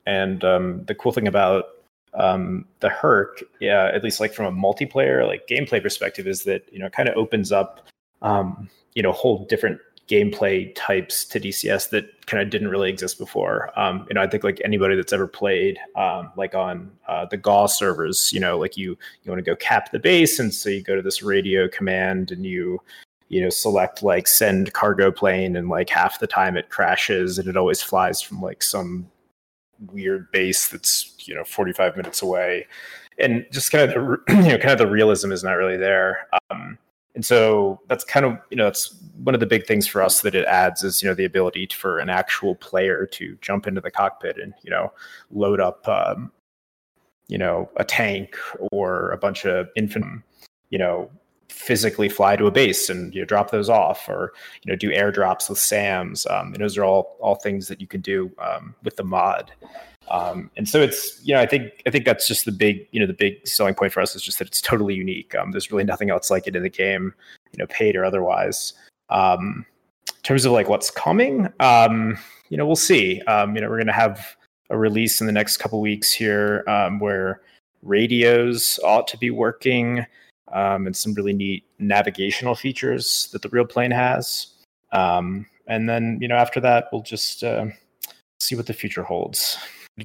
[0.04, 1.66] And um, the cool thing about
[2.12, 6.64] um, the Herc, yeah, at least like from a multiplayer, like gameplay perspective, is that
[6.72, 7.86] you know it kind of opens up,
[8.20, 9.78] um, you know, whole different
[10.08, 13.76] gameplay types to DCS that kind of didn't really exist before.
[13.78, 17.36] Um, you know, I think like anybody that's ever played, um, like on uh, the
[17.36, 20.68] GAW servers, you know, like you you want to go cap the base, and so
[20.68, 22.80] you go to this radio command, and you
[23.28, 27.48] you know select like send cargo plane, and like half the time it crashes, and
[27.48, 29.10] it always flies from like some
[29.92, 32.66] weird base that's you know 45 minutes away
[33.18, 36.28] and just kind of the you know kind of the realism is not really there
[36.50, 36.78] um,
[37.16, 38.94] and so that's kind of you know that's
[39.24, 41.66] one of the big things for us that it adds is you know the ability
[41.72, 44.92] for an actual player to jump into the cockpit and you know
[45.30, 46.30] load up um,
[47.26, 48.36] you know a tank
[48.70, 50.22] or a bunch of infant
[50.70, 51.10] you know
[51.48, 54.32] physically fly to a base and you know, drop those off or
[54.62, 56.26] you know do airdrops with sams.
[56.26, 59.52] Um, and those are all all things that you can do um, with the mod.
[60.08, 63.00] Um, and so it's you know i think i think that's just the big you
[63.00, 65.34] know the big selling point for us is just that it's totally unique.
[65.34, 67.12] Um, there's really nothing else like it in the game
[67.52, 68.72] you know paid or otherwise.
[69.08, 69.66] Um,
[70.08, 72.18] in terms of like what's coming um,
[72.48, 73.16] you know we'll see.
[73.16, 74.36] You know we're going to have
[74.70, 76.64] a release in the next couple weeks here
[76.98, 77.40] where
[77.82, 80.06] radios ought to be working
[80.52, 84.54] um, and some really neat navigational features that the real plane has.
[84.92, 87.66] Um, and then, you know, after that, we'll just uh,
[88.40, 89.58] see what the future holds.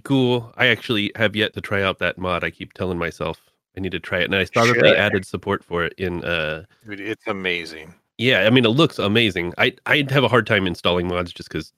[0.03, 0.51] Cool.
[0.55, 2.43] I actually have yet to try out that mod.
[2.43, 3.41] I keep telling myself
[3.75, 6.23] I need to try it, and I saw that they added support for it in.
[6.23, 7.93] uh Dude, it's amazing.
[8.17, 9.53] Yeah, I mean, it looks amazing.
[9.57, 11.73] I I'd have a hard time installing mods just because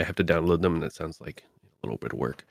[0.00, 2.44] I have to download them, and that sounds like a little bit of work.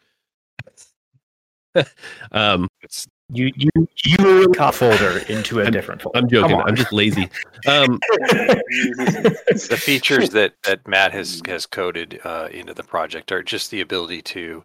[2.32, 3.70] um, It's You you
[4.04, 6.18] you really cop folder into a I'm- different folder.
[6.18, 6.60] I'm joking.
[6.60, 7.30] I'm just lazy.
[7.68, 13.70] Um, the features that that Matt has has coded uh, into the project are just
[13.70, 14.64] the ability to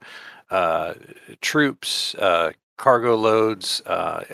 [0.51, 0.95] uh,
[1.43, 3.83] troops, uh, cargo loads.
[3.85, 4.25] Uh,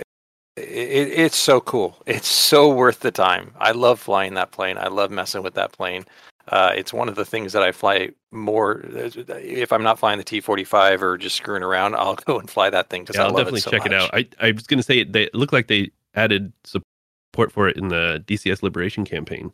[0.57, 1.97] it, it's so cool.
[2.07, 3.53] It's so worth the time.
[3.59, 4.79] I love flying that plane.
[4.79, 6.05] I love messing with that plane.
[6.49, 8.81] Uh, it's one of the things that I fly more.
[8.85, 12.91] If I'm not flying the T45 or just screwing around, I'll go and fly that
[12.91, 14.11] thing because yeah, I I'll love definitely it so check it out.
[14.13, 17.89] I I was gonna say they it looked like they added support for it in
[17.89, 19.53] the DCS Liberation campaign.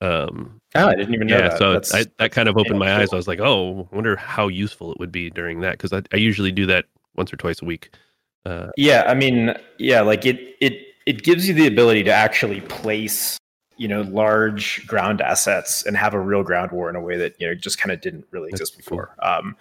[0.00, 1.58] Um, Oh, I didn't even know yeah, that.
[1.58, 3.12] so That's- I, that kind of opened my yeah, eyes.
[3.12, 6.02] I was like, oh, I wonder how useful it would be during that because I,
[6.12, 6.86] I usually do that
[7.16, 7.90] once or twice a week.
[8.46, 12.60] Uh, Yeah, I mean, yeah, like it it it gives you the ability to actually
[12.62, 13.36] place,
[13.80, 17.34] you know, large ground assets and have a real ground war in a way that
[17.40, 18.98] you know just kind of didn't really That's exist cool.
[18.98, 19.16] before.
[19.22, 19.56] Um,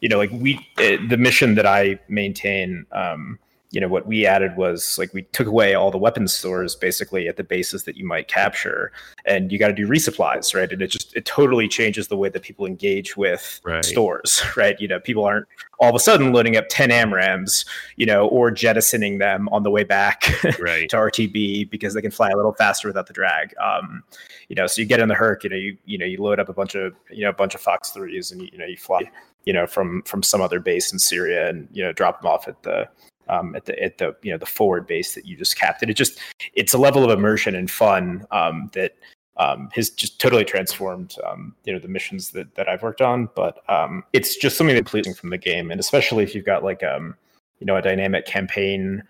[0.00, 2.84] you know, like we uh, the mission that I maintain.
[2.90, 3.38] Um,
[3.70, 7.28] you know what we added was like we took away all the weapons stores basically
[7.28, 8.90] at the bases that you might capture
[9.24, 12.28] and you got to do resupplies right and it just it totally changes the way
[12.28, 13.84] that people engage with Right.
[13.84, 15.46] stores right you know people aren't
[15.78, 17.64] all of a sudden loading up 10 AMRAAMs
[17.96, 20.24] you know or jettisoning them on the way back
[20.58, 20.88] right.
[20.90, 24.02] to rtb because they can fly a little faster without the drag um
[24.48, 26.40] you know so you get in the herc you know you you know you load
[26.40, 28.66] up a bunch of you know a bunch of fox 3s and you, you know
[28.66, 29.00] you fly
[29.44, 32.48] you know from from some other base in syria and you know drop them off
[32.48, 32.88] at the
[33.30, 35.82] um, at the at the you know the forward base that you just capped.
[35.82, 36.18] And it just
[36.54, 38.96] it's a level of immersion and fun um, that
[39.36, 43.28] um, has just totally transformed um, you know the missions that, that I've worked on.
[43.34, 46.64] But um, it's just something that's pleasing from the game, and especially if you've got
[46.64, 47.14] like um,
[47.60, 49.02] you know a dynamic campaign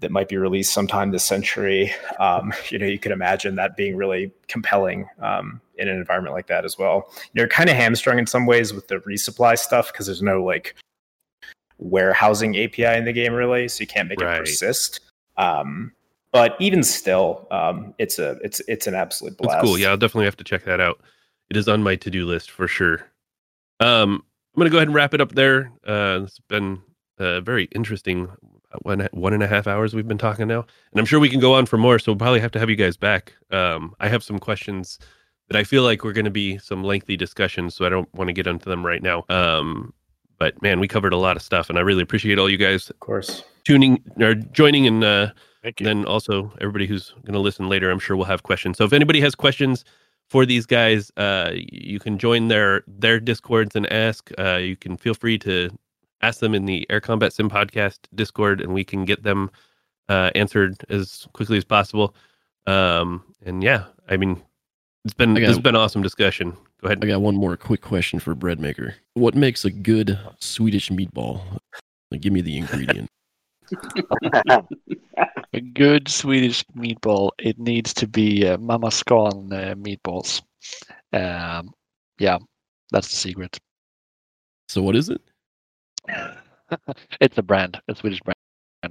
[0.00, 1.92] that might be released sometime this century.
[2.20, 6.46] Um, you know, you could imagine that being really compelling um, in an environment like
[6.48, 7.12] that as well.
[7.32, 10.76] You're kind of hamstrung in some ways with the resupply stuff because there's no like
[11.78, 14.36] warehousing API in the game really, so you can't make Right.
[14.36, 15.00] it persist.
[15.36, 15.92] Um,
[16.32, 19.56] but even still, um, it's a it's it's an absolute blast.
[19.58, 19.78] That's cool.
[19.78, 21.00] Yeah, I'll definitely have to check that out.
[21.50, 23.06] It is on my to do list for sure.
[23.80, 24.22] Um,
[24.54, 25.72] I'm gonna go ahead and wrap it up there.
[25.86, 26.80] Uh, it's been
[27.18, 28.28] uh, very interesting.
[28.72, 31.30] uh, One one and a half hours we've been talking now, and I'm sure we
[31.30, 31.98] can go on for more.
[31.98, 33.32] So we'll probably have to have you guys back.
[33.50, 34.98] Um, I have some questions
[35.48, 38.28] that I feel like we're going to be some lengthy discussions, so I don't want
[38.28, 39.24] to get into them right now.
[39.30, 39.94] Um,
[40.38, 42.90] but man, we covered a lot of stuff, and I really appreciate all you guys
[42.90, 43.42] Of course.
[43.64, 45.30] tuning or joining and uh,
[45.62, 45.84] Thank you.
[45.86, 48.92] then also everybody who's going to listen later i'm sure we'll have questions so if
[48.92, 49.84] anybody has questions
[50.30, 54.96] for these guys uh, you can join their their discords and ask uh, you can
[54.96, 55.68] feel free to
[56.22, 59.50] ask them in the air combat sim podcast discord and we can get them
[60.08, 62.14] uh, answered as quickly as possible
[62.68, 64.40] um, and yeah i mean
[65.04, 67.56] it's been I got- this has been awesome discussion go ahead I got one more
[67.56, 68.94] quick question for bread maker.
[69.14, 71.58] What makes a good Swedish meatball?
[72.10, 73.08] Like, give me the ingredient.
[75.54, 80.42] A good Swedish meatball, it needs to be uh, Mamma Scan uh, meatballs.
[81.12, 81.72] Um,
[82.18, 82.36] yeah,
[82.90, 83.58] that's the secret.
[84.68, 85.22] So what is it?
[87.20, 88.36] it's a brand, a Swedish brand.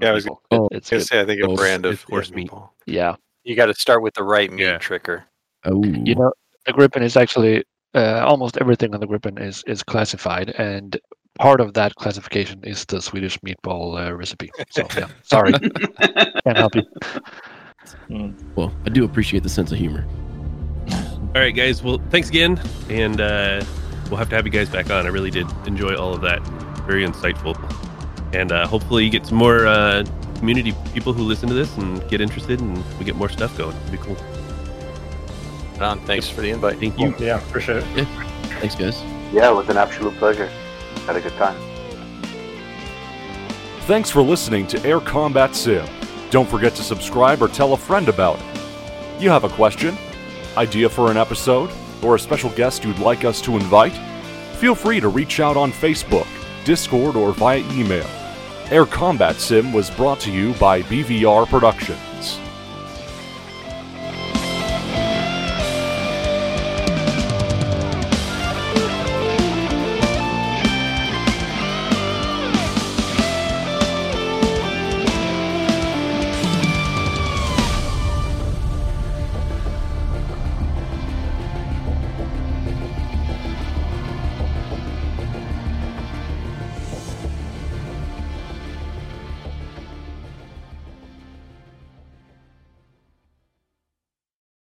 [0.02, 0.38] Yeah, I was meatball.
[0.50, 1.16] Oh, it's I was good.
[1.16, 2.50] gonna say, I think a Oh, brand of it's horse yeah, meat.
[2.50, 2.70] meatball.
[2.88, 4.80] Yeah, You got to start with the right meat Yeah.
[4.80, 5.24] tricker.
[5.66, 6.34] Oh, you know,
[6.66, 7.64] the Gripen is actually
[7.96, 11.00] uh, almost everything on the Gripen is is classified, and
[11.40, 14.50] part of that classification is the Swedish meatball uh, recipe.
[14.70, 16.84] So yeah, sorry, can't help you.
[18.56, 20.06] well, I do appreciate the sense of humor.
[20.92, 21.84] all right guys.
[21.84, 22.60] Well thanks again
[22.90, 23.64] and uh,
[24.10, 25.06] we'll have to have you guys back on.
[25.06, 26.42] I really did enjoy all of that.
[26.86, 27.56] Very insightful.
[28.34, 30.06] And uh, hopefully you get some more uh,
[30.36, 33.76] community people who listen to this and get interested and we get more stuff going.
[33.76, 34.18] It'd be cool
[35.78, 36.80] Don, thanks for the invite.
[36.80, 38.08] thank you Yeah, appreciate it.
[38.60, 39.02] Thanks, guys.
[39.32, 40.48] Yeah, it was an absolute pleasure.
[41.06, 41.56] Had a good time.
[43.82, 45.88] Thanks for listening to Air Combat Sim.
[46.30, 49.22] Don't forget to subscribe or tell a friend about it.
[49.22, 49.98] You have a question,
[50.58, 51.70] idea for an episode,
[52.04, 53.94] or a special guest you'd like us to invite?
[54.58, 56.28] Feel free to reach out on Facebook,
[56.66, 58.06] Discord, or via email.
[58.70, 62.00] Air Combat Sim was brought to you by BVR Productions.